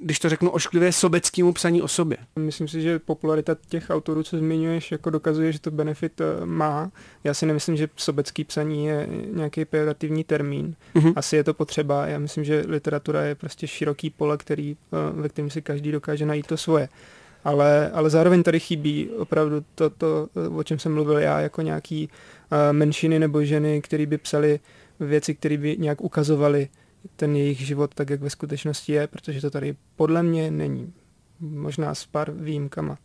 když 0.02 0.20
to 0.20 0.30
řeknu 0.30 0.50
ošklivě, 0.50 0.92
sobeckému 0.92 1.54
psaní 1.54 1.82
o 1.82 1.88
sobě. 1.88 2.18
Myslím 2.40 2.68
si, 2.68 2.82
že 2.82 3.00
popularita 3.00 3.56
těch 3.70 3.90
autorů, 3.90 4.24
co 4.24 4.38
zmiňuješ, 4.38 4.92
jako 4.92 5.10
dokazuje, 5.10 5.52
že 5.52 5.60
to 5.60 5.72
benefit 5.72 6.22
eh, 6.22 6.46
má. 6.46 6.92
Já 7.24 7.34
si 7.34 7.46
nemyslím, 7.46 7.78
že 7.78 7.90
sobecký 7.96 8.44
psaní 8.44 8.86
je 8.86 9.08
nějaký 9.34 9.66
pejorativní 9.66 10.24
termín. 10.24 10.76
Mm-hmm. 10.96 11.14
Asi 11.16 11.36
je 11.36 11.44
to 11.44 11.54
potřeba. 11.54 12.08
Já 12.08 12.20
myslím, 12.20 12.44
že 12.44 12.64
literatura 12.68 13.22
je 13.22 13.36
prostě 13.36 13.68
široký 13.68 14.10
pole, 14.10 14.38
který, 14.38 14.78
eh, 14.94 15.22
ve 15.22 15.30
kterém 15.30 15.50
si 15.50 15.62
každý 15.62 15.92
dokáže 15.92 16.26
najít 16.26 16.48
to 16.48 16.58
svoje. 16.58 16.90
Ale, 17.44 17.92
ale 17.92 18.10
zároveň 18.10 18.44
tady 18.44 18.60
chybí 18.60 19.10
opravdu 19.10 19.64
to, 19.76 19.90
to, 19.90 20.30
o 20.56 20.64
čem 20.64 20.80
jsem 20.80 20.94
mluvil 20.94 21.18
já, 21.18 21.40
jako 21.40 21.62
nějaký 21.62 22.10
menšiny 22.72 23.20
nebo 23.20 23.44
ženy, 23.44 23.82
které 23.82 24.06
by 24.06 24.18
psali 24.18 24.60
věci, 25.00 25.36
které 25.36 25.58
by 25.58 25.78
nějak 25.80 26.02
ukazovaly 26.02 26.68
ten 27.16 27.36
jejich 27.36 27.60
život 27.60 27.96
tak, 27.96 28.10
jak 28.10 28.22
ve 28.22 28.30
skutečnosti 28.30 28.92
je, 28.92 29.08
protože 29.08 29.42
to 29.42 29.50
tady 29.50 29.76
podle 29.96 30.24
mě 30.24 30.52
není. 30.52 30.94
Možná 31.40 31.96
s 31.96 32.06
pár 32.06 32.32
výjimkama. 32.32 32.98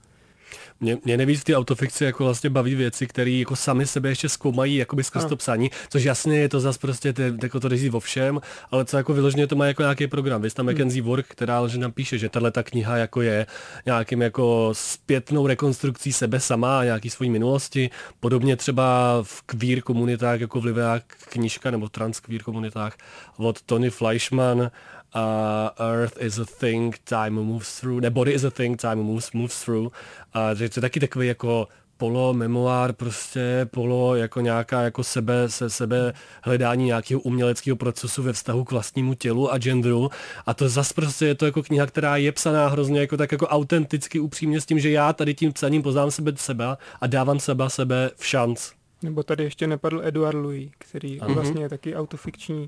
Mě, 0.80 0.98
mě 1.04 1.16
nejvíc 1.16 1.40
v 1.40 1.44
té 1.44 1.56
autofikci 1.56 2.04
jako 2.04 2.24
vlastně 2.24 2.50
baví 2.50 2.74
věci, 2.74 3.06
které 3.06 3.30
jako 3.30 3.56
sami 3.56 3.86
sebe 3.86 4.08
ještě 4.08 4.28
zkoumají 4.28 4.76
jakoby 4.76 5.04
skrz 5.04 5.24
to 5.24 5.36
psaní, 5.36 5.70
což 5.88 6.04
jasně 6.04 6.38
je 6.38 6.48
to 6.48 6.60
zase 6.60 6.78
prostě 6.78 7.12
ty, 7.12 7.32
jako 7.42 7.60
to 7.60 7.68
rizí 7.68 7.88
vo 7.88 8.00
všem, 8.00 8.40
ale 8.70 8.84
co 8.84 8.96
jako 8.96 9.14
vyloženě 9.14 9.46
to 9.46 9.56
má 9.56 9.66
jako 9.66 9.82
nějaký 9.82 10.06
program. 10.06 10.42
Vy 10.42 10.50
tam 10.50 10.66
hmm. 10.66 10.74
Mackenzie 10.74 11.02
Work, 11.02 11.26
která 11.26 11.68
že 11.68 11.78
nám 11.78 11.92
píše, 11.92 12.18
že 12.18 12.28
tahle 12.28 12.50
ta 12.50 12.62
kniha 12.62 12.96
jako 12.96 13.22
je 13.22 13.46
nějakým 13.86 14.22
jako 14.22 14.70
zpětnou 14.72 15.46
rekonstrukcí 15.46 16.12
sebe 16.12 16.40
sama 16.40 16.80
a 16.80 16.84
nějaký 16.84 17.10
svojí 17.10 17.30
minulosti. 17.30 17.90
Podobně 18.20 18.56
třeba 18.56 19.18
v 19.22 19.42
queer 19.42 19.80
komunitách, 19.80 20.40
jako 20.40 20.60
v 20.60 20.64
Livea 20.64 21.00
knížka 21.28 21.70
nebo 21.70 21.88
trans 21.88 22.20
queer 22.20 22.42
komunitách 22.42 22.96
od 23.36 23.62
Tony 23.62 23.90
Fleischman, 23.90 24.70
uh, 25.14 25.86
Earth 25.86 26.22
is 26.22 26.38
a 26.38 26.44
thing, 26.44 26.98
time 27.04 27.30
moves 27.30 27.80
through, 27.80 28.02
ne, 28.02 28.10
body 28.10 28.32
is 28.32 28.44
a 28.44 28.50
thing, 28.50 28.80
time 28.80 29.02
moves, 29.02 29.32
moves 29.32 29.64
through. 29.64 29.92
A 30.32 30.54
že 30.54 30.68
to 30.68 30.78
je 30.78 30.80
taky 30.80 31.00
takový 31.00 31.28
jako 31.28 31.68
polo 31.96 32.34
memoár 32.34 32.92
prostě, 32.92 33.66
polo 33.70 34.16
jako 34.16 34.40
nějaká 34.40 34.82
jako 34.82 35.04
sebe, 35.04 35.48
se 35.48 35.70
sebe 35.70 36.12
hledání 36.42 36.84
nějakého 36.84 37.20
uměleckého 37.20 37.76
procesu 37.76 38.22
ve 38.22 38.32
vztahu 38.32 38.64
k 38.64 38.70
vlastnímu 38.70 39.14
tělu 39.14 39.52
a 39.52 39.58
genderu 39.58 40.10
a 40.46 40.54
to 40.54 40.68
zas 40.68 40.92
prostě 40.92 41.26
je 41.26 41.34
to 41.34 41.46
jako 41.46 41.62
kniha, 41.62 41.86
která 41.86 42.16
je 42.16 42.32
psaná 42.32 42.68
hrozně 42.68 43.00
jako 43.00 43.16
tak 43.16 43.32
jako 43.32 43.46
autenticky 43.46 44.20
upřímně 44.20 44.60
s 44.60 44.66
tím, 44.66 44.78
že 44.78 44.90
já 44.90 45.12
tady 45.12 45.34
tím 45.34 45.52
psaním 45.52 45.82
poznám 45.82 46.10
sebe 46.10 46.32
sebe 46.36 46.64
a 47.00 47.06
dávám 47.06 47.40
sebe 47.40 47.70
sebe 47.70 48.10
v 48.16 48.26
šanc. 48.26 48.70
Nebo 49.02 49.22
tady 49.22 49.44
ještě 49.44 49.66
nepadl 49.66 50.00
Eduard 50.04 50.38
Louis, 50.38 50.70
který 50.78 51.20
uh-huh. 51.20 51.34
vlastně 51.34 51.62
je 51.62 51.68
taky 51.68 51.96
autofikční 51.96 52.66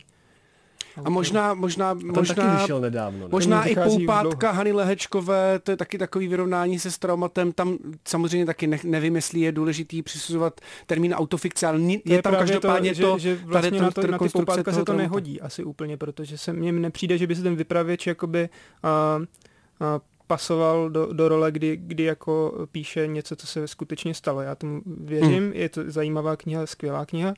a 1.05 1.11
možná, 1.11 1.55
možná, 1.55 1.95
možná, 1.95 2.35
taky 2.35 2.61
vyšel 2.61 2.81
nedávno. 2.81 3.19
Ne? 3.19 3.29
Možná 3.31 3.65
i 3.65 3.75
poupátka 3.75 4.51
Hany 4.51 4.73
Lehečkové, 4.73 5.59
to 5.59 5.71
je 5.71 5.77
taky 5.77 5.99
takový 5.99 6.29
vyrovnání 6.29 6.79
se 6.79 6.91
s 6.91 6.99
traumatem. 6.99 7.53
Tam 7.53 7.79
samozřejmě 8.09 8.47
taky 8.47 8.67
ne, 8.67 8.79
nevím, 8.85 9.17
jestli 9.17 9.41
je 9.41 9.53
důležitý 9.53 10.03
přisuzovat 10.03 10.61
termín 10.87 11.15
autofikce, 11.15 11.67
ale 11.67 11.81
je, 11.81 12.01
je 12.05 12.23
tam 12.23 12.37
každopádně 12.37 12.95
to, 12.95 13.01
to, 13.01 13.19
že, 13.19 13.37
že 13.37 13.45
vlastně 13.45 13.81
na, 13.81 13.91
to, 13.91 14.07
na 14.07 14.19
ty 14.19 14.29
poupátka 14.29 14.73
se 14.73 14.85
to 14.85 14.93
nehodí 14.93 15.41
asi 15.41 15.65
úplně, 15.65 15.97
protože 15.97 16.39
se 16.39 16.53
mně 16.53 16.73
nepřijde, 16.73 17.19
že 17.19 17.27
by 17.27 17.35
se 17.37 17.43
ten 17.43 17.57
vypravěč 17.57 18.07
jakoby 18.07 18.49
uh, 18.85 19.23
uh, 19.23 19.99
pasoval 20.27 20.91
do, 20.91 21.13
do 21.13 21.29
role, 21.29 21.53
kdy, 21.53 21.77
kdy 21.77 22.03
jako 22.03 22.67
píše 22.73 23.07
něco, 23.07 23.37
co 23.37 23.47
se 23.47 23.69
skutečně 23.69 24.15
stalo. 24.15 24.43
Já 24.43 24.55
tomu 24.55 24.83
věřím, 24.87 25.45
hmm. 25.45 25.53
je 25.53 25.69
to 25.69 25.81
zajímavá 25.87 26.37
kniha, 26.37 26.67
skvělá 26.67 27.07
kniha, 27.07 27.35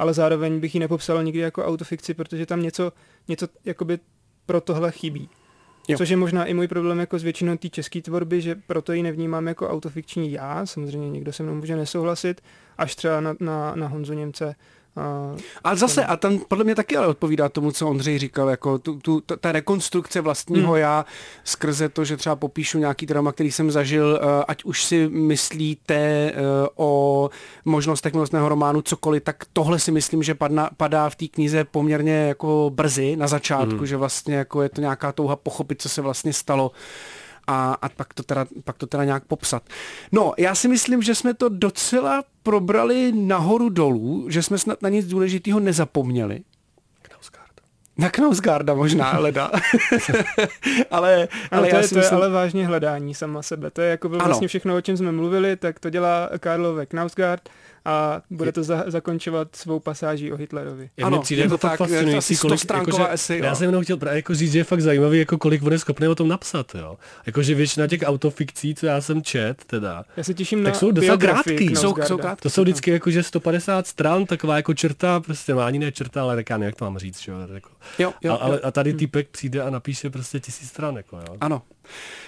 ale 0.00 0.14
zároveň 0.14 0.60
bych 0.60 0.74
ji 0.74 0.80
nepopsal 0.80 1.24
nikdy 1.24 1.40
jako 1.40 1.64
autofikci, 1.64 2.14
protože 2.14 2.46
tam 2.46 2.62
něco, 2.62 2.92
něco 3.28 3.48
jakoby 3.64 3.98
pro 4.46 4.60
tohle 4.60 4.90
chybí. 4.90 5.28
Jo. 5.88 5.98
Což 5.98 6.08
je 6.08 6.16
možná 6.16 6.44
i 6.44 6.54
můj 6.54 6.68
problém 6.68 6.98
jako 6.98 7.18
s 7.18 7.22
většinou 7.22 7.56
té 7.56 7.68
české 7.68 8.02
tvorby, 8.02 8.40
že 8.40 8.54
proto 8.66 8.92
ji 8.92 9.02
nevnímám 9.02 9.46
jako 9.46 9.68
autofikční 9.68 10.32
já, 10.32 10.66
samozřejmě 10.66 11.10
někdo 11.10 11.32
se 11.32 11.42
mnou 11.42 11.54
může 11.54 11.76
nesouhlasit, 11.76 12.40
až 12.78 12.96
třeba 12.96 13.20
na, 13.20 13.34
na, 13.40 13.74
na 13.74 13.88
Honzu 13.88 14.12
Němce 14.12 14.54
A 14.96 15.34
A 15.64 15.74
zase, 15.74 16.04
a 16.04 16.16
tam 16.16 16.38
podle 16.48 16.64
mě 16.64 16.74
taky 16.74 16.96
ale 16.96 17.06
odpovídá 17.06 17.48
tomu, 17.48 17.72
co 17.72 17.88
Ondřej 17.88 18.18
říkal, 18.18 18.48
jako 18.48 18.78
tu, 18.78 18.98
tu, 19.00 19.20
ta- 19.20 19.36
ta 19.36 19.52
rekonstrukce 19.52 20.20
vlastního 20.20 20.72
hmm. 20.72 20.80
já 20.80 21.04
skrze 21.44 21.88
to, 21.88 22.04
že 22.04 22.16
třeba 22.16 22.36
popíšu 22.36 22.78
nějaký 22.78 23.06
drama, 23.06 23.32
který 23.32 23.52
jsem 23.52 23.70
zažil, 23.70 24.20
eh, 24.22 24.44
ať 24.48 24.64
už 24.64 24.84
si 24.84 25.08
myslíte 25.08 25.94
eh, 25.94 26.34
o 26.76 27.30
možnostech 27.64 28.12
milostného 28.12 28.48
románu 28.48 28.82
cokoliv, 28.82 29.22
tak 29.22 29.44
tohle 29.52 29.78
si 29.78 29.92
myslím, 29.92 30.22
že 30.22 30.34
padna, 30.34 30.70
padá 30.76 31.10
v 31.10 31.16
té 31.16 31.28
knize 31.28 31.64
poměrně 31.64 32.12
jako 32.12 32.70
brzy 32.74 33.16
na 33.16 33.26
začátku, 33.26 33.76
hmm. 33.76 33.86
že 33.86 33.96
vlastně 33.96 34.34
jako 34.34 34.62
je 34.62 34.68
to 34.68 34.80
nějaká 34.80 35.12
touha 35.12 35.36
pochopit, 35.36 35.82
co 35.82 35.88
se 35.88 36.02
vlastně 36.02 36.32
stalo 36.32 36.70
a, 37.50 37.76
a 37.82 37.88
pak, 37.88 38.14
to 38.14 38.22
teda, 38.22 38.46
pak 38.64 38.78
to 38.78 38.86
teda 38.86 39.04
nějak 39.04 39.24
popsat. 39.24 39.62
No, 40.12 40.34
já 40.38 40.54
si 40.54 40.68
myslím, 40.68 41.02
že 41.02 41.14
jsme 41.14 41.34
to 41.34 41.48
docela 41.48 42.24
probrali 42.42 43.12
nahoru 43.12 43.68
dolů, 43.68 44.26
že 44.28 44.42
jsme 44.42 44.58
snad 44.58 44.82
na 44.82 44.88
nic 44.88 45.06
důležitého 45.06 45.60
nezapomněli. 45.60 46.40
Na 47.98 48.10
Knausgarda 48.10 48.74
možná, 48.74 49.18
leda. 49.18 49.50
ale, 50.90 51.14
Ale, 51.14 51.28
ale 51.50 51.68
to, 51.68 51.74
já 51.76 51.82
je, 51.82 51.88
to 51.88 51.94
je 51.94 52.00
myslím, 52.00 52.18
ale 52.18 52.30
vážně 52.30 52.66
hledání 52.66 53.14
sama 53.14 53.42
sebe. 53.42 53.70
To 53.70 53.80
je 53.80 53.90
jako 53.90 54.08
vlastně 54.08 54.48
všechno, 54.48 54.76
o 54.76 54.80
čem 54.80 54.96
jsme 54.96 55.12
mluvili, 55.12 55.56
tak 55.56 55.80
to 55.80 55.90
dělá 55.90 56.30
Karlové 56.38 56.86
Knausgard 56.86 57.48
a 57.90 58.22
bude 58.30 58.52
to 58.52 58.62
za, 58.62 58.84
zakončovat 58.86 59.56
svou 59.56 59.80
pasáží 59.80 60.32
o 60.32 60.36
Hitlerovi. 60.36 60.90
Jak 60.96 61.06
Ano, 61.06 61.20
přijde 61.20 61.42
je 61.42 61.44
jako 61.44 61.58
to 61.58 61.68
fakt 61.68 61.78
tak, 61.78 61.90
je 61.90 61.94
to 61.94 61.94
fascinující, 61.94 62.36
kolik, 62.36 62.60
100stránková 62.60 63.00
jakože, 63.00 63.12
esej, 63.14 63.40
já 63.40 63.54
jsem 63.54 63.66
jenom 63.66 63.84
chtěl 63.84 63.96
právě 63.96 64.16
jako 64.18 64.34
říct, 64.34 64.52
že 64.52 64.58
je 64.58 64.64
fakt 64.64 64.80
zajímavý, 64.80 65.18
jako 65.18 65.38
kolik 65.38 65.62
on 65.62 65.72
je 65.72 65.78
schopný 65.78 66.08
o 66.08 66.14
tom 66.14 66.28
napsat, 66.28 66.74
jo. 66.74 66.96
Jakože 67.26 67.54
většina 67.54 67.86
těch 67.86 68.00
autofikcí, 68.04 68.74
co 68.74 68.86
já 68.86 69.00
jsem 69.00 69.22
čet, 69.22 69.64
teda, 69.64 70.04
Já 70.16 70.24
se 70.24 70.34
těším 70.34 70.64
Tak 70.64 70.72
na 70.72 70.78
jsou 70.78 70.90
docela 70.90 71.16
krátký. 71.16 71.66
Jsou- 71.66 71.96
jsou 72.02 72.18
krátký. 72.18 72.42
to 72.42 72.50
jsou 72.50 72.62
vždycky 72.62 72.90
jakože 72.90 73.22
150 73.22 73.86
stran, 73.86 74.26
taková 74.26 74.56
jako 74.56 74.74
čerta, 74.74 75.20
prostě 75.20 75.54
má 75.54 75.66
ani 75.66 75.78
ne 75.78 75.92
čerta, 75.92 76.22
ale 76.22 76.36
neká, 76.36 76.56
jak 76.56 76.74
to 76.74 76.84
mám 76.84 76.98
říct, 76.98 77.20
že 77.20 77.32
jo. 77.32 77.38
Jako. 77.54 77.70
Jo, 77.98 78.12
jo, 78.22 78.32
a, 78.32 78.36
ale, 78.36 78.56
jo. 78.56 78.60
a 78.64 78.70
tady 78.70 78.92
týpek 78.94 79.28
přijde 79.28 79.62
a 79.62 79.70
napíše 79.70 80.10
prostě 80.10 80.40
tisíc 80.40 80.68
stran, 80.68 80.96
jako 80.96 81.16
jo. 81.16 81.36
Ano. 81.40 81.62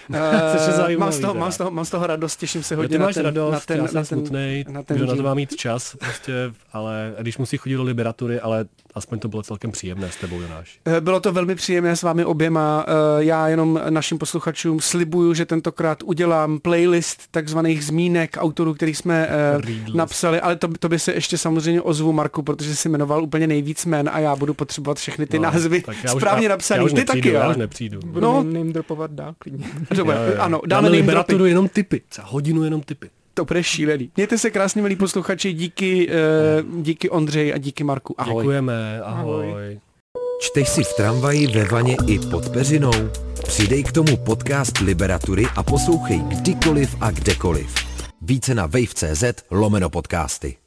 Což 0.51 0.67
je 0.67 0.73
Eh, 0.73 0.77
zajímavý, 0.77 0.97
mám, 0.97 1.11
z 1.11 1.19
toho, 1.19 1.33
mám, 1.33 1.51
z 1.51 1.57
toho, 1.57 1.71
mám 1.71 1.85
z 1.85 1.89
toho 1.89 2.07
radost, 2.07 2.35
těším 2.37 2.63
se 2.63 2.75
hodně 2.75 2.97
na 2.97 3.05
máš 3.05 3.15
ten, 3.15 3.25
radost, 3.25 3.53
na 3.53 3.59
ten, 3.59 3.77
já 3.77 3.87
jsem 3.87 3.95
na 3.95 4.03
ten, 4.03 4.05
smutnej, 4.05 4.65
na 4.69 4.83
ten 4.83 4.97
že 4.97 5.05
na 5.05 5.15
to 5.15 5.23
mám 5.23 5.35
mít 5.35 5.55
čas, 5.55 5.95
prostě, 5.95 6.33
ale 6.73 7.15
když 7.19 7.37
musí 7.37 7.57
chodit 7.57 7.75
do 7.75 7.83
liberatury, 7.83 8.39
ale 8.39 8.65
aspoň 8.95 9.19
to 9.19 9.27
bylo 9.27 9.43
celkem 9.43 9.71
příjemné 9.71 10.11
s 10.11 10.15
tebou, 10.15 10.41
Jonáš. 10.41 10.79
Eh, 10.85 11.01
Bylo 11.01 11.19
to 11.19 11.31
velmi 11.31 11.55
příjemné 11.55 11.95
s 11.95 12.03
vámi 12.03 12.25
oběma. 12.25 12.85
Eh, 12.87 13.23
Já 13.23 13.47
jenom 13.47 13.79
našim 13.89 14.17
posluchačům 14.17 14.79
slibuju, 14.79 15.33
že 15.33 15.45
tentokrát 15.45 16.03
udělám 16.03 16.59
playlist 16.59 17.21
takzvaných 17.31 17.85
zmínek 17.85 18.37
autorů, 18.39 18.73
který 18.73 18.95
jsme 18.95 19.27
eh, 19.29 19.51
Readlist. 19.51 19.95
napsali, 19.95 20.41
ale 20.41 20.55
to, 20.55 20.67
to 20.79 20.89
by 20.89 20.99
se 20.99 21.13
ještě 21.13 21.37
samozřejmě 21.37 21.81
ozvu 21.81 22.13
Marku, 22.13 22.41
protože 22.43 22.75
si 22.75 22.89
jmenoval 22.89 23.23
úplně 23.23 23.47
nejvíc 23.47 23.85
jmen 23.85 24.09
a 24.13 24.19
já 24.19 24.35
budu 24.35 24.53
potřebovat 24.53 24.97
všechny 24.97 25.25
ty 25.25 25.39
názvy 25.39 25.83
No, 25.87 25.93
už- 25.93 26.11
správně 26.11 26.49
už 26.83 26.91
Ty 26.91 26.97
nepřijdu, 26.99 27.05
taky, 27.05 27.29
já 27.31 27.43
jo? 27.45 27.51
už 27.51 27.57
nepřijdu. 27.57 27.99
Budu 28.05 28.21
No. 28.21 28.43
name 28.43 28.73
dropovat 28.73 29.11
dál 29.11 29.33
klidně. 29.39 29.65
Dobře, 29.95 30.35
ano, 30.37 30.61
dáme 30.65 30.67
Dáme 30.67 30.87
name 30.89 30.97
liberaturu 30.97 31.37
dropy. 31.37 31.49
jenom 31.49 31.67
typy. 31.67 32.01
Za 32.15 32.23
hodinu 32.23 32.63
jenom 32.63 32.81
typy. 32.81 33.09
To 33.33 33.45
bude 33.45 33.63
šílený. 33.63 34.11
Mějte 34.15 34.37
se 34.37 34.49
krásně, 34.49 34.81
milí 34.81 34.95
posluchači, 34.95 35.53
díky, 35.53 36.09
eh, 36.09 36.63
díky 36.81 37.09
Ondřej 37.09 37.53
a 37.53 37.57
díky 37.57 37.83
Marku. 37.83 38.15
Ahoj. 38.17 38.43
Děkujeme, 38.43 39.01
ahoj. 39.01 39.49
Ahoj. 39.49 39.79
Čteš 40.41 40.69
si 40.69 40.83
v 40.83 40.93
tramvaji, 40.93 41.47
ve 41.47 41.65
vaně 41.65 41.95
i 42.07 42.19
pod 42.19 42.49
peřinou? 42.49 42.91
Přidej 43.47 43.83
k 43.83 43.91
tomu 43.91 44.17
podcast 44.17 44.77
Liberatury 44.77 45.45
a 45.55 45.63
poslouchej 45.63 46.19
kdykoliv 46.19 46.95
a 47.01 47.11
kdekoliv. 47.11 47.75
Více 48.21 48.55
na 48.55 48.65
wave.cz 48.65 49.23
lomeno 49.51 49.89
podcasty. 49.89 50.62